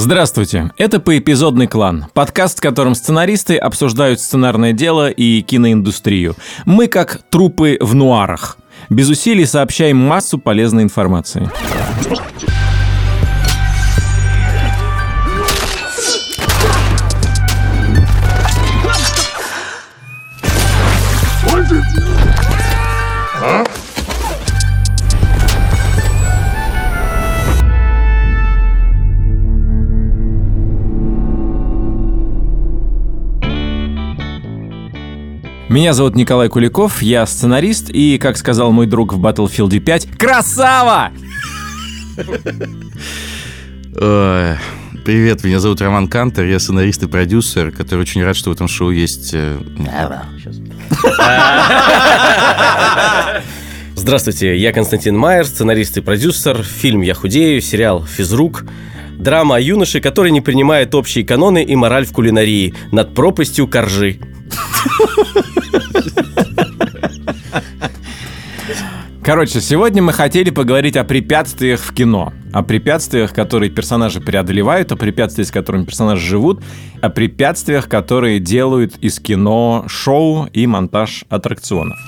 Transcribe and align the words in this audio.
Здравствуйте, 0.00 0.70
это 0.76 1.00
«Поэпизодный 1.00 1.66
клан», 1.66 2.06
подкаст, 2.14 2.58
в 2.58 2.62
котором 2.62 2.94
сценаристы 2.94 3.56
обсуждают 3.56 4.20
сценарное 4.20 4.72
дело 4.72 5.10
и 5.10 5.42
киноиндустрию. 5.42 6.36
Мы 6.64 6.86
как 6.86 7.22
трупы 7.30 7.78
в 7.80 7.96
нуарах. 7.96 8.58
Без 8.88 9.08
усилий 9.08 9.44
сообщаем 9.44 9.96
массу 9.96 10.38
полезной 10.38 10.84
информации. 10.84 11.50
Меня 35.68 35.92
зовут 35.92 36.14
Николай 36.16 36.48
Куликов, 36.48 37.02
я 37.02 37.26
сценарист 37.26 37.90
и, 37.90 38.16
как 38.18 38.38
сказал 38.38 38.72
мой 38.72 38.86
друг 38.86 39.12
в 39.12 39.20
Battlefield 39.20 39.78
5, 39.78 40.08
красава! 40.18 41.10
Привет, 45.04 45.44
меня 45.44 45.60
зовут 45.60 45.80
Роман 45.82 46.08
Кантер, 46.08 46.46
я 46.46 46.58
сценарист 46.58 47.02
и 47.02 47.06
продюсер, 47.06 47.70
который 47.70 48.00
очень 48.00 48.24
рад, 48.24 48.34
что 48.36 48.48
в 48.50 48.54
этом 48.54 48.66
шоу 48.68 48.90
есть... 48.90 49.30
э, 49.34 49.58
Здравствуйте, 53.94 54.56
я 54.56 54.72
Константин 54.72 55.16
Майер, 55.18 55.44
сценарист 55.44 55.98
и 55.98 56.00
продюсер. 56.00 56.62
Фильм 56.62 57.02
«Я 57.02 57.12
худею», 57.14 57.60
сериал 57.60 58.04
«Физрук», 58.06 58.64
драма 59.18 59.56
о 59.56 59.60
юноше, 59.60 60.00
который 60.00 60.30
не 60.30 60.40
принимает 60.40 60.94
общие 60.94 61.24
каноны 61.26 61.62
и 61.62 61.76
мораль 61.76 62.06
в 62.06 62.12
кулинарии 62.12 62.74
над 62.90 63.14
пропастью 63.14 63.66
коржи. 63.66 64.18
Короче, 69.28 69.60
сегодня 69.60 70.02
мы 70.02 70.14
хотели 70.14 70.48
поговорить 70.48 70.96
о 70.96 71.04
препятствиях 71.04 71.80
в 71.80 71.92
кино. 71.92 72.32
О 72.50 72.62
препятствиях, 72.62 73.34
которые 73.34 73.68
персонажи 73.68 74.22
преодолевают, 74.22 74.90
о 74.90 74.96
препятствиях, 74.96 75.48
с 75.48 75.50
которыми 75.50 75.84
персонажи 75.84 76.26
живут, 76.26 76.64
о 77.02 77.10
препятствиях, 77.10 77.90
которые 77.90 78.40
делают 78.40 78.96
из 79.02 79.20
кино 79.20 79.84
шоу 79.86 80.46
и 80.46 80.66
монтаж 80.66 81.26
аттракционов. 81.28 81.98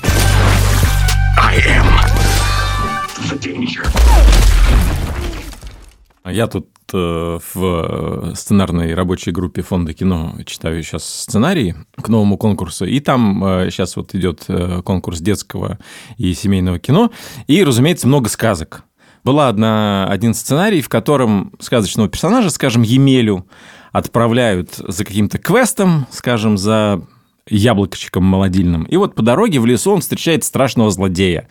Я 6.24 6.46
тут 6.46 6.68
в 6.92 8.32
сценарной 8.34 8.94
рабочей 8.94 9.30
группе 9.30 9.62
фонда 9.62 9.92
кино 9.92 10.34
читаю 10.46 10.82
сейчас 10.82 11.04
сценарий 11.04 11.74
к 11.96 12.08
новому 12.08 12.36
конкурсу, 12.36 12.86
и 12.86 13.00
там 13.00 13.44
э, 13.44 13.70
сейчас 13.70 13.96
вот 13.96 14.14
идет 14.14 14.44
э, 14.48 14.82
конкурс 14.84 15.20
детского 15.20 15.78
и 16.16 16.32
семейного 16.34 16.78
кино, 16.78 17.10
и, 17.46 17.62
разумеется, 17.64 18.06
много 18.06 18.28
сказок. 18.28 18.84
Была 19.24 19.48
одна, 19.48 20.06
один 20.06 20.34
сценарий, 20.34 20.80
в 20.80 20.88
котором 20.88 21.52
сказочного 21.60 22.08
персонажа, 22.08 22.50
скажем, 22.50 22.82
Емелю, 22.82 23.46
отправляют 23.92 24.74
за 24.76 25.04
каким-то 25.04 25.38
квестом, 25.38 26.06
скажем, 26.10 26.56
за 26.56 27.02
яблочком 27.48 28.24
молодильным. 28.24 28.84
И 28.84 28.96
вот 28.96 29.14
по 29.14 29.22
дороге 29.22 29.60
в 29.60 29.66
лесу 29.66 29.92
он 29.92 30.00
встречает 30.00 30.44
страшного 30.44 30.90
злодея, 30.90 31.48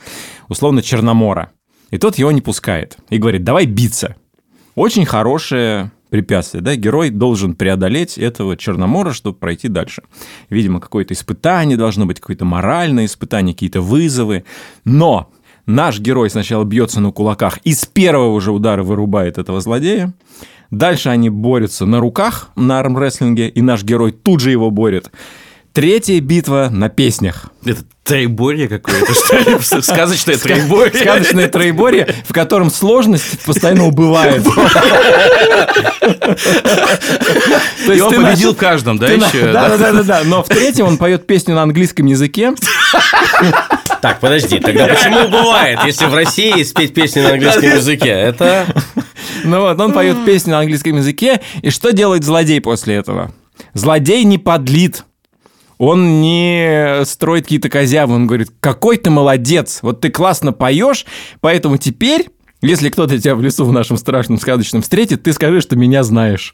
условно 0.47 0.81
Черномора. 0.81 1.51
И 1.91 1.97
тот 1.97 2.17
его 2.17 2.31
не 2.31 2.41
пускает. 2.41 2.97
И 3.09 3.17
говорит, 3.17 3.43
давай 3.43 3.65
биться. 3.65 4.15
Очень 4.79 5.05
хорошее 5.05 5.91
препятствие, 6.09 6.63
да, 6.63 6.73
герой 6.77 7.09
должен 7.09 7.53
преодолеть 7.53 8.17
этого 8.17 8.55
Черномора, 8.55 9.11
чтобы 9.11 9.37
пройти 9.37 9.67
дальше. 9.67 10.03
Видимо, 10.49 10.79
какое-то 10.79 11.13
испытание 11.13 11.75
должно 11.75 12.05
быть, 12.05 12.21
какое-то 12.21 12.45
моральное 12.45 13.03
испытание, 13.03 13.53
какие-то 13.53 13.81
вызовы. 13.81 14.45
Но 14.85 15.33
наш 15.65 15.99
герой 15.99 16.29
сначала 16.29 16.63
бьется 16.63 17.01
на 17.01 17.11
кулаках 17.11 17.57
и 17.65 17.73
с 17.73 17.85
первого 17.85 18.39
же 18.39 18.53
удара 18.53 18.81
вырубает 18.81 19.37
этого 19.37 19.59
злодея. 19.59 20.13
Дальше 20.71 21.09
они 21.09 21.29
борются 21.29 21.85
на 21.85 21.99
руках 21.99 22.49
на 22.55 22.79
армрестлинге, 22.79 23.49
и 23.49 23.61
наш 23.61 23.83
герой 23.83 24.13
тут 24.13 24.39
же 24.39 24.49
его 24.49 24.71
борет. 24.71 25.11
Третья 25.73 26.19
битва 26.19 26.69
на 26.71 26.89
песнях. 26.89 27.45
Это 27.63 27.83
троеборье 28.03 28.67
какое-то, 28.67 29.13
что 29.13 29.37
ли? 29.37 29.59
Сказочное 29.81 30.37
троеборье. 30.37 30.99
Сказочное 30.99 31.47
троеборье, 31.47 32.15
в 32.27 32.33
котором 32.33 32.71
сложность 32.71 33.39
постоянно 33.45 33.85
убывает. 33.85 34.43
То 34.43 34.51
И 37.85 37.95
есть 37.95 38.01
он 38.01 38.09
ты 38.09 38.21
победил 38.21 38.53
в 38.53 38.57
каждом, 38.57 38.97
да, 38.97 39.07
еще? 39.07 39.51
Да, 39.51 39.77
да, 39.77 39.91
да, 39.91 40.03
да. 40.03 40.21
Но 40.25 40.43
в 40.43 40.47
третьем 40.47 40.87
он 40.87 40.97
поет 40.97 41.27
песню 41.27 41.53
на 41.55 41.61
английском 41.63 42.07
языке. 42.07 42.53
Так, 44.01 44.19
подожди, 44.19 44.59
тогда 44.59 44.87
почему 44.87 45.27
бывает, 45.27 45.79
если 45.85 46.05
в 46.05 46.13
России 46.13 46.63
спеть 46.63 46.93
песни 46.93 47.21
на 47.21 47.31
английском 47.33 47.69
языке? 47.69 48.09
Это... 48.09 48.65
Ну 49.43 49.61
вот, 49.61 49.79
он 49.79 49.93
поет 49.93 50.25
песню 50.25 50.53
на 50.53 50.59
английском 50.59 50.97
языке. 50.97 51.41
И 51.61 51.69
что 51.69 51.91
делает 51.91 52.23
злодей 52.23 52.59
после 52.59 52.95
этого? 52.95 53.31
Злодей 53.73 54.23
не 54.23 54.37
подлит. 54.37 55.03
Он 55.79 56.21
не 56.21 57.03
строит 57.05 57.45
какие-то 57.45 57.69
козявы. 57.69 58.13
Он 58.13 58.27
говорит, 58.27 58.49
какой 58.59 58.97
ты 58.97 59.09
молодец. 59.09 59.79
Вот 59.81 60.01
ты 60.01 60.09
классно 60.11 60.53
поешь, 60.53 61.07
поэтому 61.41 61.77
теперь... 61.77 62.27
Если 62.61 62.89
кто-то 62.89 63.17
тебя 63.17 63.35
в 63.35 63.41
лесу 63.41 63.63
в 63.63 63.71
нашем 63.71 63.95
страшном 63.95 64.37
сказочном 64.37 64.81
встретит, 64.81 65.23
ты 65.23 65.31
скажи, 65.31 65.61
что 65.61 65.77
меня 65.77 66.03
знаешь. 66.03 66.53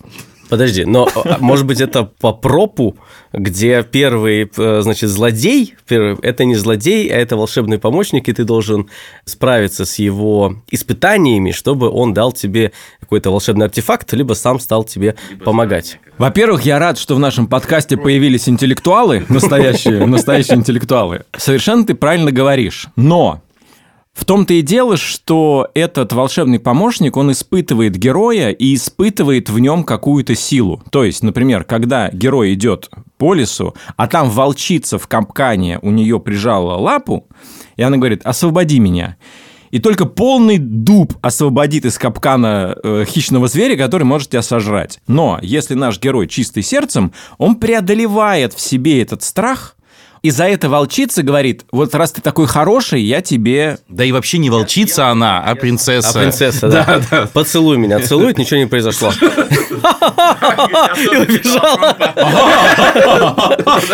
Подожди, 0.49 0.85
но, 0.85 1.09
а, 1.15 1.37
может 1.39 1.65
быть, 1.65 1.81
это 1.81 2.03
по 2.03 2.31
пропу, 2.31 2.97
где 3.33 3.83
первый, 3.83 4.49
э, 4.55 4.81
значит, 4.81 5.09
злодей, 5.09 5.75
первый, 5.87 6.17
это 6.21 6.45
не 6.45 6.55
злодей, 6.55 7.09
а 7.09 7.17
это 7.17 7.35
волшебный 7.35 7.79
помощник, 7.79 8.29
и 8.29 8.33
ты 8.33 8.43
должен 8.43 8.89
справиться 9.25 9.85
с 9.85 9.99
его 9.99 10.55
испытаниями, 10.69 11.51
чтобы 11.51 11.89
он 11.89 12.13
дал 12.13 12.31
тебе 12.31 12.71
какой-то 12.99 13.31
волшебный 13.31 13.65
артефакт, 13.65 14.13
либо 14.13 14.33
сам 14.33 14.59
стал 14.59 14.83
тебе 14.83 15.15
помогать. 15.43 15.99
Во-первых, 16.17 16.65
я 16.65 16.79
рад, 16.79 16.97
что 16.97 17.15
в 17.15 17.19
нашем 17.19 17.47
подкасте 17.47 17.97
появились 17.97 18.47
интеллектуалы, 18.47 19.25
настоящие, 19.27 20.05
настоящие 20.05 20.57
интеллектуалы. 20.57 21.23
Совершенно 21.35 21.85
ты 21.85 21.93
правильно 21.93 22.31
говоришь. 22.31 22.87
Но 22.95 23.41
в 24.15 24.23
том-то 24.23 24.53
и 24.53 24.61
дело, 24.61 24.95
что 24.95 25.67
этот 25.73 26.13
волшебный 26.13 26.57
помощник, 26.57 27.17
он 27.17 27.33
испытывает 27.33 27.97
героя 27.97 28.49
и 28.49 28.73
испытывает 28.73 29.49
в 29.49 29.59
нем 29.59 29.83
какую-то 29.83 30.35
силу. 30.35 30.81
То 30.89 31.03
есть, 31.03 31.21
например, 31.21 31.65
когда 31.65 32.09
герой 32.09 32.53
идет 32.53 32.89
по 33.17 33.33
лесу, 33.33 33.75
а 33.97 34.07
там 34.07 34.29
волчица 34.29 34.97
в 34.97 35.07
капкане 35.07 35.79
у 35.81 35.91
нее 35.91 36.19
прижала 36.21 36.77
лапу, 36.77 37.27
и 37.75 37.83
она 37.83 37.97
говорит, 37.97 38.21
освободи 38.23 38.79
меня. 38.79 39.17
И 39.71 39.79
только 39.79 40.05
полный 40.05 40.59
дуб 40.59 41.13
освободит 41.21 41.83
из 41.83 41.97
капкана 41.97 42.77
э, 42.81 43.03
хищного 43.05 43.49
зверя, 43.49 43.75
который 43.75 44.03
может 44.03 44.29
тебя 44.29 44.41
сожрать. 44.41 45.01
Но 45.07 45.37
если 45.41 45.73
наш 45.73 45.99
герой 45.99 46.27
чистый 46.27 46.63
сердцем, 46.63 47.11
он 47.37 47.55
преодолевает 47.55 48.53
в 48.53 48.61
себе 48.61 49.01
этот 49.01 49.23
страх, 49.23 49.74
и 50.25 50.31
за 50.31 50.45
это 50.45 50.69
волчица 50.69 51.21
говорит, 51.21 51.65
вот 51.71 51.93
раз 51.93 52.11
ты 52.13 52.19
такой 52.19 52.47
хороший, 52.47 53.03
я 53.03 53.21
тебе... 53.21 53.77
Да 53.87 54.03
и 54.03 54.11
вообще 54.11 54.39
не 54.39 54.49
волчица 54.49 55.09
она, 55.09 55.39
а 55.43 55.53
принцесса. 55.53 56.19
А 56.19 56.23
принцесса, 56.23 56.67
да. 57.11 57.29
Поцелуй 57.31 57.77
меня, 57.77 57.99
целует, 57.99 58.39
ничего 58.39 58.59
не 58.59 58.65
произошло. 58.65 59.11
И 59.21 61.15
убежала. 61.15 61.95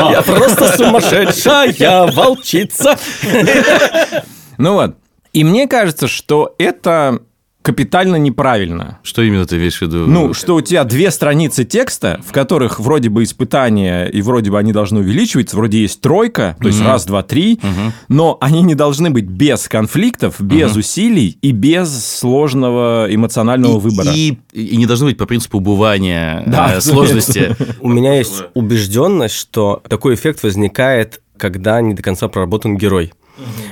Я 0.10 0.22
просто 0.22 0.78
сумасшедшая 0.78 2.10
волчица. 2.14 2.98
Ну 4.58 4.74
вот. 4.74 4.96
И 5.34 5.44
мне 5.44 5.68
кажется, 5.68 6.08
что 6.08 6.54
это 6.60 7.20
капитально 7.62 8.16
неправильно. 8.16 9.00
Что 9.04 9.22
именно 9.22 9.46
ты 9.46 9.58
имеешь 9.58 9.78
в 9.78 9.82
виду? 9.82 10.08
Ну, 10.08 10.34
что 10.34 10.56
у 10.56 10.62
тебя 10.62 10.84
две 10.84 11.12
страницы 11.12 11.64
текста, 11.64 12.20
в 12.28 12.32
которых 12.32 12.80
вроде 12.80 13.10
бы 13.10 13.24
испытания, 13.24 14.06
и 14.06 14.22
вроде 14.22 14.50
бы 14.52 14.58
они 14.60 14.74
должны 14.74 15.00
увеличиваться, 15.02 15.56
вроде 15.56 15.82
есть 15.82 16.02
тройка, 16.02 16.56
то 16.60 16.68
есть 16.68 16.82
раз, 16.82 17.06
два, 17.06 17.24
три, 17.24 17.60
но 18.08 18.38
они 18.42 18.62
не 18.62 18.76
должны 18.76 19.10
быть 19.10 19.26
без 19.26 19.68
конфликтов, 19.68 20.42
без 20.42 20.76
усилий 20.76 21.38
и 21.42 21.52
без 21.52 21.90
сложного 22.06 23.08
эмоционального 23.10 23.80
выбора. 23.80 24.12
И, 24.14 24.38
и 24.54 24.78
не 24.78 24.86
должно 24.86 25.08
быть 25.08 25.18
по 25.18 25.26
принципу 25.26 25.58
убывания 25.58 26.44
Да. 26.48 26.76
э, 26.76 26.82
сложности. 26.82 27.56
У 27.82 27.90
меня 27.90 28.16
есть 28.18 28.44
убежденность, 28.54 29.36
что 29.36 29.82
такой 29.88 30.16
эффект 30.16 30.44
возникает, 30.44 31.22
когда 31.42 31.82
не 31.82 31.94
до 31.96 32.04
конца 32.04 32.28
проработан 32.28 32.78
герой. 32.78 33.12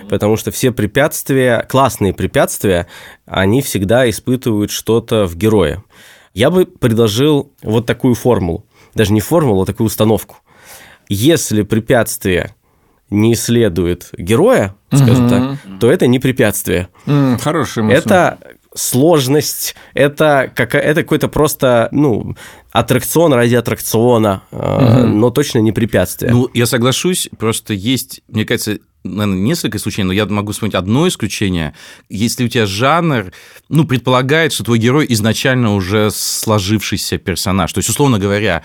Потому 0.09 0.35
что 0.35 0.49
все 0.51 0.71
препятствия, 0.71 1.65
классные 1.69 2.13
препятствия, 2.13 2.87
они 3.27 3.61
всегда 3.61 4.09
испытывают 4.09 4.71
что-то 4.71 5.27
в 5.27 5.35
герое. 5.35 5.83
Я 6.33 6.49
бы 6.49 6.65
предложил 6.65 7.53
вот 7.61 7.85
такую 7.85 8.15
формулу. 8.15 8.65
Даже 8.95 9.13
не 9.13 9.21
формулу, 9.21 9.61
а 9.61 9.65
такую 9.67 9.85
установку. 9.87 10.37
Если 11.07 11.61
препятствие 11.61 12.55
не 13.11 13.33
исследует 13.33 14.09
героя, 14.17 14.75
скажем 14.91 15.29
так, 15.29 15.57
то 15.79 15.91
это 15.91 16.07
не 16.07 16.17
препятствие. 16.19 16.87
М, 17.05 17.37
Хорошая 17.39 17.83
мысль. 17.83 17.97
Это 17.99 18.39
сложность, 18.75 19.75
это, 19.93 20.51
как, 20.55 20.75
это 20.75 21.01
какой-то 21.03 21.27
просто, 21.27 21.89
ну, 21.91 22.35
аттракцион 22.71 23.33
ради 23.33 23.55
аттракциона, 23.55 24.43
угу. 24.51 25.07
но 25.07 25.29
точно 25.31 25.59
не 25.59 25.71
препятствие. 25.71 26.31
Ну, 26.31 26.49
я 26.53 26.65
соглашусь, 26.65 27.29
просто 27.37 27.73
есть, 27.73 28.21
мне 28.27 28.45
кажется, 28.45 28.77
наверное, 29.03 29.39
несколько 29.39 29.77
исключений, 29.77 30.07
но 30.07 30.13
я 30.13 30.25
могу 30.25 30.51
вспомнить 30.51 30.75
одно 30.75 31.07
исключение. 31.07 31.73
Если 32.09 32.45
у 32.45 32.47
тебя 32.47 32.65
жанр, 32.65 33.31
ну, 33.69 33.85
предполагает, 33.85 34.53
что 34.53 34.63
твой 34.63 34.77
герой 34.77 35.05
изначально 35.09 35.73
уже 35.73 36.11
сложившийся 36.11 37.17
персонаж. 37.17 37.71
То 37.71 37.79
есть, 37.79 37.89
условно 37.89 38.19
говоря, 38.19 38.63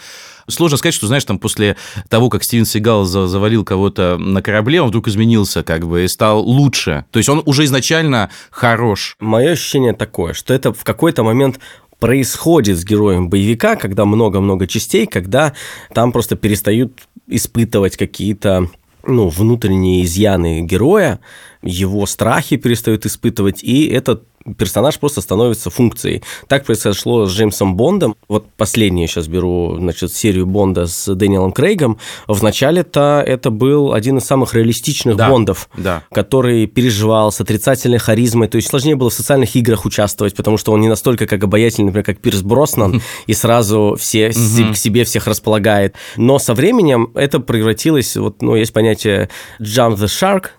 сложно 0.49 0.77
сказать, 0.77 0.95
что, 0.95 1.07
знаешь, 1.07 1.25
там 1.25 1.39
после 1.39 1.77
того, 2.09 2.29
как 2.29 2.45
Стивен 2.45 2.67
Сигал 2.67 3.05
завалил 3.05 3.65
кого-то 3.65 4.17
на 4.19 4.43
корабле, 4.43 4.81
он 4.83 4.89
вдруг 4.89 5.09
изменился 5.09 5.63
как 5.63 5.87
бы 5.87 6.05
и 6.05 6.09
стал 6.09 6.43
лучше. 6.43 7.05
То 7.11 7.19
есть 7.19 7.29
он 7.29 7.43
уже 7.45 7.65
изначально 7.65 8.31
хорош. 8.51 9.17
Мое 9.21 9.53
ощущение 9.53 9.93
такое, 9.93 10.33
что 10.33 10.55
это 10.55 10.73
в 10.73 10.85
какой-то 10.85 11.23
момент 11.23 11.59
происходит 11.99 12.79
с 12.79 12.85
героем 12.85 13.31
боевика, 13.31 13.77
когда 13.77 14.05
много-много 14.05 14.67
частей, 14.67 15.07
когда 15.07 15.55
там 15.93 16.13
просто 16.13 16.37
перестают 16.37 17.03
испытывать 17.27 17.97
какие-то 17.97 18.69
ну, 19.07 19.29
внутренние 19.29 20.05
изъяны 20.05 20.63
героя, 20.63 21.21
его 21.63 22.07
страхи 22.07 22.57
перестают 22.57 23.07
испытывать, 23.07 23.63
и 23.63 23.87
этот 23.87 24.25
персонаж 24.59 24.99
просто 24.99 25.21
становится 25.21 25.71
функцией. 25.71 26.23
Так 26.49 26.65
произошло 26.65 27.27
с 27.27 27.33
Джеймсом 27.33 27.77
Бондом. 27.77 28.15
Вот 28.29 28.47
последнее 28.57 29.07
сейчас 29.07 29.27
беру, 29.27 29.77
значит, 29.79 30.13
серию 30.13 30.47
Бонда 30.47 30.87
с 30.87 31.15
Дэниелом 31.15 31.53
Крейгом. 31.53 31.99
Вначале-то 32.29 33.23
это 33.27 33.51
был 33.51 33.93
один 33.93 34.19
из 34.19 34.25
самых 34.25 34.55
реалистичных 34.55 35.17
да, 35.17 35.29
Бондов, 35.29 35.69
да. 35.77 36.03
который 36.13 36.67
переживал 36.67 37.33
с 37.33 37.41
отрицательной 37.41 37.99
харизмой. 37.99 38.49
То 38.49 38.57
есть 38.57 38.69
сложнее 38.69 38.97
было 38.97 39.11
в 39.11 39.15
социальных 39.15 39.57
играх 39.57 39.85
участвовать, 39.85 40.35
потому 40.35 40.59
что 40.59 40.73
он 40.73 40.81
не 40.81 40.89
настолько 40.89 41.27
как 41.27 41.43
обаятельный, 41.43 41.87
например, 41.87 42.05
как 42.05 42.19
Пирс 42.19 42.43
Броснан, 42.43 43.03
и 43.27 43.35
сразу 43.35 43.97
все 43.99 44.31
к 44.31 44.77
себе 44.77 45.05
всех 45.05 45.27
располагает. 45.27 45.95
Но 46.17 46.39
со 46.39 46.55
временем 46.55 47.11
это 47.15 47.41
превратилось, 47.41 48.17
вот, 48.17 48.43
ну, 48.43 48.57
есть 48.57 48.73
понятие 48.73 49.29
jump 49.61 49.97
the 49.97 50.07
shark, 50.07 50.51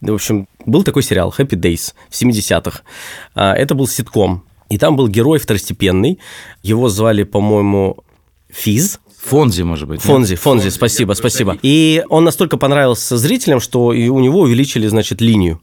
в 0.00 0.14
общем, 0.14 0.48
был 0.66 0.82
такой 0.82 1.02
сериал 1.02 1.34
Happy 1.36 1.58
Days 1.58 1.94
в 2.10 2.20
70-х. 2.20 2.82
А, 3.34 3.54
это 3.54 3.74
был 3.74 3.88
ситком. 3.88 4.44
И 4.68 4.78
там 4.78 4.96
был 4.96 5.08
герой 5.08 5.38
второстепенный. 5.38 6.18
Его 6.62 6.88
звали, 6.88 7.22
по-моему, 7.22 8.04
Физ. 8.50 9.00
Фонзи, 9.24 9.62
может 9.62 9.88
быть. 9.88 10.00
Фонзи, 10.00 10.36
Фонзи, 10.36 10.64
Фонзи 10.64 10.68
спасибо, 10.70 11.12
спасибо. 11.12 11.58
И 11.62 12.02
он 12.08 12.24
настолько 12.24 12.56
понравился 12.56 13.18
зрителям, 13.18 13.60
что 13.60 13.92
и 13.92 14.08
у 14.08 14.20
него 14.20 14.40
увеличили, 14.40 14.86
значит, 14.86 15.20
линию. 15.20 15.60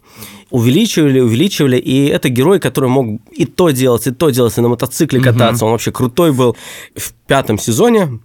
Увеличивали, 0.51 1.19
увеличивали, 1.19 1.77
и 1.77 2.05
это 2.05 2.29
герой, 2.29 2.59
который 2.59 2.89
мог 2.89 3.21
и 3.31 3.45
то 3.45 3.69
делать, 3.69 4.07
и 4.07 4.11
то 4.11 4.29
делать, 4.29 4.57
и 4.57 4.61
на 4.61 4.69
мотоцикле 4.69 5.19
кататься. 5.19 5.63
Угу. 5.63 5.65
Он 5.65 5.71
вообще 5.71 5.91
крутой 5.91 6.33
был. 6.33 6.55
В 6.95 7.13
пятом 7.27 7.57
сезоне 7.57 8.19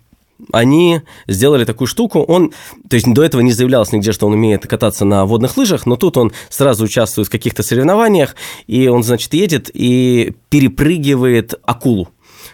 они 0.53 1.03
сделали 1.27 1.65
такую 1.65 1.89
штуку. 1.89 2.21
Он, 2.21 2.53
то 2.89 2.95
есть 2.95 3.13
до 3.13 3.23
этого 3.23 3.41
не 3.41 3.53
заявлялось 3.53 3.93
нигде, 3.93 4.13
что 4.13 4.27
он 4.27 4.35
умеет 4.35 4.67
кататься 4.67 5.05
на 5.05 5.25
водных 5.25 5.57
лыжах, 5.57 5.87
но 5.87 5.97
тут 5.97 6.17
он 6.17 6.33
сразу 6.49 6.85
участвует 6.85 7.29
в 7.29 7.31
каких-то 7.31 7.63
соревнованиях, 7.63 8.37
и 8.67 8.89
он, 8.89 9.03
значит, 9.03 9.35
едет 9.35 9.71
и 9.73 10.35
перепрыгивает 10.49 11.55
акулу. 11.65 12.09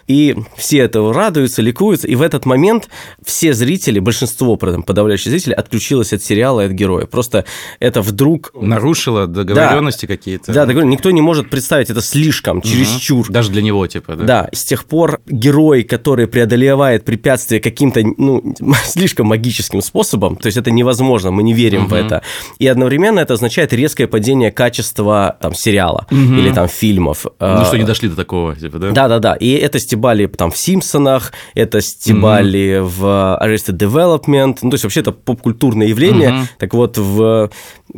И 0.07 0.35
все 0.55 0.79
этого 0.79 1.13
радуются, 1.13 1.61
ликуются. 1.61 2.07
И 2.07 2.15
в 2.15 2.21
этот 2.21 2.45
момент 2.45 2.89
все 3.23 3.53
зрители, 3.53 3.99
большинство, 3.99 4.55
подавляющие 4.55 5.31
зрители, 5.31 5.53
отключилось 5.53 6.13
от 6.13 6.23
сериала 6.23 6.61
и 6.61 6.65
от 6.67 6.71
героя. 6.71 7.05
Просто 7.05 7.45
это 7.79 8.01
вдруг... 8.01 8.51
Нарушило 8.59 9.27
договоренности 9.27 10.05
да, 10.05 10.15
какие-то. 10.15 10.53
Да, 10.53 10.65
договоренности. 10.65 10.97
Никто 10.97 11.11
не 11.11 11.21
может 11.21 11.49
представить 11.49 11.89
это 11.89 12.01
слишком, 12.01 12.61
чересчур. 12.61 13.25
Угу. 13.25 13.33
Даже 13.33 13.51
для 13.51 13.61
него, 13.61 13.85
типа, 13.87 14.15
да? 14.15 14.23
Да. 14.23 14.49
С 14.53 14.63
тех 14.63 14.85
пор 14.85 15.19
герой, 15.25 15.83
который 15.83 16.27
преодолевает 16.27 17.03
препятствия 17.03 17.59
каким-то, 17.59 18.01
ну, 18.17 18.55
слишком 18.85 19.27
магическим 19.27 19.81
способом, 19.81 20.37
то 20.37 20.47
есть 20.47 20.57
это 20.57 20.71
невозможно, 20.71 21.31
мы 21.31 21.43
не 21.43 21.53
верим 21.53 21.83
угу. 21.83 21.89
в 21.89 21.93
это. 21.93 22.21
И 22.59 22.67
одновременно 22.67 23.19
это 23.19 23.33
означает 23.33 23.73
резкое 23.73 24.07
падение 24.07 24.51
качества 24.51 25.37
там 25.41 25.53
сериала 25.53 26.07
угу. 26.09 26.17
или 26.17 26.53
там 26.53 26.69
фильмов. 26.69 27.25
Ну, 27.39 27.65
что 27.65 27.77
не 27.77 27.83
дошли 27.83 28.07
до 28.07 28.15
такого, 28.15 28.55
типа, 28.55 28.79
да? 28.79 28.91
Да-да-да. 28.91 29.35
И 29.35 29.51
это 29.51 29.79
стебали 29.97 30.27
там 30.27 30.51
в 30.51 30.57
«Симпсонах», 30.57 31.33
это 31.55 31.81
стебали 31.81 32.79
mm-hmm. 32.79 32.83
в 32.83 33.39
Arrested 33.41 33.77
Development, 33.77 34.59
ну, 34.61 34.69
то 34.69 34.75
есть 34.75 34.83
вообще 34.83 34.99
это 34.99 35.11
поп-культурное 35.11 35.87
явление. 35.87 36.29
Mm-hmm. 36.29 36.47
Так 36.59 36.73
вот, 36.73 36.97
в 36.97 37.49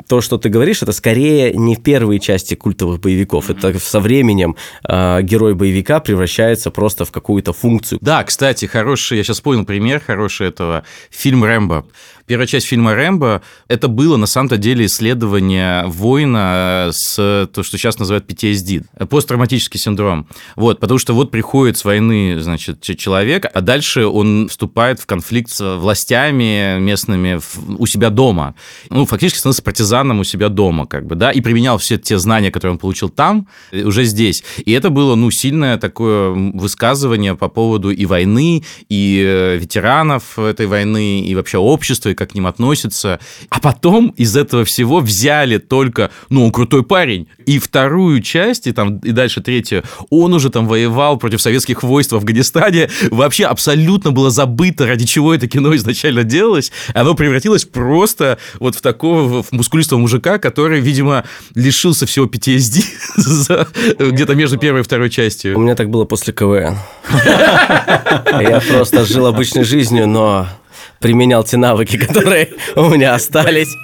то, 0.07 0.21
что 0.21 0.37
ты 0.37 0.49
говоришь, 0.49 0.81
это 0.81 0.93
скорее 0.93 1.53
не 1.53 1.75
в 1.75 1.83
первые 1.83 2.19
части 2.19 2.55
культовых 2.55 3.01
боевиков, 3.01 3.49
mm-hmm. 3.49 3.69
это 3.69 3.79
со 3.79 3.99
временем 3.99 4.55
э, 4.87 5.21
герой 5.23 5.55
боевика 5.55 5.99
превращается 5.99 6.71
просто 6.71 7.03
в 7.03 7.11
какую-то 7.11 7.51
функцию. 7.53 7.99
Да, 8.01 8.23
кстати, 8.23 8.65
хороший, 8.65 9.17
я 9.17 9.23
сейчас 9.23 9.41
понял 9.41 9.65
пример 9.65 10.01
хороший 10.05 10.47
этого, 10.47 10.83
фильм 11.11 11.43
«Рэмбо». 11.43 11.85
Первая 12.29 12.45
часть 12.45 12.67
фильма 12.67 12.93
«Рэмбо»— 12.93 13.41
это 13.67 13.87
было, 13.87 14.15
на 14.15 14.27
самом-то 14.27 14.57
деле, 14.57 14.85
исследование 14.85 15.85
воина 15.87 16.89
с 16.91 17.15
то, 17.51 17.63
что 17.63 17.75
сейчас 17.79 17.97
называют 17.97 18.29
PTSD, 18.29 19.07
посттравматический 19.07 19.79
синдром. 19.79 20.27
Вот, 20.55 20.79
потому 20.79 20.99
что 20.99 21.15
вот 21.15 21.31
приходит 21.31 21.79
с 21.79 21.85
войны, 21.85 22.39
значит, 22.39 22.81
человек, 22.99 23.47
а 23.51 23.61
дальше 23.61 24.05
он 24.05 24.47
вступает 24.47 24.99
в 24.99 25.07
конфликт 25.07 25.49
с 25.49 25.77
властями 25.77 26.77
местными 26.79 27.39
у 27.79 27.87
себя 27.87 28.11
дома. 28.11 28.53
Ну, 28.91 29.07
фактически 29.07 29.39
становится 29.39 29.63
партизаном 29.63 30.19
у 30.19 30.23
себя 30.23 30.49
дома, 30.49 30.85
как 30.85 31.07
бы, 31.07 31.15
да, 31.15 31.31
и 31.31 31.41
применял 31.41 31.79
все 31.79 31.97
те 31.97 32.19
знания, 32.19 32.51
которые 32.51 32.73
он 32.73 32.77
получил 32.77 33.09
там, 33.09 33.47
э, 33.71 33.81
уже 33.81 34.03
здесь. 34.03 34.43
И 34.63 34.71
это 34.71 34.91
было, 34.91 35.15
ну, 35.15 35.31
сильное 35.31 35.77
такое 35.77 36.29
высказывание 36.29 37.33
по 37.33 37.47
поводу 37.49 37.89
и 37.89 38.05
войны, 38.05 38.63
и 38.87 39.23
э, 39.25 39.57
ветеранов 39.57 40.37
этой 40.37 40.67
войны, 40.67 41.21
и 41.21 41.33
вообще 41.33 41.57
общества, 41.57 42.18
как 42.19 42.31
к 42.31 42.35
ним 42.35 42.45
относятся. 42.45 43.19
А 43.49 43.59
потом 43.59 44.09
из 44.17 44.35
этого 44.35 44.65
всего 44.65 44.99
взяли 44.99 45.57
только, 45.57 46.11
ну, 46.29 46.45
он 46.45 46.51
крутой 46.51 46.83
парень. 46.83 47.27
И 47.45 47.59
вторую 47.59 48.21
часть, 48.21 48.67
и, 48.67 48.73
там, 48.73 48.97
и 48.99 49.11
дальше 49.11 49.41
третью, 49.41 49.83
он 50.09 50.33
уже 50.33 50.49
там 50.49 50.67
воевал 50.67 51.17
против 51.17 51.41
советских 51.41 51.81
войск 51.81 52.11
в 52.11 52.15
Афганистане. 52.15 52.89
Вообще 53.09 53.45
абсолютно 53.45 54.11
было 54.11 54.29
забыто, 54.29 54.85
ради 54.85 55.05
чего 55.05 55.33
это 55.33 55.47
кино 55.47 55.73
изначально 55.75 56.23
делалось. 56.23 56.71
Оно 56.93 57.15
превратилось 57.15 57.63
просто 57.63 58.37
вот 58.59 58.75
в 58.75 58.81
такого 58.81 59.41
в 59.41 59.51
мускулистого 59.51 59.99
мужика, 59.99 60.37
который, 60.37 60.81
видимо, 60.81 61.23
лишился 61.55 62.05
всего 62.05 62.25
PTSD 62.25 62.83
где-то 64.11 64.35
между 64.35 64.57
первой 64.57 64.81
и 64.81 64.83
второй 64.83 65.09
частью. 65.09 65.57
У 65.57 65.61
меня 65.61 65.75
так 65.75 65.89
было 65.89 66.03
после 66.03 66.33
КВН. 66.33 66.77
Я 67.09 68.61
просто 68.69 69.05
жил 69.05 69.25
обычной 69.25 69.63
жизнью, 69.63 70.05
но 70.07 70.47
применял 70.99 71.43
те 71.43 71.57
навыки, 71.57 71.97
которые 71.97 72.49
у 72.75 72.89
меня 72.89 73.15
остались. 73.15 73.75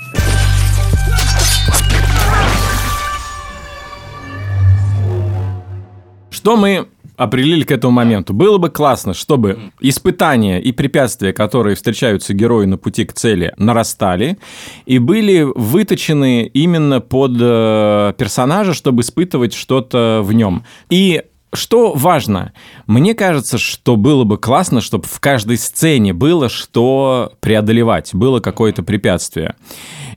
Что 6.29 6.57
мы 6.57 6.87
определили 7.17 7.63
к 7.63 7.71
этому 7.71 7.93
моменту. 7.93 8.33
Было 8.33 8.57
бы 8.57 8.69
классно, 8.69 9.13
чтобы 9.13 9.71
испытания 9.79 10.61
и 10.61 10.71
препятствия, 10.71 11.33
которые 11.33 11.75
встречаются 11.75 12.33
герою 12.33 12.67
на 12.67 12.77
пути 12.77 13.05
к 13.05 13.13
цели, 13.13 13.53
нарастали 13.57 14.37
и 14.85 14.99
были 14.99 15.47
выточены 15.55 16.45
именно 16.47 17.01
под 17.01 17.37
э, 17.39 18.13
персонажа, 18.17 18.73
чтобы 18.73 19.01
испытывать 19.01 19.53
что-то 19.53 20.21
в 20.23 20.33
нем. 20.33 20.65
И 20.89 21.23
что 21.55 21.93
важно? 21.93 22.53
Мне 22.87 23.13
кажется, 23.13 23.57
что 23.57 23.95
было 23.95 24.23
бы 24.23 24.37
классно, 24.37 24.81
чтобы 24.81 25.05
в 25.05 25.19
каждой 25.19 25.57
сцене 25.57 26.13
было 26.13 26.49
что 26.49 27.33
преодолевать, 27.39 28.11
было 28.13 28.39
какое-то 28.39 28.83
препятствие. 28.83 29.55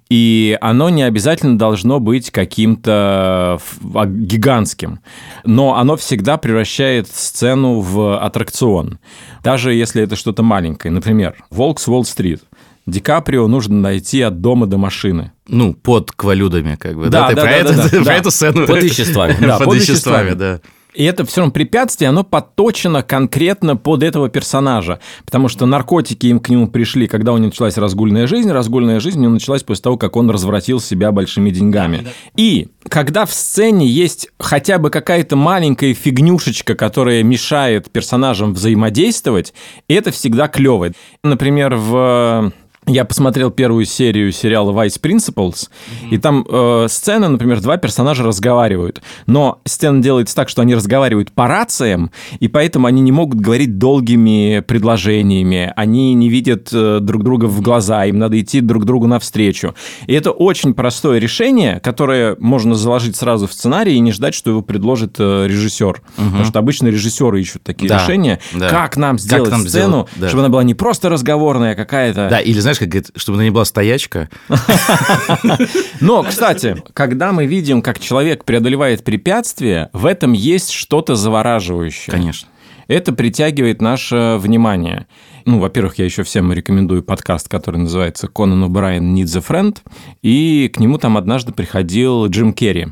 И 0.09 0.57
оно 0.63 0.89
не 0.89 1.03
обязательно 1.03 1.59
должно 1.59 2.01
быть 2.01 2.31
каким-то 2.31 3.61
а, 3.95 4.07
гигантским, 4.07 5.01
но 5.45 5.77
оно 5.77 5.97
всегда 5.97 6.39
превращает 6.39 7.09
сцену 7.09 7.81
в 7.81 8.19
аттракцион, 8.19 8.99
даже 9.43 9.75
если 9.75 10.03
это 10.03 10.17
что-то 10.17 10.43
маленькое. 10.43 10.93
Например, 10.93 11.37
«Волк 11.51 11.79
с 11.79 11.89
Уолл-стрит». 11.89 12.43
Ди 12.87 13.01
Каприо 13.01 13.47
нужно 13.49 13.77
найти 13.77 14.23
от 14.23 14.41
дома 14.41 14.67
до 14.67 14.79
машины. 14.79 15.33
Ну, 15.47 15.75
под 15.75 16.11
квалюдами, 16.11 16.77
как 16.77 16.97
бы, 16.97 17.11
да? 17.11 17.29
да, 17.29 17.35
да, 17.35 17.43
про, 17.43 17.51
да, 17.51 17.57
это, 17.57 17.75
да, 17.75 17.89
про 17.91 18.05
да. 18.05 18.15
эту 18.15 18.31
сцену. 18.31 18.67
Под 18.67 18.83
веществами. 18.83 19.37
Да, 19.41 19.59
под 19.59 19.75
веществами, 19.75 20.33
да. 20.33 20.61
И 20.95 21.05
это 21.05 21.25
все 21.25 21.41
равно 21.41 21.53
препятствие, 21.53 22.09
оно 22.09 22.25
подточено 22.25 23.03
конкретно 23.03 23.77
под 23.77 24.03
этого 24.03 24.29
персонажа. 24.29 25.01
Потому 25.25 25.49
что 25.49 25.67
наркотики 25.67 26.27
им 26.27 26.41
к 26.41 26.49
нему 26.49 26.69
пришли, 26.69 27.07
когда 27.07 27.33
у 27.33 27.37
него 27.37 27.49
началась 27.49 27.77
разгульная 27.77 28.27
жизнь. 28.27 28.51
Разгульная 28.51 28.99
жизнь 28.99 29.19
у 29.19 29.23
него 29.23 29.33
началась 29.35 29.63
после 29.63 29.83
того, 29.83 29.97
как 29.97 30.17
он 30.17 30.31
развратил 30.31 30.81
себя 30.81 31.13
большими 31.13 31.51
деньгами. 31.51 32.07
И 32.37 32.69
когда 32.89 33.27
в 33.27 33.33
сцене 33.33 33.87
есть 33.87 34.31
хотя 34.39 34.79
бы 34.79 34.91
какая-то 34.91 35.37
маленькая 35.37 35.93
фигнюшечка, 35.95 36.75
которая 36.75 37.23
мешает 37.23 37.91
персонажам 37.91 38.55
взаимодействовать, 38.55 39.53
это 39.89 40.11
всегда 40.11 40.49
клево. 40.49 40.93
Например, 41.23 41.75
в 41.75 42.53
я 42.89 43.05
посмотрел 43.05 43.51
первую 43.51 43.85
серию 43.85 44.33
сериала 44.33 44.73
Vice 44.73 45.01
Principals, 45.01 45.69
mm-hmm. 45.69 46.11
и 46.11 46.19
там 46.19 46.45
э, 46.49 46.87
сцена, 46.89 47.29
например, 47.29 47.61
два 47.61 47.77
персонажа 47.77 48.25
разговаривают, 48.25 49.03
но 49.27 49.61
сцена 49.65 50.03
делается 50.03 50.35
так, 50.35 50.49
что 50.49 50.63
они 50.63 50.75
разговаривают 50.75 51.33
по 51.33 51.47
рациям, 51.47 52.11
и 52.41 52.49
поэтому 52.49 52.87
они 52.87 53.03
не 53.03 53.13
могут 53.13 53.41
говорить 53.41 53.79
долгими 53.79 54.61
предложениями, 54.67 55.73
они 55.77 56.15
не 56.15 56.29
видят 56.29 56.71
э, 56.73 56.99
друг 57.01 57.23
друга 57.25 57.45
в 57.45 57.61
глаза, 57.61 58.07
им 58.07 58.19
надо 58.19 58.41
идти 58.41 58.61
друг 58.61 58.85
другу 58.85 59.07
навстречу. 59.07 59.75
И 60.07 60.15
это 60.15 60.31
очень 60.31 60.75
простое 60.75 61.19
решение, 61.19 61.81
которое 61.81 62.37
можно 62.39 62.75
заложить 62.75 63.17
сразу 63.17 63.47
в 63.47 63.53
сценарий 63.53 63.95
и 63.95 64.01
не 64.01 64.13
ждать, 64.13 64.35
что 64.35 64.51
его 64.51 64.63
предложит 64.63 65.17
э, 65.19 65.47
режиссер, 65.47 65.87
mm-hmm. 65.87 66.25
потому 66.25 66.45
что 66.45 66.59
обычно 66.59 66.89
режиссеры 66.89 67.41
ищут 67.41 67.63
такие 67.63 67.89
да, 67.89 68.03
решения, 68.03 68.41
да. 68.55 68.69
как 68.69 68.97
нам 68.97 69.19
сделать 69.19 69.51
как 69.51 69.59
нам 69.59 69.69
сцену, 69.69 69.89
сделать, 69.89 70.09
да. 70.17 70.29
чтобы 70.29 70.41
она 70.43 70.49
была 70.49 70.63
не 70.63 70.75
просто 70.75 71.09
разговорная 71.09 71.75
какая-то. 71.75 72.29
Да, 72.31 72.41
или 72.41 72.59
знаешь, 72.61 72.78
как 72.79 72.89
говорит, 72.89 73.11
чтобы 73.17 73.37
она 73.37 73.45
не 73.45 73.51
была 73.51 73.65
стоячка. 73.65 74.29
Но, 76.01 76.23
кстати, 76.23 76.83
когда 76.93 77.33
мы 77.33 77.47
видим, 77.47 77.83
как 77.83 77.99
человек 77.99 78.45
преодолевает 78.45 79.05
препятствия, 79.05 79.91
в 79.93 80.07
этом 80.07 80.33
есть 80.33 80.71
что-то 80.71 81.15
завораживающее. 81.15 82.13
Конечно. 82.13 82.49
Это 82.89 83.13
притягивает 83.13 83.83
наше 83.83 84.39
внимание. 84.39 85.07
Ну, 85.45 85.59
во-первых, 85.59 85.99
я 85.99 86.07
еще 86.07 86.23
всем 86.23 86.53
рекомендую 86.53 87.03
подкаст, 87.03 87.49
который 87.49 87.77
называется 87.77 88.29
«Конан 88.29 88.65
О'Брайен 88.65 89.15
Needs 89.15 89.37
a 89.37 89.41
Friend», 89.41 89.77
и 90.23 90.71
к 90.75 90.81
нему 90.81 90.97
там 90.97 91.19
однажды 91.19 91.53
приходил 91.53 92.27
Джим 92.27 92.55
Керри. 92.55 92.89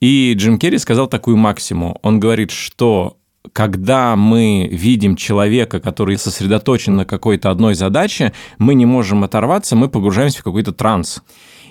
И 0.00 0.34
Джим 0.36 0.58
Керри 0.58 0.78
сказал 0.78 1.08
такую 1.08 1.36
максиму. 1.36 1.98
Он 2.02 2.20
говорит, 2.20 2.50
что 2.50 3.16
когда 3.52 4.16
мы 4.16 4.68
видим 4.70 5.16
человека, 5.16 5.80
который 5.80 6.18
сосредоточен 6.18 6.96
на 6.96 7.04
какой-то 7.04 7.50
одной 7.50 7.74
задаче, 7.74 8.32
мы 8.58 8.74
не 8.74 8.86
можем 8.86 9.24
оторваться, 9.24 9.76
мы 9.76 9.88
погружаемся 9.88 10.40
в 10.40 10.44
какой-то 10.44 10.72
транс. 10.72 11.22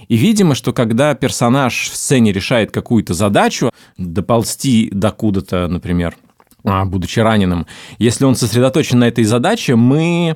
И 0.08 0.16
видимо, 0.16 0.56
что 0.56 0.74
когда 0.74 1.14
персонаж 1.14 1.90
в 1.90 1.96
сцене 1.96 2.32
решает 2.32 2.72
какую-то 2.72 3.14
задачу, 3.14 3.72
доползти 3.98 4.90
до 4.92 5.12
куда-то, 5.12 5.68
например, 5.68 6.16
а, 6.64 6.86
будучи 6.86 7.20
раненым, 7.20 7.68
если 8.00 8.26
он 8.26 8.36
сосредоточен 8.36 9.00
на 9.00 9.08
этой 9.08 9.24
задаче, 9.24 9.76
мы 9.76 10.36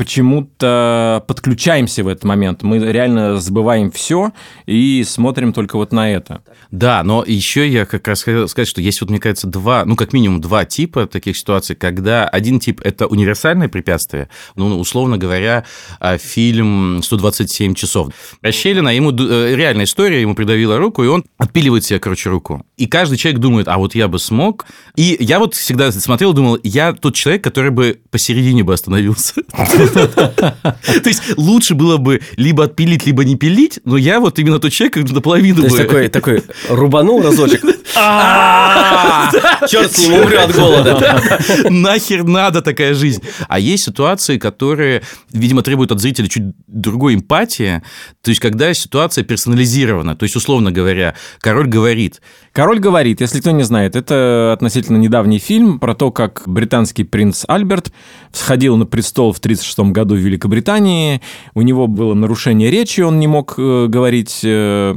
почему-то 0.00 1.22
подключаемся 1.28 2.02
в 2.02 2.08
этот 2.08 2.24
момент. 2.24 2.62
Мы 2.62 2.78
реально 2.78 3.38
забываем 3.38 3.90
все 3.90 4.32
и 4.64 5.04
смотрим 5.06 5.52
только 5.52 5.76
вот 5.76 5.92
на 5.92 6.10
это. 6.10 6.42
Да, 6.70 7.02
но 7.04 7.22
еще 7.22 7.68
я 7.68 7.84
как 7.84 8.08
раз 8.08 8.22
хотел 8.22 8.48
сказать, 8.48 8.66
что 8.66 8.80
есть 8.80 9.02
вот, 9.02 9.10
мне 9.10 9.18
кажется, 9.18 9.46
два, 9.46 9.84
ну, 9.84 9.96
как 9.96 10.14
минимум 10.14 10.40
два 10.40 10.64
типа 10.64 11.06
таких 11.06 11.36
ситуаций, 11.36 11.76
когда 11.76 12.26
один 12.26 12.60
тип– 12.60 12.80
это 12.82 13.08
универсальное 13.08 13.68
препятствие, 13.68 14.30
ну, 14.56 14.80
условно 14.80 15.18
говоря, 15.18 15.66
а, 15.98 16.16
фильм 16.16 17.00
«127 17.00 17.74
часов». 17.74 18.08
Расщелина, 18.40 18.88
ему 18.88 19.10
э, 19.12 19.54
реальная 19.54 19.84
история, 19.84 20.22
ему 20.22 20.34
придавила 20.34 20.78
руку, 20.78 21.04
и 21.04 21.08
он 21.08 21.26
отпиливает 21.36 21.84
себе, 21.84 21.98
короче, 21.98 22.30
руку. 22.30 22.64
И 22.78 22.86
каждый 22.86 23.18
человек 23.18 23.42
думает, 23.42 23.68
а 23.68 23.76
вот 23.76 23.94
я 23.94 24.08
бы 24.08 24.18
смог. 24.18 24.64
И 24.96 25.18
я 25.20 25.40
вот 25.40 25.54
всегда 25.54 25.92
смотрел, 25.92 26.32
думал, 26.32 26.58
я 26.62 26.94
тот 26.94 27.14
человек, 27.14 27.44
который 27.44 27.70
бы 27.70 28.00
посередине 28.10 28.64
бы 28.64 28.72
остановился. 28.72 29.34
То 29.92 31.08
есть 31.08 31.22
лучше 31.36 31.74
было 31.74 31.96
бы 31.96 32.20
либо 32.36 32.64
отпилить, 32.64 33.06
либо 33.06 33.24
не 33.24 33.36
пилить, 33.36 33.80
но 33.84 33.96
я 33.96 34.20
вот 34.20 34.38
именно 34.38 34.58
тот 34.58 34.72
человек, 34.72 34.94
который 34.94 35.12
наполовину 35.14 35.62
бы... 35.62 35.76
такой, 35.76 36.08
такой 36.08 36.42
рубанул 36.68 37.22
разочек. 37.22 37.62
А! 37.96 39.30
Черт 39.68 39.92
с 39.92 39.98
ним, 39.98 40.20
умрет 40.20 40.50
от 40.50 40.54
голода. 40.54 41.40
Нахер 41.68 42.24
надо 42.24 42.62
такая 42.62 42.94
жизнь. 42.94 43.22
А 43.48 43.58
есть 43.58 43.84
ситуации, 43.84 44.38
которые, 44.38 45.02
видимо, 45.32 45.62
требуют 45.62 45.92
от 45.92 46.00
зрителя 46.00 46.28
чуть 46.28 46.44
другой 46.66 47.14
эмпатии. 47.14 47.82
То 48.22 48.30
есть, 48.30 48.40
когда 48.40 48.72
ситуация 48.74 49.24
персонализирована. 49.24 50.16
То 50.16 50.24
есть, 50.24 50.36
условно 50.36 50.70
говоря, 50.70 51.14
король 51.40 51.66
говорит. 51.66 52.20
Король 52.52 52.80
говорит, 52.80 53.20
если 53.20 53.40
кто 53.40 53.52
не 53.52 53.62
знает, 53.62 53.94
это 53.94 54.52
относительно 54.52 54.96
недавний 54.96 55.38
фильм 55.38 55.78
про 55.78 55.94
то, 55.94 56.10
как 56.10 56.42
британский 56.46 57.04
принц 57.04 57.44
Альберт 57.46 57.92
всходил 58.32 58.76
на 58.76 58.86
престол 58.86 59.32
в 59.32 59.38
1936 59.38 59.92
году 59.92 60.16
в 60.16 60.18
Великобритании. 60.18 61.20
У 61.54 61.62
него 61.62 61.86
было 61.86 62.14
нарушение 62.14 62.70
речи, 62.70 63.02
он 63.02 63.20
не 63.20 63.28
мог 63.28 63.54
э, 63.56 63.86
говорить 63.86 64.40
э, 64.42 64.96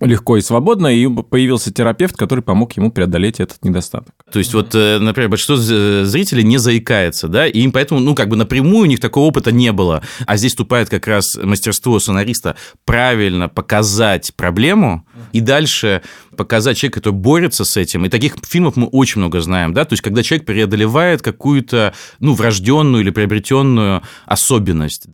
легко 0.00 0.36
и 0.36 0.42
свободно, 0.42 0.88
и 0.88 1.08
появился 1.08 1.72
терапевт, 1.72 2.16
который 2.16 2.40
помог 2.40 2.72
ему 2.74 2.90
преодолеть 2.90 3.40
этот 3.40 3.64
недостаток. 3.64 4.14
То 4.30 4.38
есть 4.38 4.52
вот, 4.52 4.74
э, 4.74 4.98
например, 4.98 5.30
большинство 5.30 5.56
зрителей 5.56 6.44
не 6.44 6.58
заикается, 6.58 7.28
да, 7.28 7.46
и 7.46 7.60
им 7.60 7.72
поэтому, 7.72 8.00
ну, 8.00 8.14
как 8.14 8.28
бы 8.28 8.36
напрямую 8.36 8.82
у 8.82 8.86
них 8.86 9.00
такого 9.00 9.26
опыта 9.26 9.52
не 9.52 9.72
было. 9.72 10.02
А 10.26 10.36
здесь 10.36 10.52
вступает 10.52 10.90
как 10.90 11.06
раз 11.06 11.36
мастерство 11.42 11.98
сценариста 11.98 12.56
правильно 12.84 13.48
показать 13.48 14.34
проблему 14.36 15.06
и 15.32 15.40
дальше 15.40 16.02
показать 16.36 16.76
человека, 16.76 17.00
который 17.00 17.14
борется 17.14 17.64
с 17.64 17.76
этим. 17.78 18.04
И 18.04 18.10
таких 18.10 18.34
фильмов 18.46 18.76
мы 18.76 18.88
очень 18.88 19.20
много 19.20 19.40
знаем, 19.40 19.72
да, 19.72 19.86
то 19.86 19.94
есть 19.94 20.02
когда 20.02 20.22
человек 20.22 20.46
преодолевает 20.46 21.22
какую-то, 21.22 21.94
ну, 22.20 22.34
врожденную 22.34 23.02
или 23.02 23.10
приобретенную 23.10 24.02
особенность. 24.26 25.06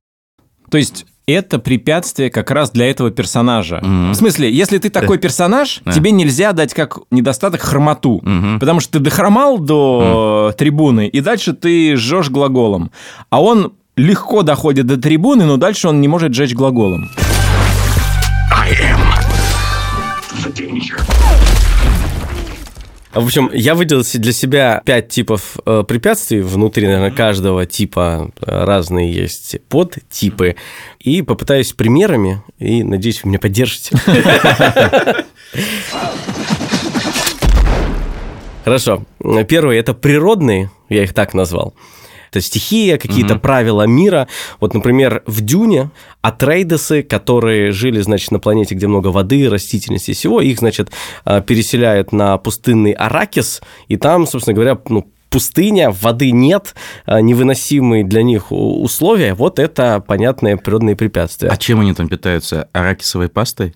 То 0.71 0.79
есть 0.79 1.07
это 1.27 1.59
препятствие 1.59 2.31
как 2.31 2.51
раз 2.51 2.71
для 2.71 2.91
этого 2.91 3.11
персонажа. 3.11 3.81
Mm-hmm. 3.83 4.11
В 4.13 4.15
смысле, 4.15 4.53
если 4.53 4.79
ты 4.79 4.91
такой 4.91 5.19
персонаж, 5.19 5.83
yeah. 5.85 5.93
тебе 5.93 6.11
нельзя 6.11 6.53
дать 6.53 6.75
как 6.75 6.99
недостаток 7.11 7.61
хромоту, 7.61 8.21
mm-hmm. 8.25 8.59
потому 8.59 8.81
что 8.81 8.95
ты 8.95 8.99
дохромал 8.99 9.59
до 9.59 10.51
mm-hmm. 10.51 10.57
трибуны, 10.57 11.09
и 11.09 11.21
дальше 11.21 11.53
ты 11.53 11.97
жжешь 11.97 12.31
глаголом. 12.31 12.91
А 13.31 13.43
он 13.43 13.73
легко 13.97 14.43
доходит 14.43 14.87
до 14.87 14.97
трибуны, 14.97 15.45
но 15.45 15.57
дальше 15.57 15.89
он 15.89 16.01
не 16.01 16.09
может 16.09 16.35
жечь 16.35 16.55
глаголом. 16.55 17.09
I 18.51 18.71
am 18.73 19.01
the 20.43 20.53
danger. 20.53 21.12
В 23.15 23.25
общем, 23.25 23.51
я 23.53 23.75
выделил 23.75 24.03
для 24.15 24.33
себя 24.33 24.81
пять 24.87 25.09
типов 25.09 25.59
э, 25.67 25.85
препятствий. 25.87 26.41
Внутри, 26.41 26.87
наверное, 26.87 27.11
каждого 27.11 27.67
типа 27.67 28.31
э, 28.41 28.65
разные 28.65 29.13
есть 29.13 29.61
подтипы. 29.69 30.57
И 30.99 31.21
попытаюсь 31.21 31.75
примерами, 31.75 32.43
и 32.59 32.83
надеюсь, 32.83 33.23
вы 33.23 33.29
меня 33.29 33.39
поддержите. 33.39 33.95
Хорошо. 38.65 39.05
Первый– 39.47 39.77
это 39.79 39.93
природные, 39.93 40.71
я 40.89 41.03
их 41.03 41.13
так 41.13 41.35
назвал 41.35 41.75
это 42.33 42.41
стихия, 42.41 42.97
какие-то 42.97 43.35
mm-hmm. 43.35 43.41
правила 43.41 43.87
мира. 43.87 44.27
Вот, 44.59 44.73
например, 44.73 45.23
в 45.27 45.43
Дюне 45.43 45.91
Атрейдесы, 46.23 47.03
которые 47.03 47.73
жили, 47.73 48.01
значит, 48.01 48.31
на 48.31 48.39
планете, 48.39 48.75
где 48.75 48.87
много 48.87 49.09
воды, 49.09 49.51
растительности 49.51 50.13
и 50.13 50.15
всего, 50.15 50.41
их, 50.41 50.59
значит, 50.59 50.91
а, 51.25 51.43
переселяют 51.43 52.13
на 52.13 52.39
пустынный 52.39 52.93
Аракис, 52.93 53.61
и 53.89 53.97
там, 53.97 54.27
собственно 54.27 54.55
говоря, 54.55 54.79
ну, 54.89 55.07
пустыня, 55.29 55.91
воды 55.91 56.31
нет, 56.31 56.75
а, 57.05 57.21
невыносимые 57.21 58.05
для 58.05 58.23
них 58.23 58.47
условия, 58.51 59.35
вот 59.35 59.59
это 59.59 60.03
понятное 60.07 60.57
природные 60.57 60.97
препятствия. 60.97 61.49
А 61.49 61.57
чем 61.57 61.81
они 61.81 61.93
там 61.93 62.09
питаются? 62.09 62.69
Аракисовой 62.73 63.29
пастой? 63.29 63.75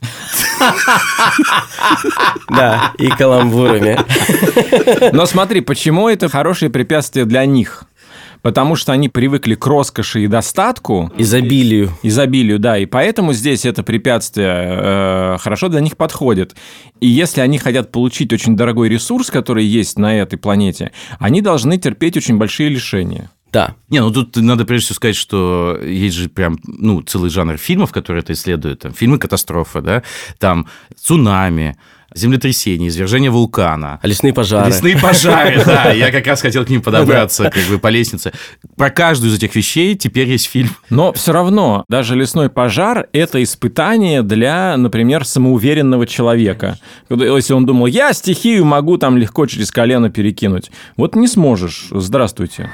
Да, 2.48 2.92
и 2.98 3.08
каламбурами. 3.08 3.98
Но 5.12 5.26
смотри, 5.26 5.60
почему 5.60 6.08
это 6.08 6.28
хорошее 6.28 6.70
препятствие 6.70 7.24
для 7.24 7.44
них? 7.44 7.84
Потому 8.42 8.76
что 8.76 8.92
они 8.92 9.08
привыкли 9.08 9.54
к 9.54 9.66
роскоши 9.66 10.24
и 10.24 10.26
достатку. 10.26 11.12
Изобилию. 11.16 11.90
Изобилию, 12.02 12.58
да, 12.58 12.78
и 12.78 12.86
поэтому 12.86 13.32
здесь 13.32 13.64
это 13.64 13.82
препятствие 13.82 14.48
э, 14.48 15.36
хорошо 15.38 15.68
для 15.68 15.80
них 15.80 15.96
подходит. 15.96 16.56
И 17.00 17.06
если 17.08 17.40
они 17.40 17.58
хотят 17.58 17.92
получить 17.92 18.32
очень 18.32 18.56
дорогой 18.56 18.88
ресурс, 18.88 19.30
который 19.30 19.64
есть 19.64 19.98
на 19.98 20.16
этой 20.16 20.36
планете, 20.38 20.92
они 21.18 21.40
должны 21.40 21.78
терпеть 21.78 22.16
очень 22.16 22.38
большие 22.38 22.68
лишения. 22.68 23.30
Да. 23.52 23.74
Не, 23.88 24.00
ну 24.00 24.10
тут 24.10 24.36
надо 24.36 24.64
прежде 24.64 24.86
всего 24.86 24.96
сказать, 24.96 25.16
что 25.16 25.78
есть 25.82 26.16
же 26.16 26.28
прям, 26.28 26.58
ну, 26.66 27.00
целый 27.00 27.30
жанр 27.30 27.56
фильмов, 27.56 27.92
которые 27.92 28.22
это 28.22 28.32
исследуют. 28.32 28.80
Там, 28.80 28.92
фильмы 28.92 29.18
катастрофы, 29.18 29.80
да, 29.80 30.02
там 30.38 30.66
цунами, 30.94 31.76
землетрясение, 32.14 32.88
извержение 32.88 33.30
вулкана. 33.30 34.00
Лесные 34.02 34.32
пожары. 34.32 34.68
Лесные 34.68 34.98
пожары, 34.98 35.62
да. 35.66 35.92
Я 35.92 36.10
как 36.10 36.26
раз 36.26 36.40
хотел 36.40 36.64
к 36.64 36.68
ним 36.68 36.82
подобраться, 36.82 37.50
как 37.50 37.64
бы 37.64 37.78
по 37.78 37.88
лестнице. 37.88 38.32
Про 38.76 38.90
каждую 38.90 39.30
из 39.30 39.36
этих 39.36 39.54
вещей 39.54 39.94
теперь 39.96 40.28
есть 40.28 40.46
фильм. 40.46 40.70
Но 40.90 41.12
все 41.12 41.32
равно, 41.32 41.84
даже 41.88 42.14
лесной 42.14 42.48
пожар– 42.48 43.06
это 43.12 43.42
испытание 43.42 44.22
для, 44.22 44.76
например, 44.76 45.24
самоуверенного 45.24 46.06
человека. 46.06 46.78
Если 47.10 47.52
он 47.52 47.66
думал, 47.66 47.86
я 47.86 48.12
стихию 48.12 48.64
могу 48.64 48.98
там 48.98 49.16
легко 49.16 49.46
через 49.46 49.70
колено 49.70 50.10
перекинуть. 50.10 50.70
Вот 50.96 51.14
не 51.16 51.28
сможешь. 51.28 51.88
Здравствуйте. 51.90 52.70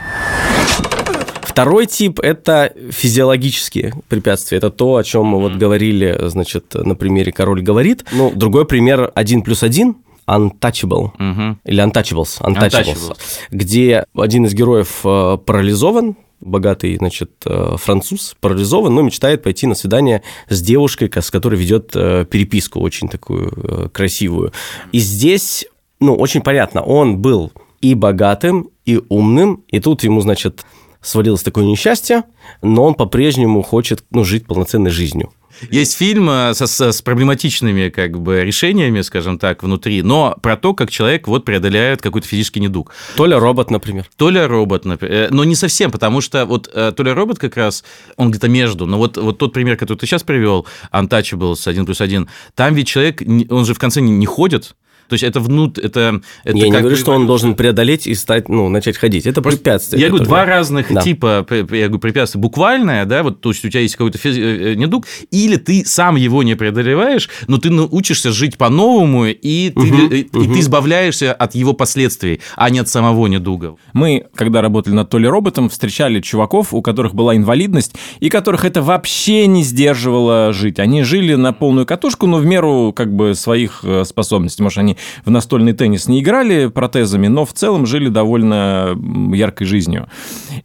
Второй 1.53 1.85
тип– 1.85 2.19
это 2.23 2.73
физиологические 2.91 3.93
препятствия. 4.09 4.57
Это 4.57 4.71
то, 4.71 4.97
о 4.97 5.05
чем 5.05 5.27
мы 5.27 5.39
вот 5.39 5.53
говорили, 5.53 6.19
значит, 6.29 6.73
на 6.73 6.95
примере 6.95 7.31
«Король 7.31 7.61
говорит». 7.61 8.07
Ну, 8.11 8.33
другой 8.35 8.65
пример– 8.65 9.13
один 9.15 9.43
плюс 9.43 9.63
один– 9.63 9.97
Untouchable 10.27 11.11
угу. 11.19 11.59
или 11.65 11.85
Untouchables, 11.85 12.41
Untouchables, 12.41 12.71
Untouchables, 12.71 13.17
где 13.51 14.07
один 14.15 14.47
из 14.47 14.55
героев 14.55 15.01
э, 15.05 15.37
парализован, 15.45 16.17
богатый, 16.41 16.97
значит, 16.97 17.33
э, 17.45 17.77
француз, 17.77 18.35
парализован, 18.41 18.95
но 18.95 19.03
мечтает 19.03 19.43
пойти 19.43 19.67
на 19.67 19.75
свидание 19.75 20.23
с 20.49 20.63
девушкой, 20.63 21.11
с 21.15 21.31
которой 21.31 21.57
ведет 21.57 21.91
э, 21.95 22.25
переписку 22.25 22.81
очень 22.81 23.09
такую 23.11 23.91
красивую. 23.93 24.53
И 24.93 25.01
здесь, 25.01 25.67
ну, 26.01 26.15
очень 26.15 26.41
понятно, 26.41 26.83
он 26.83 27.19
был 27.19 27.53
и 27.83 27.95
богатым, 27.95 28.71
и 28.87 29.01
умным, 29.09 29.65
и 29.69 29.81
тут 29.81 30.03
ему, 30.05 30.21
значит, 30.23 30.65
свалилось 31.03 31.43
такое 31.43 31.65
несчастье, 31.65 32.25
но 32.63 32.85
он 32.85 32.95
по-прежнему 32.95 33.63
хочет 33.63 34.05
ну, 34.11 34.25
жить 34.25 34.47
полноценной 34.47 34.91
жизнью. 34.91 35.33
Есть 35.71 35.97
фильм 35.97 36.29
э, 36.31 36.55
со, 36.55 36.93
с 36.93 37.03
проблематичными 37.03 37.89
как 37.89 38.19
бы 38.19 38.43
решениями, 38.43 39.01
скажем 39.03 39.39
так, 39.39 39.63
внутри, 39.63 40.03
но 40.03 40.37
про 40.43 40.57
то, 40.57 40.75
как 40.75 40.91
человек 40.91 41.29
вот 41.29 41.45
преодоляет 41.45 42.03
какой-то 42.03 42.27
физический 42.27 42.61
недуг. 42.61 42.93
Толя 43.17 43.39
робот, 43.39 43.71
например. 43.71 44.07
Толя 44.17 44.49
робот, 44.49 44.85
например. 44.85 45.15
Э, 45.15 45.29
но 45.31 45.45
не 45.45 45.55
совсем, 45.55 45.91
потому 45.91 46.21
что 46.21 46.47
вот 46.47 46.71
э, 46.73 46.93
Толя 46.93 47.15
робот 47.15 47.39
как 47.39 47.57
раз, 47.57 47.85
он 48.17 48.31
где-то 48.31 48.49
между. 48.49 48.87
Но 48.87 48.99
вот, 48.99 49.17
вот 49.17 49.39
тот 49.39 49.53
пример, 49.53 49.77
который 49.77 49.99
ты 49.99 50.07
сейчас 50.07 50.23
привел, 50.23 50.67
Untouchables 50.93 51.69
1 51.69 51.87
плюс 51.87 52.01
1, 52.01 52.29
там 52.55 52.75
ведь 52.75 52.89
человек, 52.89 53.23
он 53.51 53.65
же 53.65 53.75
в 53.75 53.79
конце 53.79 54.01
не 54.01 54.27
ходит, 54.27 54.75
то 55.13 55.15
есть 55.15 55.25
это 55.25 55.41
внут, 55.41 55.77
это, 55.77 56.23
это 56.43 56.57
Я 56.57 56.65
не 56.65 56.71
говорю, 56.71 56.89
бы... 56.89 56.97
что 56.97 57.13
он 57.13 57.27
должен 57.27 57.55
преодолеть 57.55 58.07
и 58.07 58.15
стать, 58.15 58.49
ну, 58.49 58.71
начать 58.71 58.97
ходить. 58.97 59.27
Это 59.27 59.43
Просто 59.43 59.61
препятствие. 59.61 60.01
Я 60.01 60.09
говорю, 60.09 60.25
два 60.25 60.47
разных 60.47 60.91
да. 60.91 61.03
типа 61.03 61.47
я 61.51 61.89
говорю, 61.89 61.99
препятствия. 61.99 62.41
Буквальное, 62.41 63.05
да, 63.05 63.23
вот 63.23 63.43
то 63.43 63.51
есть 63.51 63.63
у 63.63 63.69
тебя 63.69 63.81
есть 63.83 63.97
какой-то 63.97 64.17
физи... 64.17 64.41
Э, 64.41 64.75
недуг, 64.75 65.07
или 65.31 65.57
ты 65.57 65.85
сам 65.85 66.17
его 66.17 66.43
не 66.43 66.55
преодолеваешь, 66.55 67.29
но 67.47 67.59
ты 67.59 67.69
научишься 67.69 68.33
жить 68.33 68.57
по-новому, 68.57 69.27
и 69.27 69.69
ты, 69.69 69.81
угу, 69.81 69.87
и, 69.87 70.29
угу. 70.33 70.45
и 70.45 70.55
ты 70.55 70.61
избавляешься 70.61 71.35
от 71.35 71.55
его 71.55 71.75
последствий, 71.75 72.41
а 72.57 72.71
не 72.71 72.79
от 72.79 72.89
самого 72.89 73.27
недуга. 73.27 73.77
Мы, 73.93 74.29
когда 74.35 74.63
работали 74.63 74.95
над 74.95 75.11
Толи 75.11 75.27
роботом, 75.27 75.69
встречали 75.69 76.23
чуваков, 76.23 76.73
у 76.73 76.81
которых 76.81 77.15
была 77.15 77.37
инвалидность, 77.37 77.95
и 78.21 78.31
которых 78.31 78.65
это 78.65 78.81
вообще 78.81 79.47
не 79.47 79.63
сдерживало 79.63 80.55
жить. 80.55 80.79
Они 80.79 81.03
жили 81.03 81.35
на 81.35 81.53
полную 81.53 81.85
катушку, 81.85 82.27
но 82.27 82.39
в 82.39 82.47
меру 82.47 82.95
как 82.97 83.15
бы 83.15 83.35
своих 83.35 83.81
э, 83.83 84.05
способностей. 84.07 84.63
Может, 84.63 84.79
они 84.79 84.97
в 85.25 85.31
настольный 85.31 85.73
теннис 85.73 86.09
не 86.09 86.21
играли 86.21 86.67
протезами, 86.67 87.29
но 87.29 87.45
в 87.45 87.53
целом 87.53 87.87
жили 87.87 88.09
довольно 88.09 88.97
яркой 89.35 89.67
жизнью. 89.67 90.09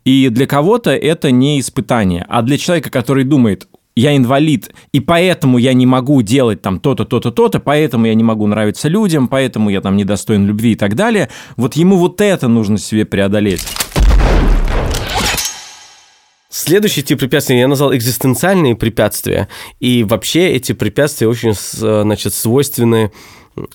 И 0.06 0.30
для 0.30 0.48
кого-то 0.48 0.92
это 0.92 1.32
не 1.32 1.60
испытание, 1.60 2.26
а 2.30 2.42
для 2.42 2.58
человека, 2.58 2.90
который 2.90 3.24
думает, 3.24 3.68
я 3.96 4.16
инвалид, 4.16 4.74
и 4.92 5.00
поэтому 5.00 5.58
я 5.58 5.74
не 5.74 5.88
могу 5.88 6.22
делать 6.22 6.62
там 6.62 6.80
то-то, 6.80 7.04
то-то, 7.04 7.32
то-то, 7.32 7.60
поэтому 7.60 8.06
я 8.06 8.14
не 8.14 8.24
могу 8.24 8.46
нравиться 8.46 8.90
людям, 8.90 9.28
поэтому 9.28 9.72
я 9.72 9.82
там 9.82 9.98
недостоин 9.98 10.46
любви 10.46 10.74
и 10.74 10.76
так 10.76 10.96
далее. 10.96 11.30
Вот 11.56 11.76
ему 11.76 11.98
вот 11.98 12.22
это 12.22 12.48
нужно 12.48 12.78
себе 12.78 13.06
преодолеть. 13.06 13.66
Следующий 16.50 17.04
тип 17.04 17.20
препятствий 17.20 17.58
я 17.60 17.68
назвал 17.68 17.94
экзистенциальные 17.96 18.76
препятствия. 18.76 19.48
И 19.80 20.04
вообще 20.04 20.50
эти 20.50 20.74
препятствия 20.74 21.28
очень 21.28 21.54
значит, 21.54 22.34
свойственны 22.34 23.12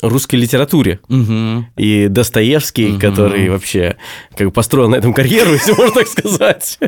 русской 0.01 0.37
литературе. 0.37 1.01
Угу. 1.09 1.67
И 1.77 2.09
Достоевский, 2.09 2.93
угу. 2.93 3.01
который 3.01 3.49
вообще 3.49 3.97
как 4.37 4.49
бы 4.49 4.53
построил 4.53 4.89
на 4.89 4.97
этом 4.97 5.12
карьеру, 5.15 5.53
если 5.53 5.73
можно 5.73 5.95
так 5.95 6.09
сказать. 6.09 6.79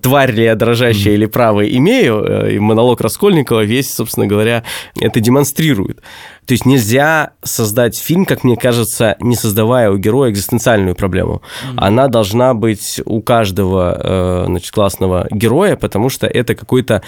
«Тварь 0.00 0.32
ли 0.32 0.44
я 0.44 0.54
дрожащая 0.54 1.14
или 1.14 1.26
правая 1.26 1.68
имею?» 1.68 2.24
э, 2.24 2.54
И 2.54 2.58
монолог 2.58 3.00
Раскольникова 3.00 3.64
весь, 3.64 3.94
собственно 3.94 4.26
говоря, 4.26 4.64
это 4.98 5.20
демонстрирует. 5.20 6.00
То 6.46 6.54
есть 6.54 6.66
нельзя 6.66 7.34
создать 7.42 7.96
фильм, 7.96 8.24
как 8.24 8.42
мне 8.42 8.56
кажется, 8.56 9.16
не 9.20 9.36
создавая 9.36 9.90
у 9.90 9.98
героя 9.98 10.30
экзистенциальную 10.30 10.96
проблему. 10.96 11.42
Mm-hmm. 11.42 11.74
Она 11.76 12.08
должна 12.08 12.54
быть 12.54 13.00
у 13.04 13.22
каждого 13.22 13.96
э, 14.02 14.44
значит, 14.46 14.72
классного 14.72 15.28
героя, 15.30 15.76
потому 15.76 16.08
что 16.08 16.26
это 16.26 16.54
какой-то 16.54 17.02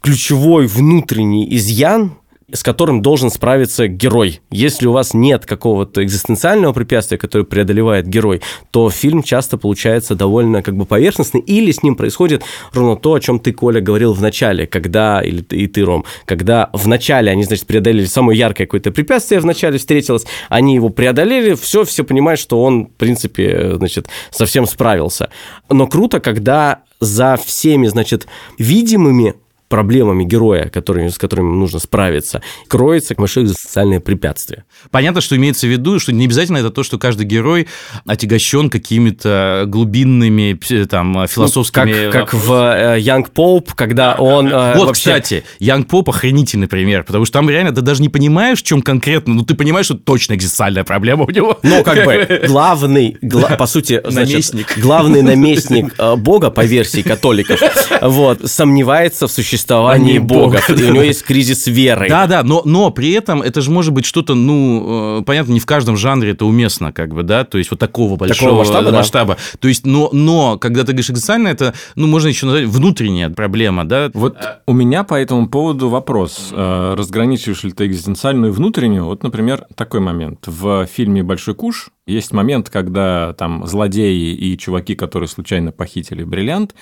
ключевой 0.00 0.66
внутренний 0.66 1.46
изъян, 1.56 2.12
с 2.52 2.62
которым 2.62 3.02
должен 3.02 3.30
справиться 3.30 3.88
герой. 3.88 4.40
Если 4.50 4.86
у 4.86 4.92
вас 4.92 5.14
нет 5.14 5.46
какого-то 5.46 6.02
экзистенциального 6.04 6.72
препятствия, 6.72 7.18
которое 7.18 7.44
преодолевает 7.44 8.06
герой, 8.06 8.40
то 8.70 8.90
фильм 8.90 9.22
часто 9.22 9.58
получается 9.58 10.14
довольно 10.14 10.62
как 10.62 10.76
бы 10.76 10.84
поверхностный, 10.86 11.40
или 11.40 11.72
с 11.72 11.82
ним 11.82 11.96
происходит 11.96 12.42
ровно 12.72 12.96
то, 12.96 13.14
о 13.14 13.20
чем 13.20 13.38
ты, 13.40 13.52
Коля, 13.52 13.80
говорил 13.80 14.12
в 14.12 14.22
начале, 14.22 14.66
когда, 14.66 15.20
или 15.22 15.42
и 15.50 15.66
ты, 15.66 15.84
Ром, 15.84 16.04
когда 16.24 16.70
в 16.72 16.86
начале 16.88 17.30
они, 17.30 17.44
значит, 17.44 17.66
преодолели 17.66 18.06
самое 18.06 18.38
яркое 18.38 18.66
какое-то 18.66 18.90
препятствие 18.90 19.40
в 19.40 19.46
начале 19.46 19.78
встретилось, 19.78 20.26
они 20.48 20.74
его 20.74 20.88
преодолели, 20.88 21.54
все, 21.54 21.84
все 21.84 22.04
понимают, 22.04 22.40
что 22.40 22.62
он, 22.62 22.86
в 22.86 22.92
принципе, 22.92 23.74
значит, 23.76 24.08
совсем 24.30 24.66
справился. 24.66 25.30
Но 25.68 25.86
круто, 25.86 26.20
когда 26.20 26.82
за 27.00 27.36
всеми, 27.36 27.86
значит, 27.86 28.26
видимыми 28.58 29.34
проблемами 29.70 30.24
героя, 30.24 30.68
который, 30.68 31.10
с 31.10 31.16
которыми 31.16 31.54
нужно 31.54 31.78
справиться, 31.78 32.42
кроется 32.68 33.14
большое 33.14 33.48
социальное 33.48 34.00
препятствие. 34.00 34.64
Понятно, 34.90 35.20
что 35.20 35.36
имеется 35.36 35.66
в 35.66 35.70
виду, 35.70 35.98
что 36.00 36.12
не 36.12 36.26
обязательно 36.26 36.58
это 36.58 36.70
то, 36.70 36.82
что 36.82 36.98
каждый 36.98 37.24
герой 37.24 37.68
отягощен 38.04 38.68
какими-то 38.68 39.64
глубинными 39.66 40.58
там, 40.86 41.26
философскими... 41.28 42.06
Ну, 42.06 42.12
как, 42.12 42.30
как 42.30 42.34
в 42.34 42.52
э, 42.52 42.98
Young 42.98 43.32
Pope, 43.32 43.70
когда 43.76 44.14
он... 44.14 44.48
Э, 44.48 44.74
вот, 44.76 44.88
вообще... 44.88 45.10
кстати, 45.10 45.44
Young 45.60 45.86
Pope 45.86 46.10
охренительный 46.10 46.66
пример, 46.66 47.04
потому 47.04 47.24
что 47.24 47.34
там 47.34 47.48
реально 47.48 47.72
ты 47.72 47.80
даже 47.80 48.02
не 48.02 48.08
понимаешь, 48.08 48.58
в 48.58 48.64
чем 48.64 48.82
конкретно, 48.82 49.34
но 49.34 49.44
ты 49.44 49.54
понимаешь, 49.54 49.86
что 49.86 49.94
точно 49.94 50.34
экзистенциальная 50.34 50.82
проблема 50.82 51.26
у 51.26 51.30
него. 51.30 51.60
Ну, 51.62 51.84
как 51.84 52.04
бы, 52.04 52.42
главный, 52.48 53.18
гла, 53.22 53.50
по 53.50 53.66
сути, 53.66 54.00
значит, 54.04 54.32
наместник. 54.32 54.78
главный 54.78 55.22
наместник 55.22 55.94
э, 55.98 56.16
Бога, 56.16 56.50
по 56.50 56.64
версии 56.64 57.02
католиков, 57.02 57.60
вот, 58.00 58.50
сомневается 58.50 59.28
в 59.28 59.30
существовании 59.60 60.00
существовании 60.00 60.18
Бога. 60.18 60.60
И 60.68 60.72
у 60.72 60.92
него 60.92 61.02
есть 61.02 61.22
кризис 61.22 61.66
веры. 61.66 62.08
Да, 62.08 62.26
да, 62.26 62.42
но, 62.42 62.62
но 62.64 62.90
при 62.90 63.12
этом 63.12 63.42
это 63.42 63.60
же 63.60 63.70
может 63.70 63.92
быть 63.92 64.04
что-то, 64.04 64.34
ну, 64.34 65.20
э, 65.20 65.22
понятно, 65.24 65.52
не 65.52 65.60
в 65.60 65.66
каждом 65.66 65.96
жанре 65.96 66.32
это 66.32 66.44
уместно, 66.44 66.92
как 66.92 67.14
бы, 67.14 67.22
да, 67.22 67.44
то 67.44 67.58
есть 67.58 67.70
вот 67.70 67.80
такого 67.80 68.16
большого 68.16 68.50
такого 68.50 68.58
масштаба. 68.58 68.96
масштаба. 68.96 69.34
Да. 69.34 69.58
То 69.60 69.68
есть, 69.68 69.86
но, 69.86 70.10
но 70.12 70.58
когда 70.58 70.80
ты 70.80 70.92
говоришь 70.92 71.10
экзистенциально, 71.10 71.48
это, 71.48 71.74
ну, 71.94 72.06
можно 72.06 72.28
еще 72.28 72.46
назвать 72.46 72.66
внутренняя 72.66 73.30
проблема, 73.30 73.84
да. 73.84 74.10
Вот 74.14 74.36
у 74.66 74.72
меня 74.72 75.04
по 75.04 75.14
этому 75.14 75.48
поводу 75.48 75.88
вопрос. 75.88 76.48
Э, 76.52 76.94
разграничиваешь 76.96 77.62
ли 77.64 77.72
ты 77.72 77.86
экзистенциальную 77.86 78.52
и 78.52 78.54
внутреннюю? 78.54 79.04
Вот, 79.04 79.22
например, 79.22 79.66
такой 79.74 80.00
момент. 80.00 80.40
В 80.46 80.86
фильме 80.86 81.22
«Большой 81.22 81.54
куш» 81.54 81.90
есть 82.10 82.32
момент, 82.32 82.70
когда 82.70 83.32
там 83.34 83.66
злодеи 83.66 84.34
и 84.34 84.56
чуваки, 84.58 84.94
которые 84.94 85.28
случайно 85.28 85.72
похитили 85.72 86.24
бриллиант, 86.24 86.74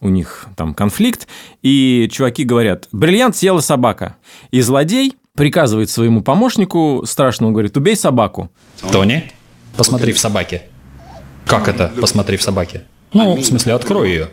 у 0.00 0.08
них 0.08 0.46
там 0.56 0.74
конфликт, 0.74 1.26
и 1.62 2.08
чуваки 2.12 2.44
говорят, 2.44 2.88
бриллиант 2.92 3.36
съела 3.36 3.60
собака. 3.60 4.16
И 4.50 4.60
злодей 4.60 5.16
приказывает 5.34 5.90
своему 5.90 6.22
помощнику, 6.22 7.04
страшному 7.06 7.52
говорит, 7.52 7.76
убей 7.76 7.96
собаку. 7.96 8.50
Тони, 8.92 9.30
посмотри 9.76 10.12
в 10.12 10.18
собаке. 10.18 10.62
Как 11.46 11.68
это, 11.68 11.92
посмотри 12.00 12.36
в 12.36 12.42
собаке? 12.42 12.84
Ну, 13.12 13.36
в 13.36 13.44
смысле, 13.44 13.74
открой 13.74 14.10
ее. 14.10 14.28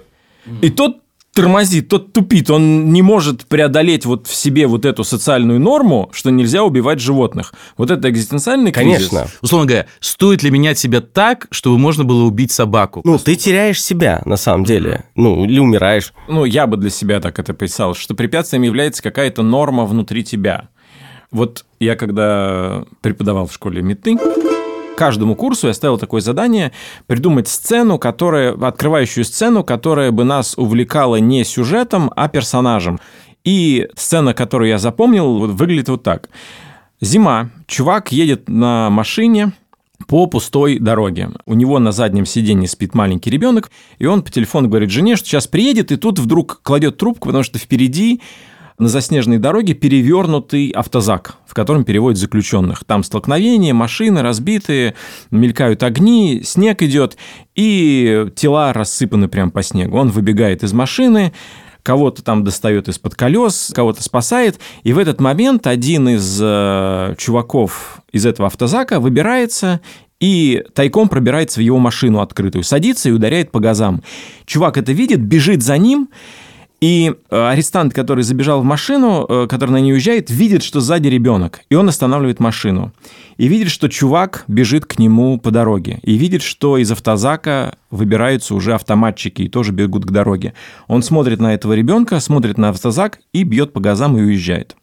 И 0.62 0.69
тот 0.69 1.02
тормозит, 1.34 1.89
тот 1.89 2.13
тупит, 2.13 2.50
он 2.50 2.93
не 2.93 3.02
может 3.02 3.46
преодолеть 3.46 4.06
вот 4.06 4.28
в 4.28 4.36
себе 4.36 4.67
вот 4.67 4.86
эту 4.86 5.04
социальную 5.04 5.60
норму, 5.60 6.10
что 6.13 6.30
нельзя 6.30 6.63
убивать 6.63 7.00
животных. 7.00 7.54
Вот 7.78 7.91
это 7.91 8.10
экзистенциальный 8.10 8.72
кризис. 8.72 9.10
Конечно. 9.10 9.28
Условно 9.41 9.67
говоря, 9.67 9.88
стоит 10.00 10.43
ли 10.43 10.52
менять 10.52 10.78
себя 10.78 11.02
так, 11.02 11.48
чтобы 11.52 11.78
можно 11.78 12.04
было 12.04 12.24
убить 12.24 12.52
собаку? 12.52 13.02
Ну, 13.04 13.17
ты 13.17 13.36
теряешь 13.36 13.82
себя, 13.82 14.22
на 14.26 14.38
самом 14.38 14.63
деле. 14.63 15.06
Ну, 15.15 15.46
или 15.46 15.60
умираешь. 15.60 16.13
Ну, 16.28 16.46
я 16.46 16.67
бы 16.67 16.78
для 16.78 16.89
себя 16.89 17.19
так 17.19 17.39
это 17.39 17.54
писал, 17.54 17.96
что 17.96 18.13
препятствием 18.13 18.63
является 18.63 19.02
какая-то 19.02 19.43
норма 19.43 19.86
внутри 19.86 20.24
тебя. 20.24 20.69
Вот 21.32 21.65
я 21.80 21.96
когда 21.96 22.86
преподавал 23.02 23.48
в 23.48 23.54
школе 23.54 23.82
меты, 23.82 24.17
каждому 24.95 25.36
курсу 25.36 25.67
я 25.67 25.73
ставил 25.73 25.97
такое 25.97 26.21
задание 26.21 26.71
придумать 27.08 27.47
сцену, 27.47 27.97
которая, 27.99 28.53
открывающую 28.53 29.25
сцену, 29.25 29.63
которая 29.63 30.12
бы 30.12 30.23
нас 30.23 30.58
увлекала 30.58 31.17
не 31.17 31.43
сюжетом, 31.43 32.12
а 32.15 32.27
персонажем. 32.27 32.99
И 33.43 33.89
сцена, 33.95 34.34
которую 34.34 34.69
я 34.69 34.77
запомнил, 34.77 35.47
выглядит 35.47 35.89
вот 35.89 36.03
так. 36.03 36.29
Зима. 37.01 37.49
Чувак 37.67 38.12
едет 38.12 38.47
на 38.47 38.89
машине, 38.89 39.51
по 40.08 40.27
пустой 40.27 40.79
дороге. 40.79 41.29
У 41.45 41.53
него 41.53 41.79
на 41.79 41.91
заднем 41.91 42.25
сиденье 42.25 42.67
спит 42.67 42.93
маленький 42.93 43.29
ребенок, 43.29 43.71
и 43.99 44.06
он 44.06 44.21
по 44.21 44.29
телефону 44.29 44.67
говорит 44.67 44.89
жене, 44.89 45.15
что 45.15 45.27
сейчас 45.27 45.47
приедет, 45.47 45.91
и 45.91 45.97
тут 45.97 46.19
вдруг 46.19 46.62
кладет 46.62 46.97
трубку, 46.97 47.29
потому 47.29 47.43
что 47.43 47.60
впереди 47.60 48.21
на 48.84 48.89
заснеженной 48.89 49.39
дороге 49.39 49.74
перевернутый 49.74 50.69
автозак, 50.69 51.38
в 51.48 51.54
котором 51.54 51.84
переводят 51.84 52.19
заключенных. 52.19 52.84
Там 52.84 53.04
столкновения, 53.04 53.74
машины 53.74 54.22
разбитые, 54.22 54.93
мелькают 55.32 55.82
огни, 55.84 56.41
снег 56.43 56.84
идет, 56.84 57.17
и 57.56 58.28
тела 58.36 58.74
рассыпаны 58.74 59.28
прямо 59.28 59.52
по 59.52 59.63
снегу. 59.63 59.98
Он 59.98 60.10
выбегает 60.10 60.63
из 60.63 60.74
машины, 60.74 61.34
кого-то 61.82 62.24
там 62.24 62.43
достает 62.43 62.88
из-под 62.89 63.15
колес, 63.15 63.72
кого-то 63.74 64.04
спасает, 64.04 64.60
и 64.84 64.93
в 64.93 64.98
этот 64.98 65.19
момент 65.19 65.65
один 65.65 66.10
из 66.10 66.39
э, 66.41 67.15
чуваков 67.17 68.02
из 68.12 68.26
этого 68.26 68.48
автозака 68.48 69.00
выбирается 69.00 69.82
и 70.19 70.63
тайком 70.74 71.10
пробирается 71.10 71.60
в 71.60 71.63
его 71.63 71.80
машину 71.80 72.19
открытую, 72.19 72.63
садится 72.63 73.10
и 73.10 73.12
ударяет 73.12 73.52
по 73.52 73.60
газам. 73.60 74.04
Чувак 74.46 74.78
это 74.78 74.93
видит, 74.93 75.22
бежит 75.22 75.62
за 75.62 75.78
ним, 75.78 76.10
и 76.84 77.13
э, 77.30 77.48
арестант, 77.48 77.93
который 77.93 78.26
забежал 78.26 78.60
в 78.60 78.65
машину, 78.65 79.26
э, 79.30 79.48
который 79.48 79.69
на 79.69 79.80
ней 79.80 79.93
уезжает, 79.93 80.30
видит, 80.30 80.63
что 80.63 80.82
сзади 80.82 81.08
ребенок, 81.08 81.62
и 81.69 81.76
он 81.76 81.88
останавливает 81.88 82.41
машину. 82.41 82.91
И 83.38 83.48
видит, 83.48 83.69
что 83.69 83.88
чувак 83.88 84.43
бежит 84.50 84.86
к 84.86 85.00
нему 85.00 85.39
по 85.39 85.50
дороге. 85.50 86.00
И 86.04 86.15
видит, 86.15 86.41
что 86.41 86.78
из 86.78 86.91
автозака 86.91 87.78
выбираются 87.89 88.54
уже 88.54 88.74
автоматчики 88.74 89.43
и 89.43 89.48
тоже 89.48 89.72
бегут 89.72 90.04
к 90.04 90.12
дороге. 90.12 90.56
Он 90.89 91.04
смотрит 91.04 91.39
на 91.39 91.54
этого 91.54 91.72
ребенка, 91.72 92.19
смотрит 92.19 92.58
на 92.58 92.69
автозак 92.69 93.19
и 93.32 93.43
бьет 93.43 93.72
по 93.72 93.80
газам 93.80 94.17
и 94.17 94.22
уезжает. 94.22 94.76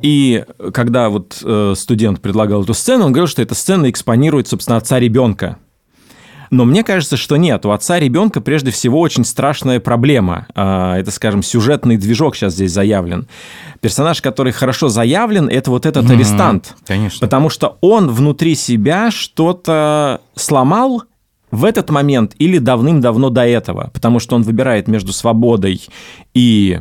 И 0.00 0.46
когда 0.72 1.10
вот 1.10 1.42
э, 1.44 1.74
студент 1.76 2.22
предлагал 2.22 2.62
эту 2.62 2.72
сцену, 2.72 3.04
он 3.04 3.12
говорил, 3.12 3.28
что 3.28 3.42
эта 3.42 3.54
сцена 3.54 3.90
экспонирует, 3.90 4.48
собственно, 4.48 4.78
отца 4.78 4.98
ребенка. 4.98 5.58
Но 6.52 6.66
мне 6.66 6.84
кажется, 6.84 7.16
что 7.16 7.38
нет. 7.38 7.64
У 7.64 7.70
отца 7.70 7.98
ребенка 7.98 8.42
прежде 8.42 8.70
всего 8.70 9.00
очень 9.00 9.24
страшная 9.24 9.80
проблема. 9.80 10.46
А, 10.54 10.98
это, 10.98 11.10
скажем, 11.10 11.42
сюжетный 11.42 11.96
движок 11.96 12.36
сейчас 12.36 12.52
здесь 12.52 12.70
заявлен. 12.70 13.26
Персонаж, 13.80 14.20
который 14.20 14.52
хорошо 14.52 14.88
заявлен, 14.88 15.48
это 15.48 15.70
вот 15.70 15.86
этот 15.86 16.04
mm-hmm. 16.04 16.14
арестант. 16.14 16.76
Конечно. 16.86 17.26
Потому 17.26 17.48
что 17.48 17.78
он 17.80 18.10
внутри 18.10 18.54
себя 18.54 19.10
что-то 19.10 20.20
сломал, 20.36 21.04
в 21.50 21.66
этот 21.66 21.90
момент 21.90 22.34
или 22.38 22.56
давным-давно 22.58 23.28
до 23.28 23.46
этого, 23.46 23.90
потому 23.92 24.20
что 24.20 24.36
он 24.36 24.42
выбирает 24.42 24.88
между 24.88 25.12
свободой 25.12 25.86
и 26.32 26.80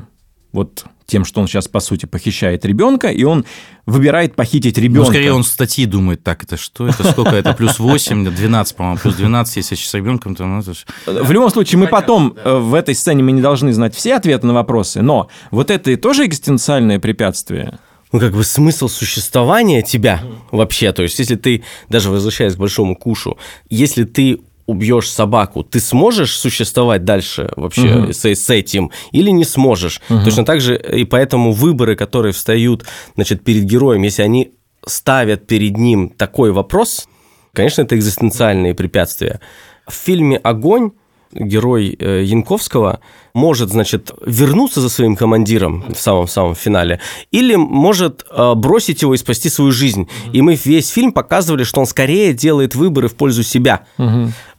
вот 0.53 0.85
тем, 1.11 1.25
что 1.25 1.41
он 1.41 1.47
сейчас, 1.47 1.67
по 1.67 1.81
сути, 1.81 2.05
похищает 2.05 2.65
ребенка, 2.65 3.09
и 3.09 3.23
он 3.25 3.45
выбирает 3.85 4.35
похитить 4.35 4.77
ребенка. 4.77 5.07
Ну, 5.07 5.13
скорее 5.13 5.33
он 5.33 5.43
статьи 5.43 5.85
думает, 5.85 6.23
так, 6.23 6.43
это 6.43 6.55
что, 6.55 6.87
это 6.87 7.03
сколько, 7.03 7.35
это 7.35 7.53
плюс 7.53 7.79
8, 7.79 8.33
12, 8.33 8.75
по-моему, 8.77 8.97
плюс 8.97 9.15
12, 9.15 9.57
если 9.57 9.75
с 9.75 9.93
ребенком, 9.93 10.35
то... 10.35 10.45
Ну, 10.45 10.61
это 10.61 10.73
ж... 10.73 10.85
В 11.05 11.31
любом 11.31 11.49
случае, 11.49 11.79
мы 11.79 11.87
потом, 11.87 12.33
да. 12.35 12.51
Э, 12.51 12.57
в 12.59 12.73
этой 12.73 12.95
сцене 12.95 13.23
мы 13.23 13.33
не 13.33 13.41
должны 13.41 13.73
знать 13.73 13.93
все 13.93 14.15
ответы 14.15 14.47
на 14.47 14.53
вопросы, 14.53 15.01
но 15.01 15.27
вот 15.51 15.69
это 15.69 15.91
и 15.91 15.97
тоже 15.97 16.25
экзистенциальное 16.25 16.99
препятствие 16.99 17.77
ну, 18.11 18.19
как 18.19 18.33
бы 18.33 18.43
смысл 18.43 18.89
существования 18.89 19.81
тебя 19.81 20.21
вообще, 20.51 20.91
то 20.91 21.01
есть 21.01 21.17
если 21.19 21.35
ты, 21.35 21.63
даже 21.87 22.09
возвращаясь 22.09 22.55
к 22.55 22.57
большому 22.57 22.95
кушу, 22.95 23.37
если 23.69 24.03
ты 24.03 24.41
убьешь 24.71 25.09
собаку, 25.09 25.63
ты 25.63 25.79
сможешь 25.79 26.35
существовать 26.35 27.03
дальше 27.03 27.51
вообще 27.55 27.95
угу. 27.95 28.13
с, 28.13 28.25
с 28.25 28.49
этим 28.49 28.91
или 29.11 29.29
не 29.29 29.43
сможешь? 29.43 30.01
Угу. 30.09 30.23
Точно 30.23 30.45
так 30.45 30.61
же 30.61 30.75
и 30.77 31.05
поэтому 31.05 31.51
выборы, 31.51 31.95
которые 31.95 32.33
встают 32.33 32.85
значит, 33.15 33.43
перед 33.43 33.63
героем, 33.63 34.01
если 34.03 34.23
они 34.23 34.51
ставят 34.85 35.47
перед 35.47 35.77
ним 35.77 36.09
такой 36.09 36.51
вопрос, 36.51 37.07
конечно, 37.53 37.83
это 37.83 37.95
экзистенциальные 37.95 38.73
препятствия. 38.73 39.39
В 39.87 39.93
фильме 39.93 40.37
«Огонь» 40.37 40.91
герой 41.33 41.95
э, 41.97 42.23
Янковского 42.23 42.99
может, 43.33 43.69
значит, 43.69 44.11
вернуться 44.25 44.81
за 44.81 44.89
своим 44.89 45.15
командиром 45.15 45.85
в 45.87 45.97
самом-самом 45.97 46.55
финале, 46.55 46.99
или 47.31 47.55
может 47.55 48.25
э, 48.29 48.53
бросить 48.55 49.01
его 49.01 49.13
и 49.13 49.17
спасти 49.17 49.49
свою 49.49 49.71
жизнь. 49.71 50.09
И 50.33 50.41
мы 50.41 50.55
весь 50.55 50.89
фильм 50.89 51.13
показывали, 51.13 51.63
что 51.63 51.79
он 51.79 51.85
скорее 51.85 52.33
делает 52.33 52.75
выборы 52.75 53.07
в 53.07 53.15
пользу 53.15 53.43
себя. 53.43 53.85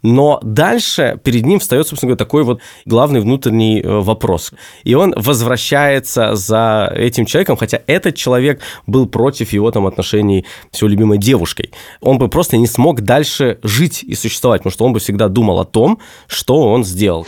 Но 0.02 0.40
дальше 0.42 1.18
перед 1.22 1.46
ним 1.46 1.60
встает, 1.60 1.86
собственно 1.86 2.08
говоря, 2.08 2.18
такой 2.18 2.42
вот 2.42 2.60
главный 2.84 3.20
внутренний 3.20 3.80
э, 3.80 4.00
вопрос. 4.00 4.52
И 4.84 4.94
он 4.94 5.14
возвращается 5.16 6.34
за 6.34 6.92
этим 6.94 7.24
человеком, 7.24 7.56
хотя 7.56 7.80
этот 7.86 8.16
человек 8.16 8.60
был 8.86 9.06
против 9.06 9.52
его 9.52 9.70
там 9.70 9.86
отношений 9.86 10.44
с 10.72 10.80
его 10.80 10.88
любимой 10.88 11.18
девушкой. 11.18 11.70
Он 12.00 12.18
бы 12.18 12.28
просто 12.28 12.56
не 12.56 12.66
смог 12.66 13.02
дальше 13.02 13.58
жить 13.62 14.02
и 14.02 14.14
существовать, 14.14 14.62
потому 14.62 14.72
что 14.72 14.84
он 14.84 14.92
бы 14.92 15.00
всегда 15.00 15.28
думал 15.28 15.60
о 15.60 15.64
том, 15.64 15.98
что 16.26 16.72
он 16.72 16.84
сделал. 16.84 17.26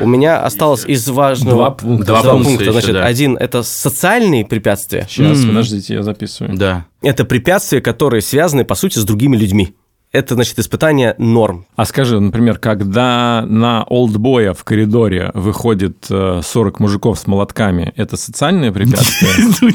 У 0.00 0.06
меня 0.06 0.42
осталось 0.42 0.84
из 0.84 1.08
важного 1.08 1.56
два 1.56 1.70
пункта. 1.72 2.06
Два, 2.06 2.22
два 2.22 2.32
пункта. 2.34 2.62
Еще, 2.62 2.72
Значит, 2.72 2.92
да. 2.92 3.04
один 3.04 3.36
это 3.36 3.62
социальные 3.62 4.46
препятствия. 4.46 5.06
Сейчас, 5.08 5.38
mm-hmm. 5.38 5.48
подождите, 5.48 5.94
я 5.94 6.02
записываю. 6.02 6.56
Да. 6.56 6.86
Это 7.02 7.24
препятствия, 7.24 7.80
которые 7.80 8.22
связаны, 8.22 8.64
по 8.64 8.76
сути, 8.76 8.98
с 8.98 9.04
другими 9.04 9.36
людьми 9.36 9.74
это, 10.10 10.34
значит, 10.34 10.58
испытание 10.58 11.14
норм. 11.18 11.66
А 11.76 11.84
скажи, 11.84 12.18
например, 12.18 12.58
когда 12.58 13.44
на 13.46 13.84
олдбоя 13.84 14.54
в 14.54 14.64
коридоре 14.64 15.30
выходит 15.34 16.06
40 16.08 16.46
э, 16.50 16.82
мужиков 16.82 17.18
с 17.18 17.26
молотками, 17.26 17.92
это 17.96 18.16
социальное 18.16 18.72
препятствие? 18.72 19.74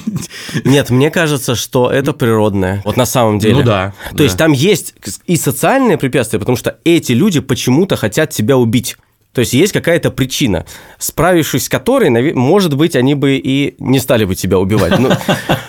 Нет, 0.66 0.90
мне 0.90 1.12
кажется, 1.12 1.56
что 1.56 1.92
это 1.92 2.14
природное. 2.14 2.82
Вот 2.84 2.98
на 2.98 3.06
самом 3.06 3.38
деле. 3.40 3.58
Ну 3.58 3.64
да. 3.64 3.94
То 4.16 4.24
есть 4.24 4.38
там 4.38 4.52
есть 4.52 4.96
и 5.28 5.36
социальное 5.36 5.98
препятствие, 5.98 6.40
потому 6.40 6.58
что 6.58 6.78
эти 6.84 7.12
люди 7.12 7.40
почему-то 7.40 7.96
хотят 7.96 8.32
тебя 8.32 8.58
убить. 8.58 8.98
То 9.34 9.40
есть 9.40 9.54
есть 9.54 9.74
какая-то 9.74 10.12
причина, 10.12 10.66
справившись 11.00 11.66
с 11.66 11.70
которой, 11.70 12.10
может 12.34 12.76
быть, 12.76 12.96
они 12.96 13.16
бы 13.16 13.38
и 13.38 13.76
не 13.80 14.00
стали 14.00 14.26
бы 14.26 14.36
тебя 14.36 14.60
убивать. 14.60 15.00
Но, 15.00 15.18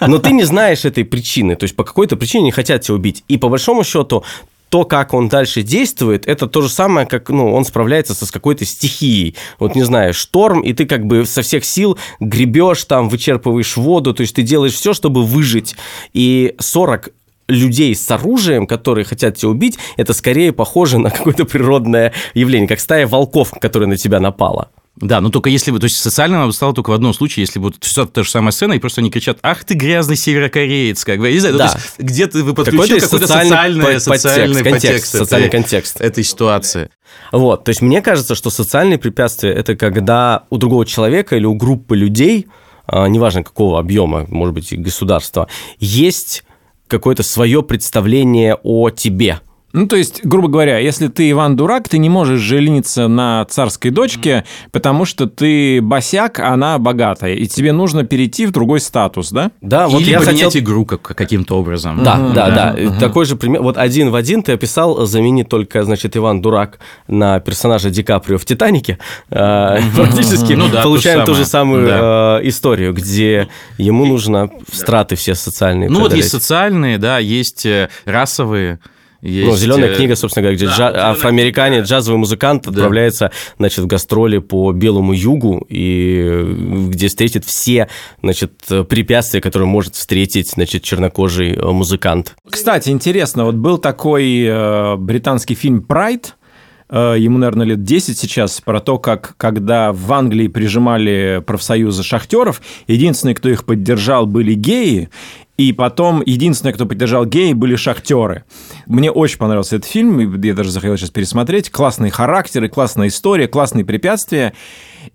но 0.06 0.18
ты 0.18 0.32
не 0.32 0.44
знаешь 0.44 0.84
этой 0.84 1.04
причины. 1.04 1.56
То 1.56 1.64
есть 1.64 1.74
по 1.74 1.82
какой-то 1.82 2.16
причине 2.16 2.44
не 2.44 2.50
хотят 2.50 2.82
тебя 2.82 2.96
убить. 2.96 3.24
И 3.26 3.38
по 3.38 3.48
большому 3.48 3.82
счету 3.82 4.22
то, 4.68 4.84
как 4.84 5.14
он 5.14 5.28
дальше 5.28 5.62
действует, 5.62 6.26
это 6.26 6.46
то 6.46 6.60
же 6.62 6.68
самое, 6.68 7.06
как 7.06 7.28
ну, 7.28 7.52
он 7.54 7.64
справляется 7.64 8.14
со, 8.14 8.26
с 8.26 8.30
какой-то 8.30 8.64
стихией. 8.64 9.36
Вот, 9.58 9.74
не 9.74 9.82
знаю, 9.82 10.12
шторм, 10.14 10.60
и 10.62 10.72
ты 10.72 10.86
как 10.86 11.06
бы 11.06 11.26
со 11.26 11.42
всех 11.42 11.64
сил 11.64 11.98
гребешь 12.20 12.84
там, 12.84 13.08
вычерпываешь 13.08 13.76
воду, 13.76 14.12
то 14.14 14.22
есть 14.22 14.34
ты 14.34 14.42
делаешь 14.42 14.74
все, 14.74 14.92
чтобы 14.92 15.24
выжить. 15.24 15.76
И 16.12 16.54
40 16.58 17.10
людей 17.48 17.94
с 17.94 18.10
оружием, 18.10 18.66
которые 18.66 19.04
хотят 19.04 19.36
тебя 19.36 19.50
убить, 19.50 19.78
это 19.96 20.12
скорее 20.12 20.52
похоже 20.52 20.98
на 20.98 21.10
какое-то 21.10 21.44
природное 21.44 22.12
явление, 22.34 22.68
как 22.68 22.80
стая 22.80 23.06
волков, 23.06 23.52
которая 23.60 23.88
на 23.88 23.96
тебя 23.96 24.20
напала. 24.20 24.70
Да, 24.96 25.20
но 25.20 25.28
только 25.28 25.50
если 25.50 25.72
бы, 25.72 25.80
то 25.80 25.84
есть 25.84 25.96
социальным 25.96 26.46
бы 26.46 26.52
стало 26.52 26.72
только 26.72 26.90
в 26.90 26.92
одном 26.92 27.14
случае, 27.14 27.42
если 27.42 27.58
бы 27.58 27.72
все 27.80 28.06
та 28.06 28.22
же 28.22 28.30
самая 28.30 28.52
сцена, 28.52 28.74
и 28.74 28.78
просто 28.78 29.00
они 29.00 29.10
кричат, 29.10 29.38
ах 29.42 29.64
ты 29.64 29.74
грязный 29.74 30.14
северокореец, 30.14 31.04
как 31.04 31.18
бы, 31.18 31.26
я 31.26 31.32
не 31.32 31.40
знаю, 31.40 31.58
да. 31.58 31.64
ну, 31.64 31.70
то 31.72 31.78
есть 31.78 31.98
где-то 31.98 32.44
вы 32.44 32.54
подключили 32.54 33.00
какой-то, 33.00 33.26
социальный, 33.26 34.00
социальный 34.00 34.62
подтекст, 34.62 34.82
контекст, 34.82 35.12
социальный 35.12 35.50
контекст 35.50 36.00
этой 36.00 36.22
ситуации. 36.22 36.90
Вот, 37.32 37.64
то 37.64 37.70
есть 37.70 37.82
мне 37.82 38.02
кажется, 38.02 38.36
что 38.36 38.50
социальные 38.50 38.98
препятствия– 38.98 39.50
это 39.52 39.74
когда 39.74 40.44
у 40.50 40.58
другого 40.58 40.86
человека 40.86 41.34
или 41.36 41.44
у 41.44 41.54
группы 41.54 41.96
людей, 41.96 42.46
а, 42.86 43.08
неважно 43.08 43.42
какого 43.42 43.80
объема, 43.80 44.26
может 44.28 44.54
быть, 44.54 44.72
и 44.72 44.76
государства, 44.76 45.48
есть 45.80 46.44
какое-то 46.86 47.24
свое 47.24 47.64
представление 47.64 48.56
о 48.62 48.90
тебе– 48.90 49.40
ну, 49.74 49.88
то 49.88 49.96
есть, 49.96 50.24
грубо 50.24 50.46
говоря, 50.46 50.78
если 50.78 51.08
ты 51.08 51.28
Иван 51.32 51.56
Дурак, 51.56 51.88
ты 51.88 51.98
не 51.98 52.08
можешь 52.08 52.40
жениться 52.40 53.08
на 53.08 53.44
царской 53.46 53.90
дочке, 53.90 54.44
потому 54.70 55.04
что 55.04 55.26
ты 55.26 55.82
босяк, 55.82 56.38
а 56.38 56.52
она 56.52 56.78
богатая, 56.78 57.34
и 57.34 57.48
тебе 57.48 57.72
нужно 57.72 58.04
перейти 58.04 58.46
в 58.46 58.52
другой 58.52 58.78
статус, 58.78 59.32
да? 59.32 59.50
Да, 59.60 59.88
вот 59.88 60.02
Или 60.02 60.10
я 60.10 60.20
поменять 60.20 60.44
хотел... 60.44 60.62
игру 60.62 60.84
как, 60.84 61.02
каким-то 61.02 61.58
образом. 61.58 62.04
Да, 62.04 62.16
да, 62.32 62.50
да. 62.50 62.76
да. 62.76 63.00
Такой 63.00 63.24
же 63.24 63.34
пример. 63.34 63.62
Вот 63.62 63.76
один 63.76 64.10
в 64.10 64.14
один 64.14 64.44
ты 64.44 64.52
описал, 64.52 65.06
замени 65.06 65.42
только, 65.42 65.82
значит, 65.82 66.16
Иван 66.16 66.40
Дурак 66.40 66.78
на 67.08 67.40
персонажа 67.40 67.90
Ди 67.90 68.04
Каприо 68.04 68.38
в 68.38 68.44
«Титанике». 68.44 69.00
А, 69.28 69.80
практически 69.96 70.52
ну 70.52 70.68
получаем 70.70 71.26
ту 71.26 71.34
же 71.34 71.44
самую 71.44 71.88
а, 71.90 72.40
историю, 72.44 72.92
где 72.92 73.48
ему 73.76 74.06
нужно 74.06 74.50
страты 74.70 75.16
все 75.16 75.34
социальные 75.34 75.90
Ну, 75.90 75.98
вот 75.98 76.14
есть 76.14 76.30
социальные, 76.30 76.98
да, 76.98 77.18
есть 77.18 77.66
э, 77.66 77.88
расовые, 78.04 78.78
есть... 79.24 79.48
Ну, 79.48 79.56
зеленая 79.56 79.90
э, 79.90 79.94
книга, 79.96 80.16
собственно 80.16 80.42
говоря, 80.42 80.56
где 80.56 80.66
да, 80.66 80.74
джа... 80.76 81.10
афроамериканец, 81.10 81.86
джазовый 81.86 82.18
музыкант 82.18 82.66
отправляется, 82.66 83.30
значит, 83.58 83.78
в 83.78 83.86
гастроли 83.86 84.38
по 84.38 84.72
Белому 84.72 85.12
Югу, 85.12 85.64
и 85.68 86.88
где 86.90 87.08
встретит 87.08 87.44
все, 87.44 87.88
значит, 88.22 88.52
препятствия, 88.88 89.40
которые 89.40 89.68
может 89.68 89.94
встретить, 89.94 90.50
значит, 90.50 90.82
чернокожий 90.82 91.54
э, 91.54 91.66
музыкант. 91.70 92.34
Кстати, 92.48 92.90
интересно, 92.90 93.46
вот 93.46 93.54
был 93.54 93.78
такой 93.78 94.44
э, 94.44 94.96
британский 94.96 95.54
фильм 95.54 95.82
«Прайд», 95.82 96.26
э, 96.26 96.43
ему, 96.90 97.38
наверное, 97.38 97.66
лет 97.66 97.82
10 97.82 98.18
сейчас, 98.18 98.60
про 98.60 98.80
то, 98.80 98.98
как 98.98 99.34
когда 99.36 99.92
в 99.92 100.12
Англии 100.12 100.48
прижимали 100.48 101.42
профсоюзы 101.46 102.02
шахтеров, 102.02 102.60
единственные, 102.86 103.34
кто 103.34 103.48
их 103.48 103.64
поддержал, 103.64 104.26
были 104.26 104.54
геи, 104.54 105.08
и 105.56 105.72
потом 105.72 106.22
единственное, 106.26 106.72
кто 106.72 106.84
поддержал 106.84 107.26
геи, 107.26 107.52
были 107.52 107.76
шахтеры. 107.76 108.44
Мне 108.86 109.10
очень 109.10 109.38
понравился 109.38 109.76
этот 109.76 109.88
фильм, 109.88 110.42
я 110.42 110.54
даже 110.54 110.70
захотел 110.70 110.96
сейчас 110.96 111.10
пересмотреть. 111.10 111.70
Классные 111.70 112.10
характеры, 112.10 112.68
классная 112.68 113.08
история, 113.08 113.46
классные 113.46 113.84
препятствия. 113.84 114.52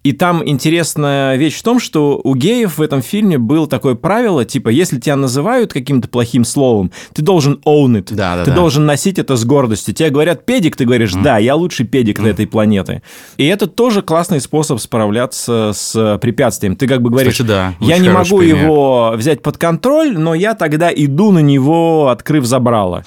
И 0.03 0.13
там 0.13 0.47
интересная 0.47 1.35
вещь 1.35 1.55
в 1.55 1.63
том, 1.63 1.79
что 1.79 2.19
у 2.23 2.35
геев 2.35 2.77
в 2.77 2.81
этом 2.81 3.01
фильме 3.01 3.37
было 3.37 3.67
такое 3.67 3.95
правило, 3.95 4.45
типа, 4.45 4.69
если 4.69 4.99
тебя 4.99 5.15
называют 5.15 5.73
каким-то 5.73 6.07
плохим 6.07 6.45
словом, 6.45 6.91
ты 7.13 7.21
должен 7.21 7.61
own 7.65 7.97
it. 7.97 8.13
Да, 8.13 8.37
да, 8.37 8.43
ты 8.45 8.51
да. 8.51 8.55
должен 8.55 8.85
носить 8.85 9.19
это 9.19 9.35
с 9.35 9.45
гордостью. 9.45 9.93
Тебе 9.93 10.09
говорят 10.09 10.45
педик, 10.45 10.75
ты 10.75 10.85
говоришь, 10.85 11.13
да, 11.13 11.37
я 11.37 11.55
лучший 11.55 11.85
педик 11.85 12.19
на 12.19 12.27
этой 12.27 12.47
планеты. 12.47 13.01
И 13.37 13.45
это 13.45 13.67
тоже 13.67 14.01
классный 14.01 14.41
способ 14.41 14.79
справляться 14.79 15.71
с 15.73 16.17
препятствием. 16.21 16.75
Ты 16.75 16.87
как 16.87 17.01
бы 17.01 17.09
говоришь, 17.09 17.33
Кстати, 17.33 17.47
да, 17.47 17.73
я 17.79 17.97
не 17.97 18.09
могу 18.09 18.39
пример. 18.39 18.63
его 18.63 19.13
взять 19.15 19.41
под 19.41 19.57
контроль, 19.57 20.17
но 20.17 20.33
я 20.33 20.53
тогда 20.55 20.91
иду 20.93 21.31
на 21.31 21.39
него, 21.39 22.09
открыв 22.09 22.45
забрало. 22.45 23.03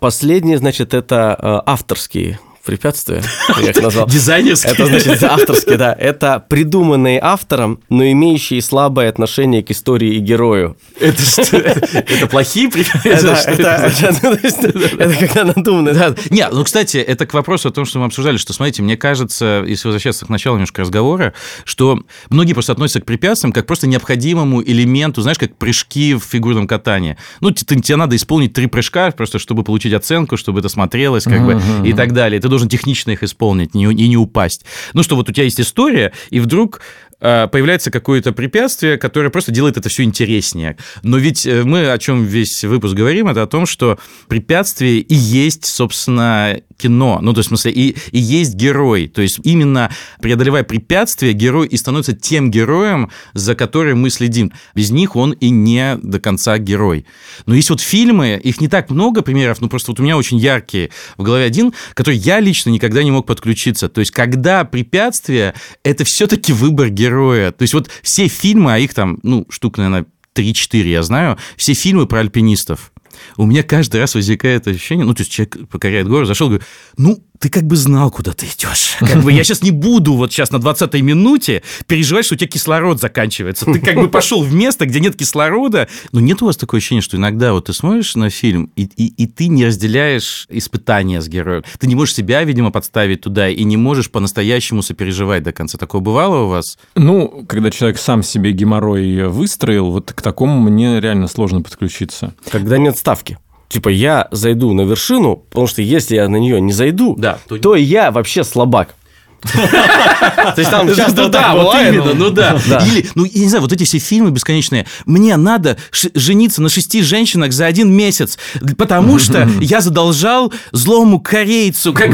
Последнее, 0.00 0.58
значит, 0.58 0.94
это 0.94 1.36
э, 1.38 1.70
авторские 1.70 2.40
препятствия, 2.64 3.22
я 3.60 3.70
их 3.70 3.82
назвал. 3.82 4.06
Дизайнерский. 4.06 4.70
Это 4.70 4.86
значит 4.86 5.22
авторские, 5.22 5.76
да. 5.76 5.92
Это 5.98 6.44
придуманные 6.48 7.18
автором, 7.22 7.80
но 7.88 8.04
имеющие 8.10 8.60
слабое 8.62 9.08
отношение 9.08 9.62
к 9.62 9.70
истории 9.70 10.14
и 10.14 10.18
герою. 10.18 10.76
Это 11.00 11.22
что? 11.22 11.56
Это 11.56 12.26
плохие 12.28 12.68
препятствия? 12.70 13.36
это- 13.46 15.16
когда 15.18 15.44
надумано, 15.44 15.92
да. 15.92 16.14
Не, 16.30 16.48
ну, 16.48 16.64
кстати, 16.64 16.96
это 16.98 17.26
к 17.26 17.34
вопросу 17.34 17.68
о 17.68 17.72
том, 17.72 17.84
что 17.84 17.98
мы 17.98 18.06
обсуждали, 18.06 18.36
что, 18.36 18.52
смотрите, 18.52 18.82
мне 18.82 18.96
кажется, 18.96 19.64
если 19.66 19.88
возвращаться 19.88 20.26
к 20.26 20.28
началу 20.28 20.56
немножко 20.56 20.82
разговора, 20.82 21.32
что 21.64 21.98
многие 22.30 22.52
просто 22.52 22.72
относятся 22.72 23.00
к 23.00 23.04
препятствиям 23.04 23.52
как 23.52 23.66
просто 23.66 23.86
необходимому 23.86 24.62
элементу, 24.62 25.22
знаешь, 25.22 25.38
как 25.38 25.56
прыжки 25.56 26.14
в 26.14 26.22
фигурном 26.22 26.66
катании. 26.66 27.16
Ну, 27.40 27.50
тебе 27.50 27.96
надо 27.96 28.16
исполнить 28.16 28.52
три 28.52 28.66
прыжка, 28.66 29.10
просто 29.10 29.38
чтобы 29.38 29.64
получить 29.64 29.92
оценку, 29.92 30.36
чтобы 30.36 30.60
это 30.60 30.68
смотрелось, 30.68 31.24
как 31.24 31.44
бы, 31.44 31.60
и 31.84 31.92
так 31.92 32.12
далее. 32.12 32.40
Ты 32.40 32.48
должен 32.52 32.68
технично 32.68 33.10
их 33.10 33.22
исполнить 33.22 33.74
не- 33.74 33.92
и 33.92 34.08
не 34.08 34.16
упасть. 34.16 34.64
Ну, 34.92 35.02
что 35.02 35.16
вот 35.16 35.28
у 35.28 35.32
тебя 35.32 35.44
есть 35.44 35.60
история, 35.60 36.12
и 36.30 36.38
вдруг 36.40 36.80
э, 37.20 37.48
появляется 37.48 37.90
какое-то 37.90 38.32
препятствие, 38.32 38.98
которое 38.98 39.30
просто 39.30 39.52
делает 39.52 39.76
это 39.76 39.88
все 39.88 40.02
интереснее. 40.02 40.76
Но 41.02 41.18
ведь 41.18 41.46
э, 41.46 41.62
мы 41.64 41.90
о 41.90 41.98
чем 41.98 42.24
весь 42.24 42.64
выпуск 42.64 42.94
говорим, 42.94 43.28
это 43.28 43.42
о 43.42 43.46
том, 43.46 43.64
что 43.64 43.98
препятствие 44.28 44.98
и 44.98 45.14
есть, 45.14 45.64
собственно, 45.64 46.60
кино. 46.82 47.18
Ну, 47.22 47.32
то 47.32 47.38
есть, 47.38 47.48
в 47.48 47.50
смысле, 47.50 47.72
и, 47.72 47.96
и 48.10 48.18
есть 48.18 48.54
герой. 48.54 49.08
То 49.08 49.22
есть, 49.22 49.40
именно 49.44 49.90
преодолевая 50.20 50.64
препятствия, 50.64 51.32
герой 51.32 51.68
и 51.68 51.76
становится 51.76 52.12
тем 52.12 52.50
героем, 52.50 53.10
за 53.34 53.54
которым 53.54 54.00
мы 54.02 54.10
следим. 54.10 54.52
Без 54.74 54.90
них 54.90 55.16
он 55.16 55.32
и 55.32 55.50
не 55.50 55.96
до 56.02 56.18
конца 56.20 56.58
герой. 56.58 57.06
Но 57.46 57.54
есть 57.54 57.70
вот 57.70 57.80
фильмы, 57.80 58.40
их 58.42 58.60
не 58.60 58.68
так 58.68 58.90
много 58.90 59.22
примеров, 59.22 59.60
но 59.60 59.68
просто 59.68 59.92
вот 59.92 60.00
у 60.00 60.02
меня 60.02 60.16
очень 60.16 60.38
яркие 60.38 60.90
в 61.16 61.22
голове 61.22 61.44
один, 61.44 61.72
который 61.94 62.16
я 62.16 62.40
лично 62.40 62.70
никогда 62.70 63.02
не 63.02 63.10
мог 63.10 63.26
подключиться. 63.26 63.88
То 63.88 64.00
есть, 64.00 64.10
когда 64.10 64.64
препятствие– 64.64 65.54
это 65.84 66.04
все-таки 66.04 66.52
выбор 66.52 66.88
героя. 66.90 67.52
То 67.52 67.62
есть, 67.62 67.74
вот 67.74 67.88
все 68.02 68.28
фильмы, 68.28 68.74
а 68.74 68.78
их 68.78 68.94
там, 68.94 69.18
ну, 69.22 69.46
штук, 69.48 69.78
наверное, 69.78 70.06
3-4 70.34 70.88
я 70.88 71.02
знаю, 71.02 71.38
все 71.56 71.74
фильмы 71.74 72.06
про 72.06 72.20
альпинистов. 72.20 72.91
У 73.36 73.46
меня 73.46 73.62
каждый 73.62 74.00
раз 74.00 74.14
возникает 74.14 74.66
ощущение, 74.66 75.04
ну, 75.06 75.14
то 75.14 75.22
есть 75.22 75.32
человек 75.32 75.68
покоряет 75.68 76.08
гору, 76.08 76.26
зашел, 76.26 76.48
говорю, 76.48 76.64
ну, 76.96 77.22
ты 77.42 77.48
как 77.48 77.64
бы 77.64 77.74
знал, 77.74 78.12
куда 78.12 78.32
ты 78.32 78.46
идешь. 78.46 78.96
Как 79.00 79.20
бы 79.20 79.32
я 79.32 79.42
сейчас 79.42 79.62
не 79.62 79.72
буду 79.72 80.14
вот 80.14 80.32
сейчас 80.32 80.52
на 80.52 80.56
20-й 80.56 81.02
минуте 81.02 81.64
переживать, 81.88 82.24
что 82.24 82.36
у 82.36 82.38
тебя 82.38 82.46
кислород 82.46 83.00
заканчивается. 83.00 83.66
Ты 83.66 83.80
как 83.80 83.96
бы 83.96 84.08
пошел 84.10 84.44
в 84.44 84.54
место, 84.54 84.86
где 84.86 85.00
нет 85.00 85.16
кислорода. 85.16 85.88
Но 86.12 86.20
нет 86.20 86.40
у 86.40 86.46
вас 86.46 86.56
такое 86.56 86.78
ощущение, 86.78 87.02
что 87.02 87.16
иногда 87.16 87.52
вот 87.52 87.64
ты 87.64 87.72
смотришь 87.72 88.14
на 88.14 88.30
фильм, 88.30 88.70
и, 88.76 88.84
и, 88.84 89.08
и 89.08 89.26
ты 89.26 89.48
не 89.48 89.66
разделяешь 89.66 90.46
испытания 90.50 91.20
с 91.20 91.28
героем. 91.28 91.64
Ты 91.80 91.88
не 91.88 91.96
можешь 91.96 92.14
себя, 92.14 92.44
видимо, 92.44 92.70
подставить 92.70 93.22
туда, 93.22 93.48
и 93.48 93.64
не 93.64 93.76
можешь 93.76 94.08
по-настоящему 94.12 94.82
сопереживать 94.82 95.42
до 95.42 95.52
конца. 95.52 95.78
Такое 95.78 96.00
бывало 96.00 96.44
у 96.44 96.48
вас? 96.48 96.78
Ну, 96.94 97.44
когда 97.48 97.72
человек 97.72 97.98
сам 97.98 98.22
себе 98.22 98.52
геморрой 98.52 99.26
выстроил, 99.26 99.90
вот 99.90 100.12
к 100.12 100.22
такому 100.22 100.60
мне 100.60 101.00
реально 101.00 101.26
сложно 101.26 101.60
подключиться. 101.60 102.34
Когда 102.52 102.78
нет 102.78 102.96
ставки. 103.14 103.38
Типа, 103.68 103.88
я 103.88 104.28
зайду 104.32 104.72
на 104.74 104.82
вершину, 104.82 105.36
потому 105.36 105.66
что 105.66 105.80
если 105.82 106.16
я 106.16 106.28
на 106.28 106.36
нее 106.36 106.60
не 106.60 106.72
зайду, 106.72 107.14
Да, 107.18 107.38
то- 107.48 107.58
то 107.58 107.74
я 107.74 108.10
вообще 108.10 108.44
слабак. 108.44 108.94
То 109.42 110.54
есть 110.56 110.70
там 110.70 110.94
часто 110.96 111.28
да, 111.28 111.54
бывает. 111.54 111.94
именно, 111.94 112.14
ну 112.14 112.30
да. 112.30 112.58
Или, 112.86 113.08
ну, 113.14 113.24
я 113.24 113.42
не 113.42 113.48
знаю, 113.48 113.62
вот 113.62 113.72
эти 113.72 113.84
все 113.84 113.98
фильмы 113.98 114.30
бесконечные. 114.30 114.86
Мне 115.06 115.36
надо 115.36 115.76
жениться 116.14 116.62
на 116.62 116.68
шести 116.68 117.02
женщинах 117.02 117.52
за 117.52 117.66
один 117.66 117.92
месяц, 117.92 118.38
потому 118.78 119.18
что 119.18 119.48
я 119.60 119.80
задолжал 119.80 120.52
злому 120.72 121.20
корейцу. 121.20 121.94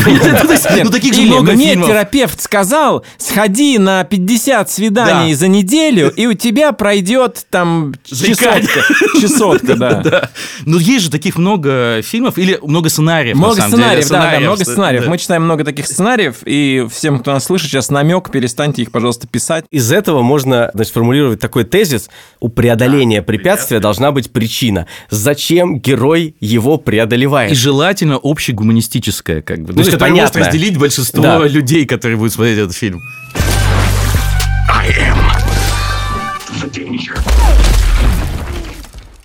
Ну, 0.84 0.90
таких 0.90 1.14
же 1.14 1.22
много 1.22 1.52
мне 1.52 1.74
терапевт 1.74 2.40
сказал, 2.40 3.04
сходи 3.18 3.78
на 3.78 4.04
50 4.04 4.70
свиданий 4.70 5.32
Да. 5.32 5.38
за 5.38 5.48
неделю, 5.48 6.10
и 6.14 6.26
у 6.26 6.34
тебя 6.34 6.72
пройдет 6.72 7.46
там 7.50 7.94
чесотка. 8.04 8.80
Чесотка, 9.20 9.74
да. 9.76 10.30
Ну, 10.64 10.78
есть 10.78 11.04
же 11.06 11.10
таких 11.10 11.36
много 11.36 12.00
фильмов 12.02 12.38
или 12.38 12.58
много 12.62 12.88
сценариев, 12.88 13.34
на 13.36 13.40
Много 13.40 13.62
сценариев, 13.62 14.08
да, 14.08 14.40
много 14.40 14.64
сценариев. 14.64 15.06
Мы 15.06 15.18
читаем 15.18 15.44
много 15.44 15.64
таких 15.64 15.86
сценариев, 15.86 16.36
и 16.44 16.86
всем, 16.92 17.17
кто 17.18 17.32
нас 17.32 17.44
слышит, 17.44 17.70
сейчас 17.70 17.90
намек, 17.90 18.30
перестаньте 18.30 18.82
их, 18.82 18.90
пожалуйста, 18.90 19.26
писать. 19.26 19.64
Из 19.70 19.90
этого 19.92 20.22
можно 20.22 20.70
значит, 20.74 20.92
формулировать 20.92 21.40
такой 21.40 21.64
тезис. 21.64 22.08
У 22.40 22.48
преодоления 22.48 23.22
препятствия 23.22 23.80
должна 23.80 24.12
быть 24.12 24.30
причина. 24.32 24.86
Зачем 25.10 25.78
герой 25.80 26.34
его 26.40 26.76
И 26.76 26.80
преодолевает? 26.82 27.56
желательно 27.56 28.18
общегуманистическое, 28.22 29.42
как 29.42 29.60
бы. 29.60 29.68
Ну, 29.68 29.74
То 29.74 29.78
есть, 29.80 29.88
это 29.90 29.98
которое 29.98 30.20
может 30.20 30.32
понятно. 30.34 30.52
разделить 30.52 30.78
большинство 30.78 31.22
Да. 31.22 31.38
людей, 31.46 31.86
которые 31.86 32.16
будут 32.16 32.32
смотреть 32.32 32.58
этот 32.58 32.74
фильм. 32.76 33.00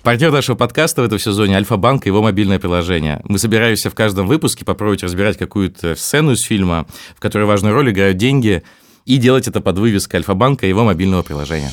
Партнер 0.04 0.30
нашего 0.30 0.54
подкаста 0.54 1.00
в 1.00 1.06
этом 1.06 1.18
сезоне 1.18 1.56
Альфа-Банк 1.56 2.04
и 2.04 2.10
его 2.10 2.20
мобильное 2.20 2.58
приложение. 2.58 3.22
Мы 3.24 3.38
собираемся 3.38 3.88
в 3.88 3.94
каждом 3.94 4.26
выпуске 4.26 4.62
попробовать 4.62 5.02
разбирать 5.02 5.38
какую-то 5.38 5.96
сцену 5.96 6.32
из 6.32 6.42
фильма, 6.42 6.86
в 7.16 7.20
которой 7.20 7.44
важную 7.44 7.74
роль 7.74 7.90
играют 7.90 8.18
деньги, 8.18 8.62
и 9.06 9.16
делать 9.16 9.48
это 9.48 9.62
под 9.62 9.78
вывеской 9.78 10.18
Альфа-Банка 10.18 10.66
и 10.66 10.68
его 10.68 10.84
мобильного 10.84 11.22
приложения. 11.22 11.70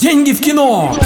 Деньги 0.00 0.32
в 0.32 0.40
кино! 0.40 0.96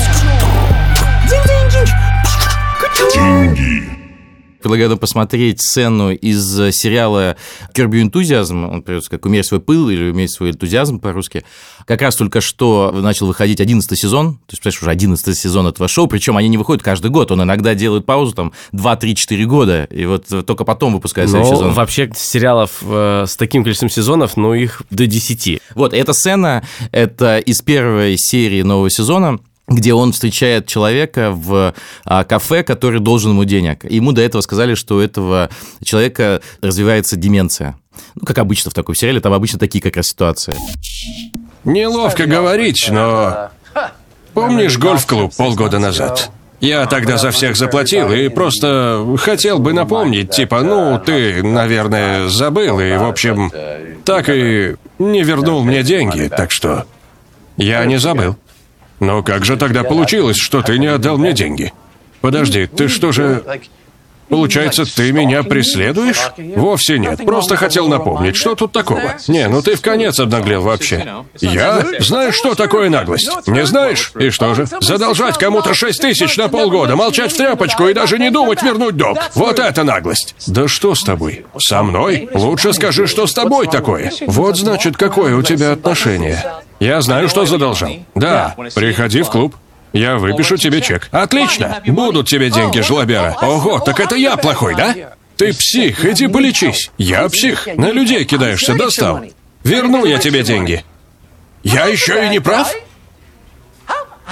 Предлагаю 4.65 4.89
вам 4.89 4.99
посмотреть 4.99 5.61
сцену 5.61 6.11
из 6.11 6.59
э, 6.59 6.73
сериала 6.73 7.37
«Curb 7.75 7.91
Your 7.91 8.11
Enthusiasm», 8.11 8.67
он 8.73 8.81
переводится 8.83 9.11
как 9.11 9.27
«Умерь 9.27 9.45
свой 9.45 9.61
пыл» 9.61 9.91
или 9.91 10.11
«Умерь 10.11 10.29
свой 10.29 10.53
энтузиазм» 10.53 11.01
по-русски. 11.01 11.45
Как 11.87 12.01
раз 12.01 12.17
только 12.17 12.41
что 12.41 12.91
начал 12.91 13.27
выходить 13.27 13.61
11 13.61 13.99
сезон, 13.99 14.37
то 14.37 14.53
есть, 14.53 14.63
представляешь, 14.63 14.81
уже 14.81 14.91
11 14.91 15.37
сезон 15.37 15.67
этого 15.67 15.87
шоу, 15.87 16.07
причем 16.07 16.39
они 16.39 16.49
не 16.49 16.57
выходят 16.57 16.83
каждый 16.83 17.11
год, 17.11 17.31
он 17.31 17.43
иногда 17.43 17.75
делает 17.75 18.07
паузу 18.07 18.33
там 18.33 18.53
2, 18.73 18.97
3, 18.97 19.15
4 19.15 19.45
года, 19.45 19.85
и 19.91 20.07
вот 20.07 20.29
только 20.47 20.65
потом 20.65 20.95
выпускает 20.95 21.29
следующий 21.29 21.51
Ну, 21.53 21.57
сезон. 21.59 21.73
вообще 21.75 22.11
сериалов 22.17 22.71
э, 22.81 23.27
с 23.29 23.37
таким 23.37 23.65
количеством 23.65 23.91
сезонов, 23.91 24.39
ну, 24.39 24.55
их 24.55 24.81
до 24.89 25.07
10. 25.07 25.61
Вот, 25.75 25.93
эта 25.93 26.15
сцена– 26.15 26.65
это 26.91 27.37
из 27.37 27.61
первой 27.61 28.17
серии 28.17 28.63
нового 28.63 28.89
сезона, 28.89 29.41
где 29.67 29.95
он 29.95 30.13
встречает 30.13 30.67
человека 30.67 31.31
в 31.33 31.75
а, 32.05 32.25
кафе, 32.25 32.63
который 32.63 33.01
должен 33.01 33.33
ему 33.33 33.45
денег. 33.45 33.85
Ему 33.91 34.13
до 34.13 34.21
этого 34.21 34.43
сказали, 34.43 34.75
что 34.75 34.97
у 34.97 35.01
этого 35.01 35.49
человека 35.83 36.43
развивается 36.61 37.17
деменция. 37.17 37.77
Ну, 38.15 38.27
как 38.27 38.39
обычно 38.39 38.71
в 38.71 38.75
таком 38.75 38.95
сериале, 38.95 39.21
там 39.21 39.33
обычно 39.33 39.59
такие 39.59 39.81
как 39.81 39.97
раз 39.97 40.09
ситуации. 40.09 40.55
Неловко 41.65 42.27
говорить, 42.27 42.89
но... 42.91 43.51
Помнишь 44.35 44.79
гольф-клуб 44.79 45.33
полгода 45.35 45.79
назад? 45.79 46.31
Я 46.61 46.87
тогда 46.87 47.19
за 47.19 47.31
всех 47.31 47.57
заплатил 47.57 48.11
и 48.11 48.29
просто 48.29 49.17
хотел 49.19 49.59
бы 49.59 49.73
напомнить, 49.73 50.31
типа, 50.31 50.63
ну, 50.63 50.99
ты, 50.99 51.43
наверное, 51.43 52.29
забыл, 52.29 52.81
и, 52.81 52.97
в 52.97 53.05
общем, 53.05 53.53
так 54.05 54.29
и 54.29 54.77
не 54.99 55.23
вернул 55.23 55.63
мне 55.63 55.83
деньги, 55.83 56.29
так 56.29 56.51
что... 56.51 56.87
Я 57.57 57.85
не 57.85 57.99
забыл. 57.99 58.37
Но 59.01 59.23
как 59.23 59.45
же 59.45 59.57
тогда 59.57 59.83
получилось, 59.83 60.37
что 60.37 60.63
ты 60.63 60.79
не 60.79 60.87
отдал 60.87 61.19
мне 61.19 61.33
деньги? 61.33 61.73
Подожди, 62.21 62.67
ты 62.67 62.89
что 62.89 63.13
же... 63.13 63.45
Получается, 64.29 64.85
ты 64.85 65.13
меня 65.13 65.43
преследуешь? 65.43 66.33
Вовсе 66.57 66.99
нет. 66.99 67.25
Просто 67.25 67.57
хотел 67.57 67.89
напомнить, 67.89 68.37
что 68.37 68.55
тут 68.55 68.73
такого. 68.73 69.17
Не, 69.29 69.49
ну 69.49 69.61
ты 69.61 69.77
в 69.77 69.81
конец 69.81 70.19
обнаглел 70.19 70.63
вообще. 70.63 71.07
Я? 71.41 71.85
Знаешь, 71.99 72.35
что 72.35 72.55
такое 72.55 72.89
наглость? 72.89 73.31
Не 73.47 73.67
знаешь? 73.67 74.13
И 74.19 74.31
что 74.31 74.55
же? 74.55 74.67
Задолжать 74.81 75.39
кому-то 75.39 75.75
шесть 75.75 76.01
тысяч 76.01 76.37
на 76.37 76.49
полгода, 76.49 76.97
молчать 76.97 77.33
в 77.33 77.37
тряпочку 77.37 77.87
и 77.89 77.95
даже 77.95 78.19
не 78.19 78.31
думать 78.31 78.63
вернуть 78.63 78.97
долг. 78.97 79.19
Вот 79.35 79.59
это 79.59 79.85
наглость. 79.85 80.35
Да 80.47 80.69
что 80.69 80.95
с 80.95 81.03
тобой? 81.03 81.45
Со 81.59 81.83
мной? 81.83 82.29
Лучше 82.33 82.73
скажи, 82.73 83.07
что 83.07 83.27
с 83.27 83.35
тобой 83.35 83.67
такое. 83.67 84.11
Вот 84.27 84.57
значит, 84.57 84.97
какое 84.97 85.37
у 85.37 85.43
тебя 85.43 85.73
отношение. 85.73 86.43
Я 86.81 87.01
знаю, 87.01 87.29
что 87.29 87.47
задолжал. 87.47 87.91
Да, 88.15 88.55
приходи 88.75 89.23
в 89.23 89.31
клуб. 89.31 89.57
Я 89.93 90.17
выпишу 90.17 90.57
тебе 90.57 90.81
чек. 90.81 91.09
Отлично. 91.13 91.81
Будут 91.87 92.29
тебе 92.29 92.51
деньги, 92.51 92.81
жлобяра. 92.81 93.37
Ого, 93.41 93.79
так 93.79 94.01
это 94.01 94.17
я 94.17 94.37
плохой, 94.37 94.75
да? 94.75 94.95
Ты 95.37 95.53
псих, 95.53 96.05
иди 96.05 96.27
полечись. 96.27 96.91
Я 96.99 97.29
псих. 97.29 97.69
На 97.77 97.91
людей 97.91 98.25
кидаешься, 98.25 98.75
достал. 98.75 99.23
Верну 99.63 100.05
я 100.05 100.19
тебе 100.19 100.43
деньги. 100.43 100.85
Я 101.63 101.87
еще 101.87 102.27
и 102.27 102.29
не 102.29 102.41
прав? 102.41 102.73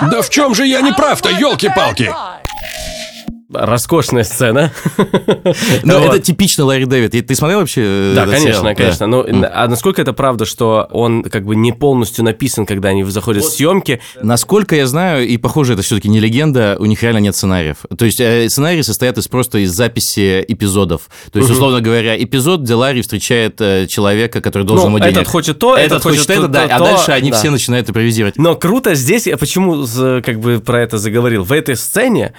Да 0.00 0.22
в 0.22 0.30
чем 0.30 0.54
же 0.54 0.66
я 0.66 0.80
не 0.80 0.92
прав-то, 0.92 1.30
елки-палки? 1.30 2.12
Роскошная 3.52 4.24
сцена. 4.24 4.72
Но 5.82 6.00
Вот. 6.00 6.14
это 6.14 6.18
типично 6.20 6.64
Ларри 6.64 6.84
Дэвид. 6.84 7.26
Ты 7.26 7.34
смотрел 7.34 7.60
вообще 7.60 7.82
э, 7.84 8.12
Да, 8.14 8.26
конечно, 8.26 8.60
сериал? 8.60 8.74
конечно. 8.76 9.06
Но 9.06 9.24
а 9.52 9.68
насколько 9.68 10.00
это 10.02 10.12
правда, 10.12 10.44
что 10.44 10.88
он 10.90 11.22
как 11.24 11.44
бы 11.44 11.56
не 11.56 11.72
полностью 11.72 12.24
написан, 12.24 12.66
когда 12.66 12.90
они 12.90 13.04
заходят 13.04 13.44
в 13.44 13.48
съемки? 13.48 14.00
Насколько 14.22 14.76
я 14.76 14.86
знаю, 14.86 15.26
и 15.26 15.36
похоже, 15.36 15.74
это 15.74 15.82
все-таки 15.82 16.08
не 16.08 16.20
легенда, 16.20 16.76
у 16.78 16.84
них 16.86 17.02
реально 17.02 17.18
нет 17.18 17.36
сценариев. 17.36 17.78
То 17.96 18.04
есть 18.04 18.20
э, 18.20 18.48
сценарии 18.48 18.82
состоят 18.82 19.18
из 19.18 19.28
просто 19.28 19.58
из 19.58 19.70
записи 19.72 20.44
эпизодов. 20.46 21.02
То 21.32 21.38
есть, 21.38 21.50
условно 21.50 21.80
говоря, 21.80 22.22
эпизод, 22.22 22.60
где 22.62 22.74
Ларри 22.74 23.02
встречает 23.02 23.60
э, 23.60 23.86
человека, 23.86 24.40
который 24.40 24.64
должен 24.64 24.90
Ну, 24.90 24.96
ему 24.96 24.98
денег. 25.04 25.16
этот 25.18 25.28
хочет 25.28 25.58
то, 25.58 25.76
этот 25.76 25.98
этот 25.98 26.02
хочет 26.02 26.30
это, 26.30 26.42
то, 26.42 26.48
да, 26.48 26.68
то, 26.68 26.74
а 26.74 26.78
то, 26.78 26.84
дальше 26.84 27.10
они 27.12 27.30
да. 27.30 27.36
все 27.38 27.50
начинают 27.50 27.88
импровизировать. 27.88 28.36
Но 28.36 28.54
круто 28.54 28.94
здесь, 28.94 29.26
я 29.26 29.36
почему 29.36 29.86
как 30.22 30.40
бы 30.40 30.60
про 30.60 30.82
это 30.82 30.98
заговорил, 30.98 31.44
в 31.44 31.52
этой 31.52 31.76
сцене 31.76 32.32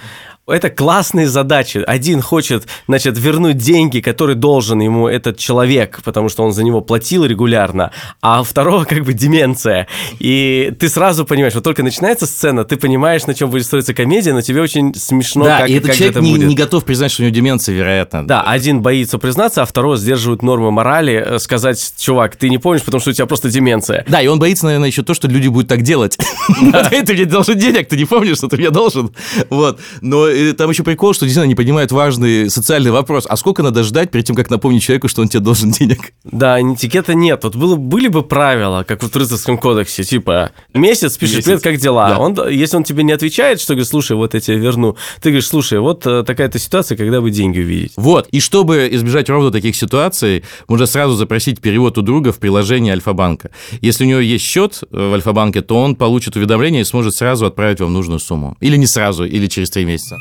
это 0.46 0.68
классные 0.68 1.26
задачи. 1.26 1.82
Один 1.86 2.20
хочет, 2.20 2.66
значит, 2.86 3.18
вернуть 3.18 3.56
деньги, 3.56 4.00
которые 4.00 4.36
должен 4.36 4.80
ему 4.80 5.08
этот 5.08 5.38
человек, 5.38 6.00
потому 6.04 6.28
что 6.28 6.42
он 6.42 6.52
за 6.52 6.62
него 6.62 6.82
платил 6.82 7.24
регулярно, 7.24 7.92
а 8.20 8.42
второго 8.42 8.84
как 8.84 9.04
бы 9.04 9.14
деменция. 9.14 9.88
И 10.18 10.72
ты 10.78 10.88
сразу 10.90 11.24
понимаешь, 11.24 11.54
вот 11.54 11.64
только 11.64 11.82
начинается 11.82 12.26
сцена, 12.26 12.64
ты 12.64 12.76
понимаешь, 12.76 13.26
на 13.26 13.34
чем 13.34 13.50
будет 13.50 13.64
строиться 13.64 13.94
комедия, 13.94 14.34
но 14.34 14.42
тебе 14.42 14.60
очень 14.60 14.94
смешно, 14.94 15.44
да, 15.44 15.60
как, 15.60 15.70
и 15.70 15.74
этот 15.74 15.88
как 15.88 15.96
человек 15.96 16.16
это 16.16 16.24
не, 16.24 16.32
будет. 16.32 16.48
не 16.48 16.54
готов 16.54 16.84
признать, 16.84 17.10
что 17.10 17.22
у 17.22 17.24
него 17.24 17.34
деменция, 17.34 17.74
вероятно. 17.74 18.26
Да, 18.26 18.42
один 18.42 18.82
боится 18.82 19.18
признаться, 19.18 19.62
а 19.62 19.64
второго 19.64 19.96
сдерживают 19.96 20.42
нормы 20.42 20.70
морали, 20.70 21.24
э, 21.24 21.38
сказать, 21.38 21.94
чувак, 21.98 22.36
ты 22.36 22.50
не 22.50 22.58
помнишь, 22.58 22.82
потому 22.82 23.00
что 23.00 23.10
у 23.10 23.12
тебя 23.14 23.26
просто 23.26 23.48
деменция. 23.48 24.04
Да, 24.08 24.20
и 24.20 24.26
он 24.26 24.38
боится, 24.38 24.66
наверное, 24.66 24.88
еще 24.88 25.02
то, 25.02 25.14
что 25.14 25.26
люди 25.26 25.48
будут 25.48 25.68
так 25.68 25.82
делать. 25.82 26.18
Ты 27.04 27.12
мне 27.14 27.24
должен 27.24 27.58
денег, 27.58 27.88
ты 27.88 27.96
не 27.96 28.04
помнишь, 28.04 28.38
что 28.38 28.48
ты 28.48 28.56
мне 28.56 28.70
должен. 28.70 29.14
Вот. 29.50 29.80
Но 30.00 30.28
там 30.56 30.70
еще 30.70 30.82
прикол, 30.82 31.14
что 31.14 31.24
действительно 31.24 31.48
не 31.48 31.54
понимают 31.54 31.92
важный 31.92 32.50
социальный 32.50 32.90
вопрос. 32.90 33.26
А 33.28 33.36
сколько 33.36 33.62
надо 33.62 33.82
ждать 33.82 34.10
перед 34.10 34.26
тем, 34.26 34.36
как 34.36 34.50
напомнить 34.50 34.82
человеку, 34.82 35.08
что 35.08 35.22
он 35.22 35.28
тебе 35.28 35.40
должен 35.40 35.70
денег? 35.78 36.12
Да, 36.24 36.60
этикета 36.60 37.14
нет. 37.14 37.44
Вот 37.44 37.56
было, 37.56 37.76
были 37.76 38.08
бы 38.08 38.22
правила, 38.22 38.84
как 38.86 39.02
вот 39.02 39.12
в 39.12 39.16
рыцарском 39.16 39.58
кодексе, 39.58 40.04
типа 40.04 40.50
месяц 40.72 41.16
пишешь, 41.16 41.36
Месяц. 41.36 41.44
привет, 41.46 41.62
как 41.62 41.76
дела? 41.78 42.10
Да. 42.10 42.18
Он, 42.18 42.48
если 42.50 42.76
он 42.76 42.84
тебе 42.84 43.02
не 43.02 43.12
отвечает, 43.12 43.60
что 43.60 43.74
говорит, 43.74 43.88
слушай, 43.88 44.16
вот 44.16 44.34
я 44.34 44.40
тебе 44.40 44.58
верну, 44.58 44.96
ты 45.20 45.30
говоришь, 45.30 45.46
слушай, 45.46 45.78
вот 45.78 46.06
э, 46.06 46.22
такая-то 46.24 46.58
ситуация, 46.58 46.96
когда 46.96 47.20
бы 47.20 47.30
деньги 47.30 47.60
увидеть. 47.60 47.92
Вот. 47.96 48.28
И 48.28 48.40
чтобы 48.40 48.88
избежать 48.92 49.28
ровно 49.28 49.50
таких 49.50 49.76
ситуаций, 49.76 50.44
можно 50.68 50.86
сразу 50.86 51.14
запросить 51.14 51.60
перевод 51.60 51.98
у 51.98 52.02
друга 52.02 52.32
в 52.32 52.38
приложении 52.38 52.90
Альфа-банка. 52.90 53.50
Если 53.80 54.04
у 54.04 54.08
него 54.08 54.20
есть 54.20 54.44
счет 54.44 54.80
э, 54.82 55.10
в 55.10 55.14
Альфа-банке, 55.14 55.62
то 55.62 55.80
он 55.80 55.96
получит 55.96 56.36
уведомление 56.36 56.82
и 56.82 56.84
сможет 56.84 57.14
сразу 57.14 57.46
отправить 57.46 57.80
вам 57.80 57.92
нужную 57.92 58.18
сумму. 58.20 58.56
Или 58.60 58.76
не 58.76 58.86
сразу, 58.86 59.24
или 59.24 59.46
через 59.46 59.70
три 59.70 59.84
месяца. 59.84 60.18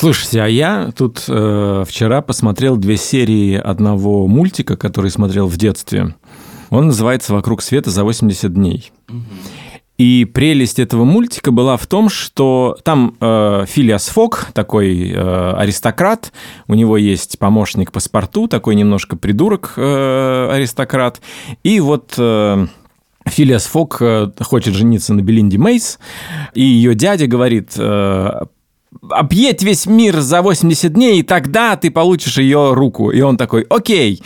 Слушайте, 0.00 0.40
а 0.42 0.46
я 0.46 0.92
тут 0.96 1.24
э, 1.28 1.84
вчера 1.86 2.22
посмотрел 2.22 2.78
две 2.78 2.96
серии 2.96 3.54
одного 3.56 4.26
мультика, 4.26 4.78
который 4.78 5.10
смотрел 5.10 5.46
в 5.46 5.58
детстве. 5.58 6.14
Он 6.70 6.86
называется 6.86 7.34
«Вокруг 7.34 7.60
света 7.60 7.90
за 7.90 8.02
80 8.02 8.54
дней». 8.54 8.92
И 9.98 10.24
прелесть 10.24 10.78
этого 10.78 11.04
мультика 11.04 11.50
была 11.50 11.76
в 11.76 11.86
том, 11.86 12.08
что 12.08 12.78
там 12.82 13.14
э, 13.20 13.66
Филиас 13.68 14.08
Фок, 14.08 14.46
такой 14.54 15.10
э, 15.10 15.52
аристократ, 15.58 16.32
у 16.66 16.72
него 16.72 16.96
есть 16.96 17.38
помощник 17.38 17.92
по 17.92 18.00
спорту, 18.00 18.48
такой 18.48 18.76
немножко 18.76 19.16
придурок 19.16 19.74
э, 19.76 20.48
аристократ, 20.50 21.20
и 21.62 21.78
вот 21.80 22.14
э, 22.16 22.66
Филиас 23.26 23.66
Фок 23.66 23.98
э, 24.00 24.28
хочет 24.40 24.74
жениться 24.74 25.14
на 25.14 25.20
Белинде 25.20 25.58
Мейс, 25.58 25.98
и 26.54 26.62
ее 26.62 26.94
дядя 26.94 27.26
говорит, 27.26 27.72
э, 27.76 28.30
объедь 29.08 29.62
весь 29.62 29.86
мир 29.86 30.20
за 30.20 30.42
80 30.42 30.92
дней, 30.92 31.20
и 31.20 31.22
тогда 31.22 31.76
ты 31.76 31.90
получишь 31.90 32.38
ее 32.38 32.74
руку. 32.74 33.10
И 33.10 33.20
он 33.20 33.36
такой, 33.36 33.66
окей. 33.68 34.22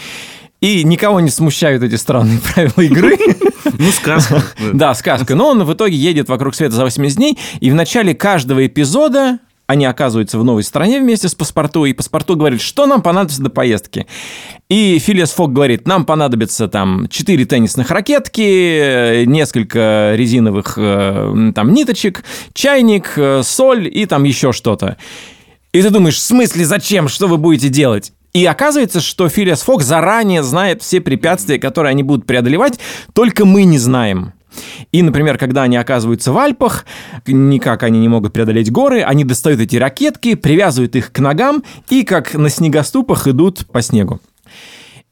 И 0.61 0.83
никого 0.85 1.21
не 1.21 1.31
смущают 1.31 1.83
эти 1.83 1.97
странные 1.97 2.39
правила 2.55 2.81
игры. 2.81 3.19
Ну, 3.65 3.91
сказка. 3.91 4.43
Да, 4.73 4.95
сказка. 4.95 5.35
Но 5.35 5.51
он 5.51 5.65
в 5.65 5.73
итоге 5.75 5.97
едет 5.97 6.29
вокруг 6.29 6.55
света 6.55 6.75
за 6.75 6.85
80 6.85 7.17
дней, 7.17 7.39
и 7.61 7.71
в 7.71 7.75
начале 7.75 8.15
каждого 8.15 8.67
эпизода 8.67 9.41
они 9.67 9.87
оказываются 9.87 10.39
в 10.39 10.45
новой 10.45 10.63
стране 10.63 11.01
вместе 11.01 11.29
с 11.29 11.35
паспорту, 11.35 11.85
и 11.85 11.93
паспорту 11.93 12.37
говорит, 12.37 12.61
что 12.61 12.87
нам 12.87 13.03
понадобится 13.03 13.43
до 13.43 13.51
поездки. 13.51 14.07
И 14.69 14.99
Филиас 14.99 15.33
Фок 15.33 15.53
говорит, 15.53 15.87
нам 15.87 16.05
понадобится 16.05 16.69
там 16.69 17.09
4 17.09 17.45
теннисных 17.47 17.91
ракетки, 17.91 19.25
несколько 19.25 20.13
резиновых 20.17 20.75
э, 20.77 21.53
там 21.55 21.73
ниточек, 21.73 22.25
чайник, 22.53 23.13
э, 23.17 23.43
соль 23.43 23.89
и 23.89 24.05
там 24.07 24.25
еще 24.25 24.53
что-то. 24.53 24.99
И 25.73 25.83
ты 25.83 25.91
думаешь, 25.91 26.17
в 26.17 26.23
смысле, 26.23 26.65
зачем, 26.65 27.09
что 27.09 27.27
вы 27.27 27.39
будете 27.39 27.69
делать? 27.69 28.13
И 28.35 28.45
оказывается, 28.45 29.01
что 29.01 29.29
Филиас 29.29 29.63
Фок 29.63 29.83
заранее 29.83 30.43
знает 30.43 30.83
все 30.83 31.01
препятствия, 31.01 31.59
которые 31.59 31.93
они 31.93 32.03
будут 32.03 32.27
преодолевать, 32.27 32.79
только 33.13 33.45
мы 33.45 33.65
не 33.65 33.79
знаем. 33.79 34.35
И, 34.93 35.03
например, 35.03 35.39
когда 35.39 35.63
они 35.63 35.77
оказываются 35.77 36.33
в 36.33 36.39
Альпах, 36.39 36.85
никак 37.27 37.83
они 37.83 37.99
не 37.99 38.09
могут 38.09 38.33
преодолеть 38.33 38.71
горы, 38.71 39.03
они 39.03 39.25
достают 39.25 39.61
эти 39.61 39.77
ракетки, 39.77 40.35
привязывают 40.35 40.97
их 40.97 41.13
к 41.13 41.19
ногам 41.19 41.63
и, 41.89 42.05
как 42.05 42.35
на 42.35 42.49
снегоступах, 42.49 43.27
идут 43.29 43.67
по 43.67 43.83
снегу. 43.83 44.21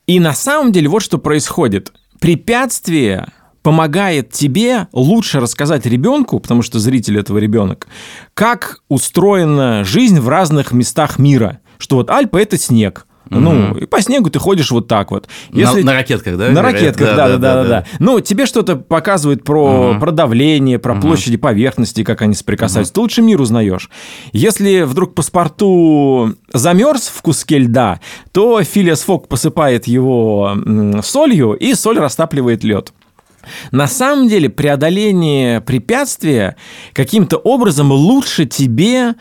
И 0.06 0.20
на 0.20 0.32
самом 0.32 0.72
деле 0.72 0.88
вот 0.88 1.02
что 1.02 1.18
происходит. 1.18 1.92
Препятствие 2.20 3.28
помогает 3.62 4.30
тебе 4.30 4.88
лучше 4.92 5.40
рассказать 5.40 5.86
ребенку, 5.86 6.40
потому 6.40 6.62
что 6.62 6.78
зритель 6.78 7.18
этого 7.18 7.38
ребенок, 7.38 7.86
как 8.34 8.80
устроена 8.88 9.84
жизнь 9.84 10.20
в 10.20 10.28
разных 10.28 10.72
местах 10.72 11.18
мира. 11.18 11.60
Что 11.78 11.96
вот 11.96 12.10
Альпы 12.10 12.40
это 12.40 12.58
снег. 12.58 13.06
Ну, 13.40 13.76
и 13.76 13.86
по 13.86 14.00
снегу 14.02 14.30
ты 14.30 14.38
ходишь 14.38 14.70
вот 14.70 14.88
так 14.88 15.10
вот. 15.10 15.28
На- 15.50 15.72
на 15.84 15.92
ракетках, 15.94 16.36
да, 16.36 16.48
На 16.50 16.62
ракетках, 16.62 17.16
Да, 17.38 17.54
да. 17.68 17.86
Ну, 17.98 18.20
тебе 18.20 18.46
что-то 18.46 18.76
показывают 18.76 19.44
про, 19.44 19.96
про 20.00 20.10
давление, 20.10 20.78
про 20.78 20.94
площади 21.00 21.36
поверхности, 21.36 22.04
как 22.04 22.22
они 22.22 22.34
соприкасаются. 22.34 22.92
Ты 22.94 23.00
лучше 23.00 23.22
мир 23.22 23.40
узнаешь. 23.40 23.90
Если 24.32 24.82
вдруг 24.82 25.14
паспорту 25.14 26.34
замерз 26.52 27.08
в 27.08 27.22
куске 27.22 27.58
льда, 27.58 28.00
то 28.32 28.62
Филиас 28.62 29.02
Фок 29.02 29.28
посыпает 29.28 29.86
его 29.86 30.56
солью, 31.02 31.52
и 31.54 31.74
соль 31.74 31.98
растапливает 31.98 32.64
лед. 32.64 32.92
На 33.72 33.88
самом 33.88 34.28
деле 34.28 34.48
преодоление 34.48 35.60
препятствия 35.60 36.56
каким-то 36.92 37.38
образом 37.38 37.90
лучше 37.90 38.46
тебе 38.46 39.14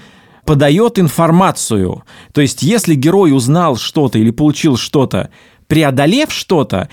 подает 0.51 0.99
информацию. 0.99 2.03
То 2.33 2.41
есть, 2.41 2.61
если 2.61 2.93
герой 2.93 3.31
узнал 3.31 3.77
что-то 3.77 4.19
или 4.19 4.31
получил 4.31 4.75
что-то, 4.75 5.29
преодолев 5.67 6.33
что-то, 6.33 6.89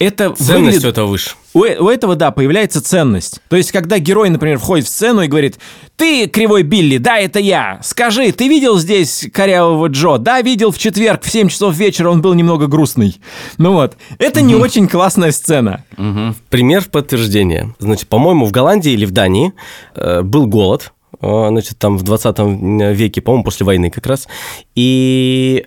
это 0.00 0.30
Ценность 0.30 0.50
выглядит... 0.50 0.84
у 0.84 0.88
этого 0.88 1.06
выше. 1.06 1.30
У, 1.54 1.62
э- 1.62 1.78
у 1.78 1.88
этого, 1.88 2.16
да, 2.16 2.32
появляется 2.32 2.82
ценность. 2.82 3.40
То 3.48 3.56
есть, 3.56 3.70
когда 3.70 4.00
герой, 4.00 4.30
например, 4.30 4.58
входит 4.58 4.86
в 4.86 4.88
сцену 4.88 5.22
и 5.22 5.28
говорит, 5.28 5.60
ты, 5.94 6.26
Кривой 6.26 6.64
Билли, 6.64 6.98
да, 6.98 7.18
это 7.18 7.38
я. 7.38 7.78
Скажи, 7.84 8.32
ты 8.32 8.48
видел 8.48 8.80
здесь 8.80 9.28
корявого 9.32 9.86
Джо? 9.86 10.18
Да, 10.18 10.42
видел 10.42 10.72
в 10.72 10.78
четверг 10.78 11.22
в 11.22 11.30
7 11.30 11.50
часов 11.50 11.76
вечера, 11.76 12.10
он 12.10 12.20
был 12.20 12.34
немного 12.34 12.66
грустный. 12.66 13.20
Ну 13.58 13.74
вот, 13.74 13.96
это 14.18 14.40
не 14.40 14.56
очень 14.56 14.88
классная 14.88 15.30
сцена. 15.30 15.84
Пример 16.50 16.82
в 16.82 16.88
подтверждение. 16.88 17.76
Значит, 17.78 18.08
по-моему, 18.08 18.44
в 18.44 18.50
Голландии 18.50 18.90
или 18.90 19.04
в 19.04 19.12
Дании 19.12 19.52
э, 19.94 20.22
был 20.22 20.46
голод, 20.46 20.92
значит, 21.20 21.78
там 21.78 21.98
в 21.98 22.02
20 22.02 22.38
веке, 22.96 23.20
по-моему, 23.20 23.44
после 23.44 23.66
войны 23.66 23.90
как 23.90 24.06
раз, 24.06 24.28
и 24.74 25.66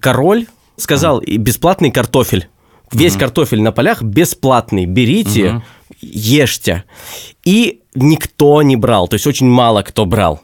король 0.00 0.46
сказал, 0.76 1.18
«И 1.18 1.36
бесплатный 1.36 1.90
картофель. 1.90 2.48
Весь 2.92 3.16
картофель 3.16 3.62
на 3.62 3.72
полях 3.72 4.02
бесплатный. 4.02 4.86
Берите, 4.86 5.62
ешьте. 6.00 6.84
И 7.44 7.82
никто 7.94 8.62
не 8.62 8.76
брал, 8.76 9.08
то 9.08 9.14
есть 9.14 9.26
очень 9.26 9.48
мало 9.48 9.82
кто 9.82 10.04
брал. 10.04 10.42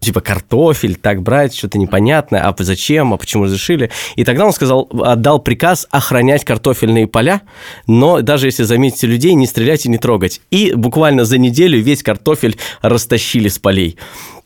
Типа 0.00 0.20
картофель, 0.20 0.96
так 0.96 1.22
брать, 1.22 1.54
что-то 1.54 1.78
непонятное, 1.78 2.42
а 2.42 2.54
зачем, 2.58 3.14
а 3.14 3.16
почему 3.16 3.44
разрешили. 3.44 3.90
И 4.16 4.24
тогда 4.24 4.44
он 4.44 4.52
сказал, 4.52 4.88
отдал 4.92 5.38
приказ 5.38 5.86
охранять 5.90 6.44
картофельные 6.44 7.06
поля, 7.06 7.42
но 7.86 8.20
даже 8.20 8.48
если 8.48 8.64
заметите 8.64 9.06
людей, 9.06 9.34
не 9.34 9.46
стрелять 9.46 9.86
и 9.86 9.88
не 9.88 9.98
трогать. 9.98 10.40
И 10.50 10.74
буквально 10.74 11.24
за 11.24 11.38
неделю 11.38 11.80
весь 11.80 12.02
картофель 12.02 12.56
растащили 12.82 13.48
с 13.48 13.58
полей. 13.58 13.96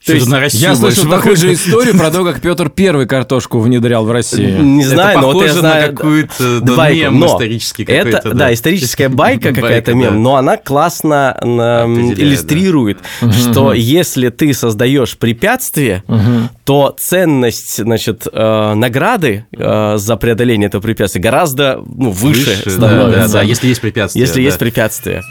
То 0.05 0.15
есть 0.15 0.29
на 0.29 0.41
Россию 0.41 0.63
Я 0.63 0.77
слышал 0.77 1.09
такую 1.11 1.37
же 1.37 1.53
историю 1.53 1.97
про 1.97 2.11
то, 2.11 2.25
как 2.25 2.41
Петр 2.41 2.71
Первый 2.71 3.07
картошку 3.07 3.61
внедрял 3.61 4.05
в 4.05 4.11
Россию. 4.11 4.63
Не 4.63 4.83
Это 4.83 4.91
знаю, 4.91 5.21
но 5.21 5.27
вот 5.27 5.33
похоже 5.35 5.49
я 5.49 5.55
на 5.55 5.61
знаю... 5.61 5.97
какую-то, 5.97 6.45
мем 6.93 7.19
но 7.19 7.27
исторический 7.27 7.83
это, 7.85 8.05
какой-то, 8.05 8.29
да. 8.31 8.35
да. 8.35 8.55
историческая 8.55 9.09
байка 9.09 9.49
Байка, 9.49 9.61
какая-то 9.61 9.93
да. 9.93 9.97
мем, 9.97 10.23
но 10.23 10.37
она 10.37 10.57
классно 10.57 11.37
иллюстрирует, 11.43 12.99
что 13.33 13.73
если 13.73 14.29
ты 14.31 14.55
создаешь 14.55 15.17
препятствие, 15.19 16.03
то 16.65 16.95
ценность, 16.99 17.79
значит, 17.79 18.27
э, 18.31 18.75
награды 18.75 19.47
э, 19.57 19.95
за 19.97 20.17
преодоление 20.17 20.69
этого 20.69 20.83
препятствия 20.83 21.21
гораздо 21.21 21.83
ну, 21.87 22.11
выше, 22.11 22.57
становится. 22.57 23.21
да, 23.21 23.29
да, 23.29 23.43
если 23.43 23.69
есть 23.69 23.81
препятствия. 23.81 24.21
Если 24.21 24.35
да. 24.35 24.41
есть 24.43 24.59
препятствие. 24.59 25.23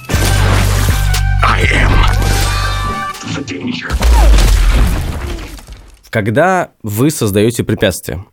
Когда 6.18 6.72
вы 6.82 7.11
создаете 7.11 7.63
препятствие, 7.63 8.26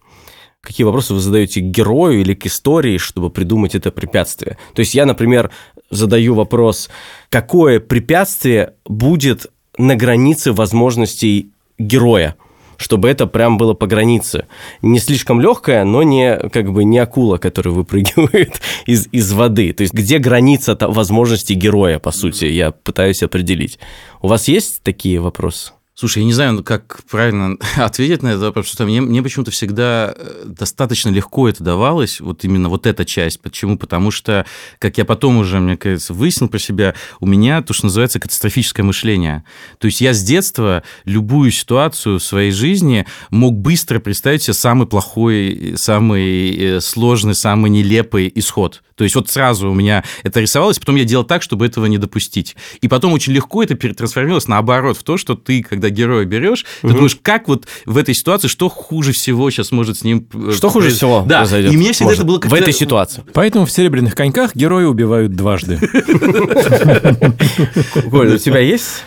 какие 0.62 0.86
вопросы 0.86 1.12
вы 1.12 1.20
задаете 1.20 1.60
герою 1.60 2.22
или 2.22 2.32
к 2.32 2.46
истории, 2.46 2.96
чтобы 2.96 3.28
придумать 3.28 3.74
это 3.74 3.90
препятствие? 3.90 4.56
То 4.72 4.80
есть 4.80 4.94
я, 4.94 5.04
например, 5.04 5.50
задаю 5.90 6.32
вопрос, 6.32 6.88
какое 7.28 7.80
препятствие 7.80 8.72
будет 8.86 9.48
на 9.76 9.96
границе 9.96 10.52
возможностей 10.54 11.50
героя? 11.78 12.36
чтобы 12.78 13.08
это 13.08 13.26
прям 13.26 13.56
было 13.56 13.74
по 13.74 13.86
границе. 13.86 14.46
Не 14.82 14.98
слишком 14.98 15.40
легкое, 15.40 15.84
но 15.84 16.02
не 16.02 16.36
как 16.48 16.72
бы 16.72 16.84
не 16.84 16.98
акула, 16.98 17.36
которая 17.36 17.72
выпрыгивает 17.72 18.60
из, 18.86 19.08
из 19.12 19.32
воды. 19.32 19.72
То 19.74 19.82
есть 19.82 19.92
где 19.92 20.18
граница 20.18 20.76
возможностей 20.80 21.54
героя, 21.54 21.98
по 21.98 22.10
сути, 22.10 22.46
я 22.46 22.72
пытаюсь 22.72 23.22
определить. 23.22 23.78
У 24.22 24.28
вас 24.28 24.48
есть 24.48 24.82
такие 24.82 25.20
вопросы? 25.20 25.72
Слушай, 26.04 26.18
я 26.18 26.24
не 26.26 26.34
знаю, 26.34 26.52
ну, 26.52 26.62
как 26.62 27.02
правильно 27.10 27.56
ответить 27.76 28.22
на 28.22 28.36
вопрос, 28.36 28.66
потому 28.66 28.74
что 28.74 28.84
мне, 28.84 29.00
мне 29.00 29.22
почему-то 29.22 29.50
всегда 29.50 30.14
э, 30.14 30.42
достаточно 30.44 31.08
легко 31.08 31.48
это 31.48 31.64
давалось, 31.64 32.20
вот 32.20 32.44
именно 32.44 32.68
вот 32.68 32.86
эта 32.86 33.06
часть. 33.06 33.40
Почему? 33.40 33.78
Потому 33.78 34.10
что, 34.10 34.44
как 34.78 34.98
я 34.98 35.06
потом 35.06 35.38
уже, 35.38 35.60
мне 35.60 35.78
кажется, 35.78 36.12
выяснил 36.12 36.50
про 36.50 36.58
себя, 36.58 36.94
у 37.20 37.26
меня 37.26 37.62
то, 37.62 37.72
что 37.72 37.86
называется 37.86 38.20
катастрофическое 38.20 38.84
мышление. 38.84 39.44
То 39.78 39.86
есть 39.86 40.02
я 40.02 40.12
с 40.12 40.22
детства 40.22 40.82
любую 41.06 41.50
ситуацию 41.50 42.18
в 42.18 42.22
своей 42.22 42.50
жизни 42.50 43.06
мог 43.30 43.54
быстро 43.54 43.98
представить 43.98 44.42
себе 44.42 44.52
самый 44.52 44.86
плохой, 44.86 45.72
самый 45.78 46.54
э, 46.54 46.80
сложный, 46.82 47.34
самый 47.34 47.70
нелепый 47.70 48.30
исход. 48.34 48.82
То 48.96 49.04
есть 49.04 49.16
вот 49.16 49.28
сразу 49.28 49.70
у 49.70 49.74
меня 49.74 50.04
это 50.22 50.40
рисовалось, 50.40 50.78
потом 50.78 50.96
я 50.96 51.04
делал 51.04 51.24
так, 51.24 51.42
чтобы 51.42 51.66
этого 51.66 51.86
не 51.86 51.98
допустить. 51.98 52.56
И 52.80 52.88
потом 52.88 53.12
очень 53.12 53.32
легко 53.32 53.62
это 53.62 53.74
перетрансформировалось 53.74 54.48
наоборот 54.48 54.96
в 54.96 55.02
то, 55.02 55.16
что 55.16 55.34
ты, 55.34 55.62
когда 55.62 55.90
героя 55.90 56.24
берешь, 56.24 56.64
ты 56.82 56.88
думаешь, 56.88 57.16
как 57.22 57.48
вот 57.48 57.66
в 57.86 57.96
этой 57.98 58.14
ситуации, 58.14 58.48
что 58.48 58.68
хуже 58.68 59.12
всего 59.12 59.50
сейчас 59.50 59.72
может 59.72 59.98
с 59.98 60.04
ним... 60.04 60.26
э, 60.32 60.52
Что 60.56 60.68
хуже 60.68 60.90
всего 60.90 61.24
Да, 61.26 61.38
произойдет? 61.40 61.72
и 61.72 61.76
мне 61.76 61.92
всегда 61.92 62.06
Может, 62.10 62.18
это 62.20 62.26
было 62.26 62.40
в 62.40 62.54
этой 62.54 62.72
ситуации. 62.72 63.22
Поэтому 63.32 63.66
в 63.66 63.70
«Серебряных 63.70 64.14
коньках» 64.14 64.54
герои 64.54 64.84
убивают 64.84 65.32
дважды. 65.32 65.78
Коль, 68.10 68.34
у 68.34 68.38
тебя 68.38 68.60
есть? 68.60 69.04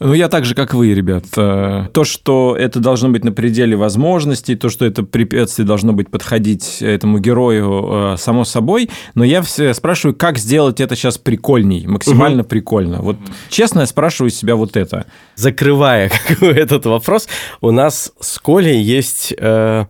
Ну, 0.00 0.12
я 0.14 0.28
так 0.28 0.44
же, 0.44 0.54
как 0.54 0.74
вы, 0.74 0.94
ребят. 0.94 1.24
Э, 1.36 1.86
То, 1.92 2.04
что 2.04 2.56
это 2.58 2.80
должно 2.80 3.08
быть 3.08 3.24
на 3.24 3.32
пределе 3.32 3.76
возможностей, 3.76 4.54
то, 4.56 4.68
что 4.68 4.84
это 4.84 5.02
препятствие 5.02 5.66
должно 5.66 5.92
быть 5.92 6.10
подходить 6.10 6.82
этому 6.82 7.18
герою, 7.18 8.14
э, 8.14 8.16
само 8.18 8.44
собой. 8.44 8.90
Но 9.14 9.24
я 9.24 9.42
все 9.42 9.72
спрашиваю, 9.74 10.14
как 10.14 10.38
сделать 10.38 10.80
это 10.80 10.96
сейчас 10.96 11.18
прикольней, 11.18 11.86
максимально 11.86 12.44
прикольно. 12.44 13.00
Вот 13.00 13.16
честно 13.48 13.80
я 13.80 13.86
спрашиваю 13.86 14.30
себя 14.30 14.56
вот 14.56 14.76
это. 14.76 15.06
Закрывая 15.34 16.10
этот 16.40 16.86
вопрос, 16.86 17.28
у 17.60 17.70
нас 17.70 18.12
с 18.20 18.38
Колей 18.38 18.82
есть... 18.82 19.34
э, 19.38 19.86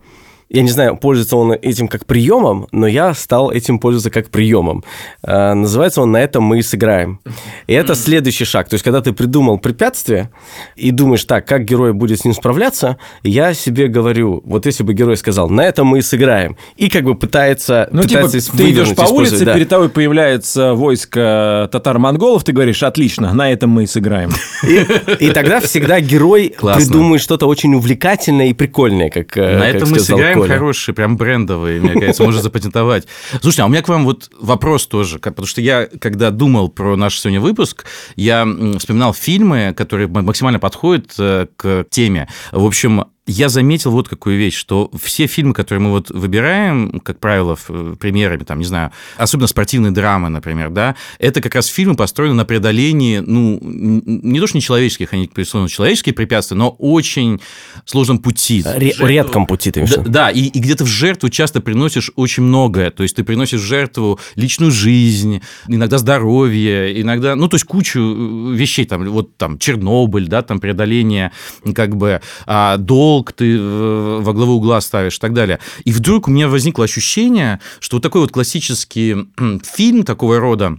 я 0.48 0.62
не 0.62 0.70
знаю, 0.70 0.96
пользуется 0.96 1.36
он 1.36 1.52
этим 1.52 1.88
как 1.88 2.06
приемом, 2.06 2.68
но 2.70 2.86
я 2.86 3.14
стал 3.14 3.50
этим 3.50 3.80
пользоваться 3.80 4.10
как 4.10 4.30
приемом. 4.30 4.84
Э, 5.22 5.54
называется 5.54 6.02
он 6.02 6.12
«На 6.12 6.18
этом 6.18 6.44
мы 6.44 6.60
и 6.60 6.62
сыграем». 6.62 7.20
И 7.66 7.72
это 7.72 7.96
следующий 7.96 8.44
шаг. 8.44 8.68
То 8.68 8.74
есть, 8.74 8.84
когда 8.84 9.00
ты 9.00 9.12
придумал 9.12 9.58
препятствие 9.58 10.30
и 10.76 10.92
думаешь, 10.92 11.24
так, 11.24 11.46
как 11.46 11.64
герой 11.64 11.92
будет 11.92 12.20
с 12.20 12.24
ним 12.24 12.32
справляться, 12.32 12.96
я 13.24 13.54
себе 13.54 13.88
говорю, 13.88 14.40
вот 14.44 14.66
если 14.66 14.84
бы 14.84 14.94
герой 14.94 15.16
сказал 15.16 15.48
«На 15.48 15.62
этом 15.62 15.88
мы 15.88 15.98
и 15.98 16.02
сыграем», 16.02 16.56
и 16.76 16.88
как 16.88 17.02
бы 17.04 17.16
пытается... 17.16 17.88
Ну, 17.90 18.02
типа, 18.02 18.22
пытается 18.22 18.56
ты 18.56 18.70
идешь 18.70 18.94
по 18.94 19.02
улице, 19.02 19.44
да. 19.44 19.54
перед 19.54 19.68
тобой 19.68 19.88
появляется 19.88 20.74
войско 20.74 21.68
татар-монголов, 21.72 22.44
ты 22.44 22.52
говоришь, 22.52 22.84
отлично, 22.84 23.34
на 23.34 23.50
этом 23.50 23.70
мы 23.70 23.82
и 23.82 23.86
сыграем. 23.86 24.30
И, 24.62 24.86
и 25.24 25.30
тогда 25.30 25.60
всегда 25.60 26.00
герой 26.00 26.54
Классно. 26.56 26.84
придумает 26.84 27.20
что-то 27.20 27.46
очень 27.46 27.74
увлекательное 27.74 28.46
и 28.46 28.52
прикольное, 28.52 29.10
как 29.10 29.36
э, 29.36 29.58
На 29.58 29.66
как 29.66 29.74
этом 29.74 29.90
мы 29.90 29.98
сказал 29.98 30.35
сыграем 30.36 30.48
Коля. 30.48 30.58
хороший, 30.58 30.94
прям 30.94 31.16
брендовый, 31.16 31.80
мне 31.80 31.94
кажется, 31.94 32.22
можно 32.22 32.42
запатентовать. 32.42 33.06
Слушайте, 33.40 33.62
а 33.62 33.66
у 33.66 33.68
меня 33.68 33.82
к 33.82 33.88
вам 33.88 34.04
вот 34.04 34.30
вопрос 34.38 34.86
тоже, 34.86 35.18
потому 35.18 35.46
что 35.46 35.60
я, 35.60 35.86
когда 35.86 36.30
думал 36.30 36.68
про 36.68 36.96
наш 36.96 37.18
сегодня 37.20 37.40
выпуск, 37.40 37.84
я 38.16 38.46
вспоминал 38.78 39.14
фильмы, 39.14 39.74
которые 39.76 40.08
максимально 40.08 40.58
подходят 40.58 41.14
э, 41.18 41.46
к 41.56 41.86
теме. 41.90 42.28
В 42.52 42.64
общем, 42.64 43.06
я 43.26 43.48
заметил 43.48 43.90
вот 43.90 44.08
какую 44.08 44.38
вещь, 44.38 44.56
что 44.56 44.90
все 45.00 45.26
фильмы, 45.26 45.52
которые 45.52 45.82
мы 45.82 45.90
вот 45.90 46.10
выбираем, 46.10 47.00
как 47.00 47.18
правило, 47.18 47.56
примерами, 47.98 48.44
там, 48.44 48.60
не 48.60 48.64
знаю, 48.64 48.92
особенно 49.16 49.48
спортивные 49.48 49.90
драмы, 49.90 50.28
например, 50.28 50.70
да, 50.70 50.94
это 51.18 51.40
как 51.40 51.56
раз 51.56 51.66
фильмы 51.66 51.96
построены 51.96 52.34
на 52.34 52.44
преодолении, 52.44 53.18
ну, 53.18 53.58
не 53.62 54.38
то, 54.38 54.46
что 54.46 54.56
нечеловеческих, 54.56 55.12
они, 55.12 55.28
безусловно, 55.34 55.68
человеческие 55.68 56.14
препятствия, 56.14 56.56
но 56.56 56.70
очень 56.70 57.40
сложном 57.84 58.18
пути. 58.18 58.62
Ре- 58.64 58.94
редком 58.98 59.46
пути 59.46 59.72
ты 59.72 59.86
Да, 59.86 60.02
да, 60.06 60.30
и, 60.30 60.42
и 60.42 60.58
где-то 60.60 60.84
в 60.84 60.88
жертву 60.88 61.28
часто 61.28 61.60
приносишь 61.60 62.12
очень 62.14 62.44
многое. 62.44 62.90
То 62.90 63.02
есть 63.02 63.16
ты 63.16 63.24
приносишь 63.24 63.60
в 63.60 63.64
жертву 63.64 64.20
личную 64.36 64.70
жизнь, 64.70 65.42
иногда 65.66 65.98
здоровье, 65.98 67.00
иногда, 67.00 67.34
ну, 67.34 67.48
то 67.48 67.56
есть 67.56 67.64
кучу 67.64 67.98
э, 67.98 68.54
вещей, 68.54 68.84
там, 68.84 69.04
вот 69.08 69.36
там 69.36 69.58
Чернобыль, 69.58 70.28
да, 70.28 70.42
там 70.42 70.60
преодоление, 70.60 71.32
как 71.74 71.96
бы, 71.96 72.20
а, 72.46 72.76
долг 73.16 73.32
ты 73.32 73.58
во 73.58 74.32
главу 74.32 74.54
угла 74.54 74.80
ставишь 74.80 75.16
и 75.16 75.20
так 75.20 75.32
далее. 75.32 75.58
И 75.84 75.92
вдруг 75.92 76.28
у 76.28 76.30
меня 76.30 76.48
возникло 76.48 76.84
ощущение, 76.84 77.60
что 77.80 77.96
вот 77.96 78.02
такой 78.02 78.20
вот 78.20 78.32
классический 78.32 79.16
фильм 79.64 80.04
такого 80.04 80.38
рода, 80.38 80.78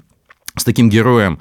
с 0.56 0.64
таким 0.64 0.90
героем, 0.90 1.40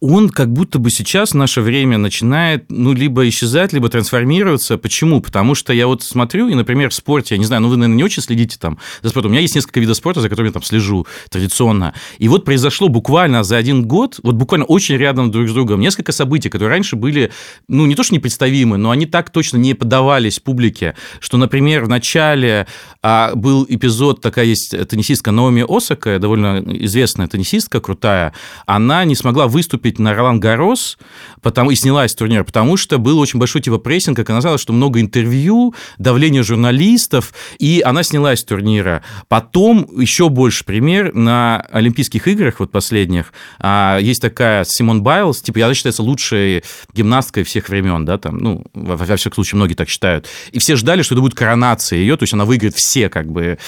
он 0.00 0.28
как 0.28 0.52
будто 0.52 0.78
бы 0.78 0.90
сейчас 0.90 1.32
в 1.32 1.34
наше 1.34 1.60
время 1.60 1.98
начинает, 1.98 2.66
ну, 2.68 2.92
либо 2.92 3.28
исчезать, 3.28 3.72
либо 3.72 3.88
трансформироваться. 3.88 4.78
Почему? 4.78 5.20
Потому 5.20 5.56
что 5.56 5.72
я 5.72 5.88
вот 5.88 6.04
смотрю, 6.04 6.48
и, 6.48 6.54
например, 6.54 6.90
в 6.90 6.94
спорте, 6.94 7.34
я 7.34 7.38
не 7.38 7.44
знаю, 7.44 7.62
ну, 7.62 7.68
вы, 7.68 7.76
наверное, 7.76 7.96
не 7.96 8.04
очень 8.04 8.22
следите 8.22 8.58
там 8.60 8.78
за 9.02 9.08
спортом. 9.08 9.30
У 9.30 9.32
меня 9.32 9.40
есть 9.40 9.56
несколько 9.56 9.80
видов 9.80 9.96
спорта, 9.96 10.20
за 10.20 10.28
которыми 10.28 10.50
я 10.50 10.52
там 10.52 10.62
слежу 10.62 11.06
традиционно. 11.30 11.94
И 12.18 12.28
вот 12.28 12.44
произошло 12.44 12.88
буквально 12.88 13.42
за 13.42 13.56
один 13.56 13.86
год, 13.86 14.20
вот 14.22 14.36
буквально 14.36 14.66
очень 14.66 14.96
рядом 14.96 15.32
друг 15.32 15.48
с 15.48 15.52
другом, 15.52 15.80
несколько 15.80 16.12
событий, 16.12 16.48
которые 16.48 16.70
раньше 16.70 16.94
были, 16.94 17.32
ну, 17.66 17.84
не 17.86 17.96
то 17.96 18.04
что 18.04 18.14
непредставимы, 18.14 18.76
но 18.76 18.90
они 18.90 19.06
так 19.06 19.30
точно 19.30 19.56
не 19.56 19.74
подавались 19.74 20.38
публике, 20.38 20.94
что, 21.18 21.38
например, 21.38 21.84
в 21.84 21.88
начале 21.88 22.68
а, 23.02 23.34
был 23.34 23.66
эпизод, 23.68 24.20
такая 24.20 24.44
есть 24.44 24.76
теннисистка 24.88 25.32
Наоми 25.32 25.64
Осака, 25.68 26.20
довольно 26.20 26.62
известная 26.84 27.26
теннисистка, 27.26 27.80
крутая, 27.80 28.32
она 28.66 29.04
не 29.04 29.16
смогла 29.16 29.48
выступить 29.48 29.87
на 29.98 30.14
Ролан 30.14 30.40
Гарос, 30.40 30.98
потому, 31.42 31.70
и 31.70 31.74
снялась 31.74 32.12
с 32.12 32.14
турнира, 32.14 32.44
потому 32.44 32.76
что 32.76 32.98
был 32.98 33.18
очень 33.18 33.38
большой 33.38 33.62
типа 33.62 33.78
прессинг, 33.78 34.16
как 34.16 34.28
оказалось, 34.30 34.60
что 34.60 34.72
много 34.72 35.00
интервью, 35.00 35.74
давление 35.98 36.42
журналистов, 36.42 37.32
и 37.58 37.82
она 37.84 38.02
снялась 38.02 38.40
с 38.40 38.44
турнира. 38.44 39.02
Потом 39.28 39.88
еще 39.98 40.28
больше 40.28 40.64
пример 40.64 41.14
на 41.14 41.60
Олимпийских 41.70 42.28
играх, 42.28 42.60
вот 42.60 42.70
последних, 42.70 43.32
а, 43.58 43.98
есть 44.00 44.20
такая 44.20 44.64
Симон 44.64 45.02
Байлз, 45.02 45.40
типа, 45.42 45.64
она 45.64 45.74
считается 45.74 46.02
лучшей 46.02 46.62
гимнасткой 46.92 47.44
всех 47.44 47.68
времен, 47.68 48.04
да, 48.04 48.18
там, 48.18 48.38
ну, 48.38 48.64
во, 48.74 48.96
во 48.96 49.16
всяком 49.16 49.34
случае, 49.34 49.56
многие 49.56 49.74
так 49.74 49.88
считают. 49.88 50.26
И 50.52 50.58
все 50.58 50.76
ждали, 50.76 51.02
что 51.02 51.14
это 51.14 51.22
будет 51.22 51.34
коронация 51.34 51.98
ее, 51.98 52.16
то 52.16 52.24
есть 52.24 52.34
она 52.34 52.44
выиграет 52.44 52.74
все, 52.74 53.08
как 53.08 53.30
бы, 53.30 53.58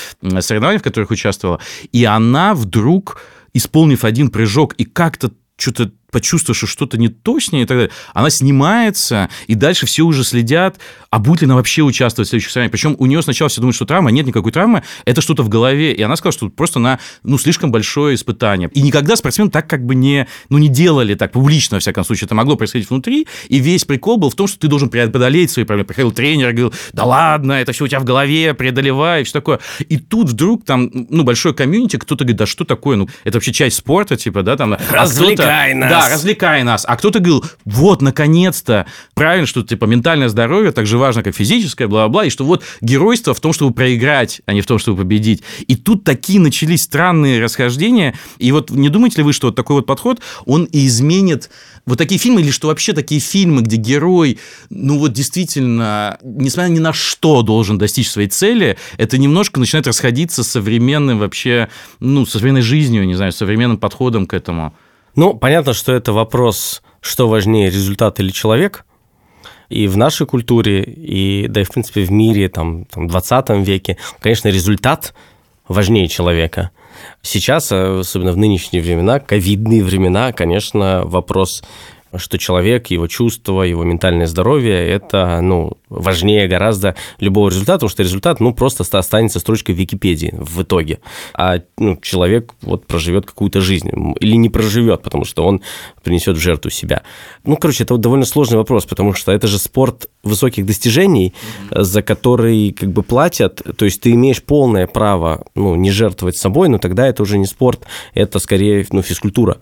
соревнования, 0.40 0.78
в 0.78 0.82
которых 0.82 1.10
участвовала. 1.10 1.60
И 1.92 2.04
она 2.04 2.54
вдруг, 2.54 3.20
исполнив 3.52 4.04
один 4.04 4.30
прыжок 4.30 4.74
и 4.74 4.84
как-то 4.84 5.32
что-то 5.56 5.92
почувствовав, 6.10 6.56
что 6.56 6.66
что-то 6.66 6.98
не 6.98 7.08
то 7.08 7.38
с 7.38 7.52
ней 7.52 7.62
и 7.62 7.66
так 7.66 7.76
далее, 7.76 7.92
она 8.14 8.30
снимается, 8.30 9.28
и 9.46 9.54
дальше 9.54 9.86
все 9.86 10.02
уже 10.02 10.24
следят, 10.24 10.78
а 11.10 11.18
будет 11.18 11.40
ли 11.40 11.46
она 11.46 11.56
вообще 11.56 11.82
участвовать 11.82 12.28
в 12.28 12.30
следующих 12.30 12.52
соревнованиях. 12.52 12.72
Причем 12.72 12.96
у 12.98 13.06
нее 13.06 13.22
сначала 13.22 13.48
все 13.48 13.60
думают, 13.60 13.76
что 13.76 13.84
травма, 13.84 14.10
нет 14.10 14.26
никакой 14.26 14.52
травмы, 14.52 14.82
это 15.04 15.20
что-то 15.20 15.42
в 15.42 15.48
голове. 15.48 15.92
И 15.92 16.02
она 16.02 16.16
сказала, 16.16 16.32
что 16.32 16.48
просто 16.48 16.78
на 16.78 16.98
ну, 17.22 17.38
слишком 17.38 17.72
большое 17.72 18.14
испытание. 18.14 18.70
И 18.74 18.82
никогда 18.82 19.16
спортсмены 19.16 19.50
так 19.50 19.68
как 19.68 19.84
бы 19.84 19.94
не, 19.94 20.26
ну, 20.48 20.58
не 20.58 20.68
делали 20.68 21.14
так 21.14 21.32
публично, 21.32 21.76
во 21.76 21.80
всяком 21.80 22.04
случае. 22.04 22.26
Это 22.26 22.34
могло 22.34 22.56
происходить 22.56 22.88
внутри, 22.90 23.26
и 23.48 23.58
весь 23.58 23.84
прикол 23.84 24.18
был 24.18 24.30
в 24.30 24.34
том, 24.34 24.46
что 24.46 24.58
ты 24.58 24.68
должен 24.68 24.88
преодолеть 24.88 25.50
свои 25.50 25.64
проблемы. 25.64 25.86
Приходил 25.86 26.12
тренер, 26.12 26.52
говорил, 26.52 26.74
да 26.92 27.04
ладно, 27.04 27.52
это 27.54 27.72
все 27.72 27.84
у 27.84 27.88
тебя 27.88 28.00
в 28.00 28.04
голове, 28.04 28.54
преодолевай, 28.54 29.22
и 29.22 29.24
все 29.24 29.32
такое. 29.32 29.60
И 29.88 29.98
тут 29.98 30.28
вдруг 30.28 30.64
там, 30.64 30.90
ну, 30.92 31.24
большое 31.24 31.54
комьюнити, 31.54 31.96
кто-то 31.96 32.24
говорит, 32.24 32.38
да 32.38 32.46
что 32.46 32.64
такое, 32.64 32.96
ну, 32.96 33.08
это 33.24 33.38
вообще 33.38 33.52
часть 33.52 33.76
спорта, 33.76 34.16
типа, 34.16 34.42
да, 34.42 34.56
там... 34.56 34.74
а 34.74 34.78
Развлекай 34.90 35.74
нас. 35.74 35.90
Да, 35.90 35.99
нас. 36.00 36.08
Да, 36.08 36.14
развлекай 36.14 36.62
нас. 36.62 36.84
А 36.86 36.96
кто-то 36.96 37.18
говорил, 37.18 37.44
вот, 37.64 38.02
наконец-то, 38.02 38.86
правильно, 39.14 39.46
что 39.46 39.62
типа 39.62 39.84
ментальное 39.84 40.28
здоровье 40.28 40.72
так 40.72 40.86
же 40.86 40.98
важно, 40.98 41.22
как 41.22 41.34
физическое, 41.34 41.86
бла-бла, 41.86 42.24
и 42.24 42.30
что 42.30 42.44
вот 42.44 42.62
геройство 42.80 43.34
в 43.34 43.40
том, 43.40 43.52
чтобы 43.52 43.72
проиграть, 43.72 44.40
а 44.46 44.52
не 44.52 44.60
в 44.60 44.66
том, 44.66 44.78
чтобы 44.78 44.98
победить. 44.98 45.42
И 45.66 45.76
тут 45.76 46.04
такие 46.04 46.40
начались 46.40 46.82
странные 46.82 47.42
расхождения. 47.42 48.14
И 48.38 48.52
вот 48.52 48.70
не 48.70 48.88
думаете 48.88 49.18
ли 49.18 49.22
вы, 49.24 49.32
что 49.32 49.48
вот 49.48 49.56
такой 49.56 49.76
вот 49.76 49.86
подход, 49.86 50.20
он 50.46 50.64
и 50.64 50.86
изменит 50.86 51.50
вот 51.86 51.98
такие 51.98 52.18
фильмы, 52.18 52.42
или 52.42 52.50
что 52.50 52.68
вообще 52.68 52.92
такие 52.92 53.20
фильмы, 53.20 53.62
где 53.62 53.76
герой, 53.76 54.38
ну 54.68 54.98
вот 54.98 55.12
действительно, 55.12 56.18
несмотря 56.22 56.70
ни 56.70 56.78
на 56.78 56.92
что 56.92 57.42
должен 57.42 57.78
достичь 57.78 58.10
своей 58.10 58.28
цели, 58.28 58.76
это 58.96 59.18
немножко 59.18 59.58
начинает 59.58 59.86
расходиться 59.86 60.42
с 60.44 60.48
современным 60.48 61.18
вообще, 61.18 61.68
ну, 61.98 62.26
современной 62.26 62.62
жизнью, 62.62 63.06
не 63.06 63.14
знаю, 63.14 63.32
современным 63.32 63.78
подходом 63.78 64.26
к 64.26 64.34
этому. 64.34 64.74
Ну, 65.14 65.34
понятно, 65.34 65.74
что 65.74 65.92
это 65.92 66.12
вопрос, 66.12 66.82
что 67.00 67.28
важнее, 67.28 67.70
результат 67.70 68.20
или 68.20 68.30
человек. 68.30 68.84
И 69.68 69.86
в 69.86 69.96
нашей 69.96 70.26
культуре, 70.26 70.82
и 70.82 71.46
да 71.48 71.60
и, 71.60 71.64
в 71.64 71.70
принципе, 71.70 72.02
в 72.02 72.10
мире, 72.10 72.48
там, 72.48 72.84
там 72.86 73.06
20 73.06 73.50
веке, 73.66 73.96
конечно, 74.20 74.48
результат 74.48 75.14
важнее 75.68 76.08
человека. 76.08 76.70
Сейчас, 77.22 77.70
э, 77.70 78.00
особенно 78.00 78.32
в 78.32 78.36
нынешние 78.36 78.82
времена, 78.82 79.20
ковидные 79.20 79.84
времена, 79.84 80.32
конечно, 80.32 81.02
вопрос 81.04 81.62
что 82.16 82.38
человек, 82.38 82.88
его 82.88 83.06
чувства, 83.06 83.62
его 83.62 83.84
ментальное 83.84 84.26
здоровье– 84.26 84.74
это 84.88 85.40
ну, 85.40 85.72
важнее 85.88 86.48
гораздо 86.48 86.96
любого 87.18 87.48
результата, 87.48 87.76
потому 87.76 87.90
что 87.90 88.02
результат 88.02 88.40
ну, 88.40 88.54
просто 88.54 88.84
останется 88.98 89.40
строчкой 89.40 89.74
в 89.74 89.78
Википедии 89.78 90.34
в 90.36 90.62
итоге. 90.62 91.00
А 91.34 91.60
ну, 91.78 91.96
человек 91.96 92.54
вот 92.62 92.86
проживет 92.86 93.26
какую-то 93.26 93.60
жизнь 93.60 93.90
или 94.20 94.36
не 94.36 94.48
проживет, 94.48 95.02
потому 95.02 95.24
что 95.24 95.44
он 95.44 95.62
принесет 96.02 96.36
в 96.36 96.40
жертву 96.40 96.70
себя. 96.70 97.02
Ну, 97.44 97.56
короче, 97.56 97.84
это 97.84 97.94
вот 97.94 98.00
довольно 98.00 98.24
сложный 98.24 98.58
вопрос, 98.58 98.86
потому 98.86 99.14
что 99.14 99.32
это 99.32 99.46
же 99.46 99.58
спорт 99.58 100.08
высоких 100.22 100.66
достижений, 100.66 101.34
за 101.70 102.02
который 102.02 102.72
как 102.72 102.90
бы 102.90 103.02
платят, 103.02 103.62
то 103.76 103.84
есть 103.84 104.00
ты 104.00 104.12
имеешь 104.12 104.42
полное 104.42 104.86
право 104.86 105.44
ну, 105.54 105.74
не 105.74 105.90
жертвовать 105.90 106.36
собой, 106.36 106.68
но 106.68 106.78
тогда 106.78 107.06
это 107.06 107.22
уже 107.22 107.38
не 107.38 107.46
спорт, 107.46 107.84
это 108.14 108.38
скорее 108.38 108.86
ну, 108.90 109.02
физкультура. 109.02 109.58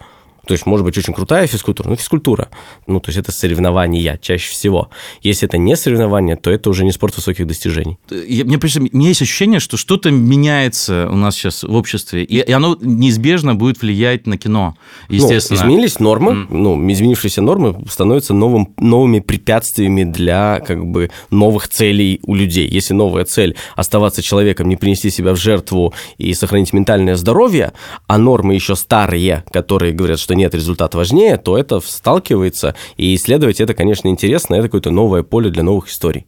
То 0.48 0.52
есть, 0.52 0.64
может 0.64 0.84
быть, 0.84 0.96
очень 0.96 1.12
крутая 1.12 1.46
физкультура, 1.46 1.90
но 1.90 1.96
физкультура. 1.96 2.48
Ну, 2.86 3.00
то 3.00 3.10
есть, 3.10 3.18
это 3.18 3.32
соревнования 3.32 4.18
чаще 4.20 4.50
всего. 4.50 4.88
Если 5.20 5.46
это 5.46 5.58
не 5.58 5.76
соревнование, 5.76 6.36
то 6.36 6.50
это 6.50 6.70
уже 6.70 6.84
не 6.84 6.92
спорт 6.92 7.14
высоких 7.14 7.46
достижений. 7.46 7.98
Я, 8.10 8.44
мне, 8.46 8.56
у 8.56 8.96
меня 8.96 9.08
есть 9.08 9.20
ощущение, 9.20 9.60
что 9.60 9.76
что-то 9.76 10.10
меняется 10.10 11.06
у 11.10 11.16
нас 11.16 11.34
сейчас 11.34 11.64
в 11.64 11.74
обществе, 11.74 12.24
и, 12.24 12.38
и 12.38 12.52
оно 12.52 12.78
неизбежно 12.80 13.54
будет 13.54 13.82
влиять 13.82 14.26
на 14.26 14.38
кино, 14.38 14.74
Ну, 15.10 15.14
естественно. 15.14 15.58
изменились 15.58 16.00
нормы, 16.00 16.32
mm. 16.32 16.46
ну, 16.50 16.92
изменившиеся 16.92 17.42
нормы 17.42 17.84
становятся 17.90 18.32
новым, 18.32 18.74
новыми 18.78 19.20
препятствиями 19.20 20.04
для 20.04 20.60
как 20.66 20.86
бы 20.86 21.10
новых 21.30 21.68
целей 21.68 22.20
у 22.22 22.34
людей. 22.34 22.66
Если 22.66 22.94
новая 22.94 23.26
цель 23.26 23.54
оставаться 23.76 24.22
человеком, 24.22 24.68
не 24.68 24.76
принести 24.76 25.10
себя 25.10 25.34
в 25.34 25.36
жертву 25.36 25.92
и 26.16 26.32
сохранить 26.32 26.72
ментальное 26.72 27.16
здоровье, 27.16 27.72
а 28.06 28.16
нормы 28.16 28.54
еще 28.54 28.76
старые, 28.76 29.44
которые 29.52 29.92
говорят, 29.92 30.18
что 30.18 30.34
нет, 30.38 30.54
результат 30.54 30.94
важнее, 30.94 31.36
то 31.36 31.58
это 31.58 31.80
сталкивается, 31.80 32.74
и 32.96 33.14
исследовать 33.14 33.60
это, 33.60 33.74
конечно, 33.74 34.08
интересно, 34.08 34.54
это 34.54 34.68
какое-то 34.68 34.90
новое 34.90 35.22
поле 35.22 35.50
для 35.50 35.62
новых 35.62 35.88
историй. 35.88 36.24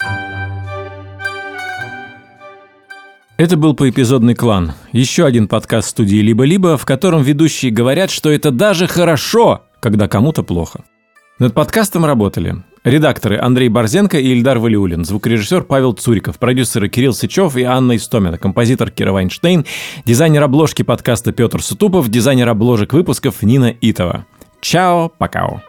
Это 3.38 3.56
был 3.56 3.74
поэпизодный 3.74 4.34
клан. 4.34 4.72
Еще 4.92 5.24
один 5.24 5.48
подкаст 5.48 5.88
студии 5.88 6.16
«Либо-либо», 6.16 6.76
в 6.76 6.84
котором 6.84 7.22
ведущие 7.22 7.70
говорят, 7.70 8.10
что 8.10 8.30
это 8.30 8.50
даже 8.50 8.86
хорошо, 8.86 9.62
когда 9.80 10.08
кому-то 10.08 10.42
плохо. 10.42 10.84
Над 11.38 11.54
подкастом 11.54 12.04
работали 12.04 12.62
Редакторы 12.82 13.38
Андрей 13.38 13.68
Борзенко 13.68 14.18
и 14.18 14.32
Ильдар 14.32 14.58
Валиулин, 14.58 15.04
звукорежиссер 15.04 15.64
Павел 15.64 15.92
Цуриков, 15.92 16.38
продюсеры 16.38 16.88
Кирилл 16.88 17.12
Сычев 17.12 17.54
и 17.58 17.62
Анна 17.62 17.96
Истомина, 17.96 18.38
композитор 18.38 18.90
Кира 18.90 19.12
Вайнштейн, 19.12 19.66
дизайнер 20.06 20.42
обложки 20.44 20.82
подкаста 20.82 21.32
Петр 21.32 21.62
Сутупов, 21.62 22.08
дизайнер 22.08 22.48
обложек 22.48 22.94
выпусков 22.94 23.42
Нина 23.42 23.74
Итова. 23.82 24.24
Чао, 24.62 25.10
покао. 25.10 25.60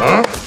Huh? 0.00 0.39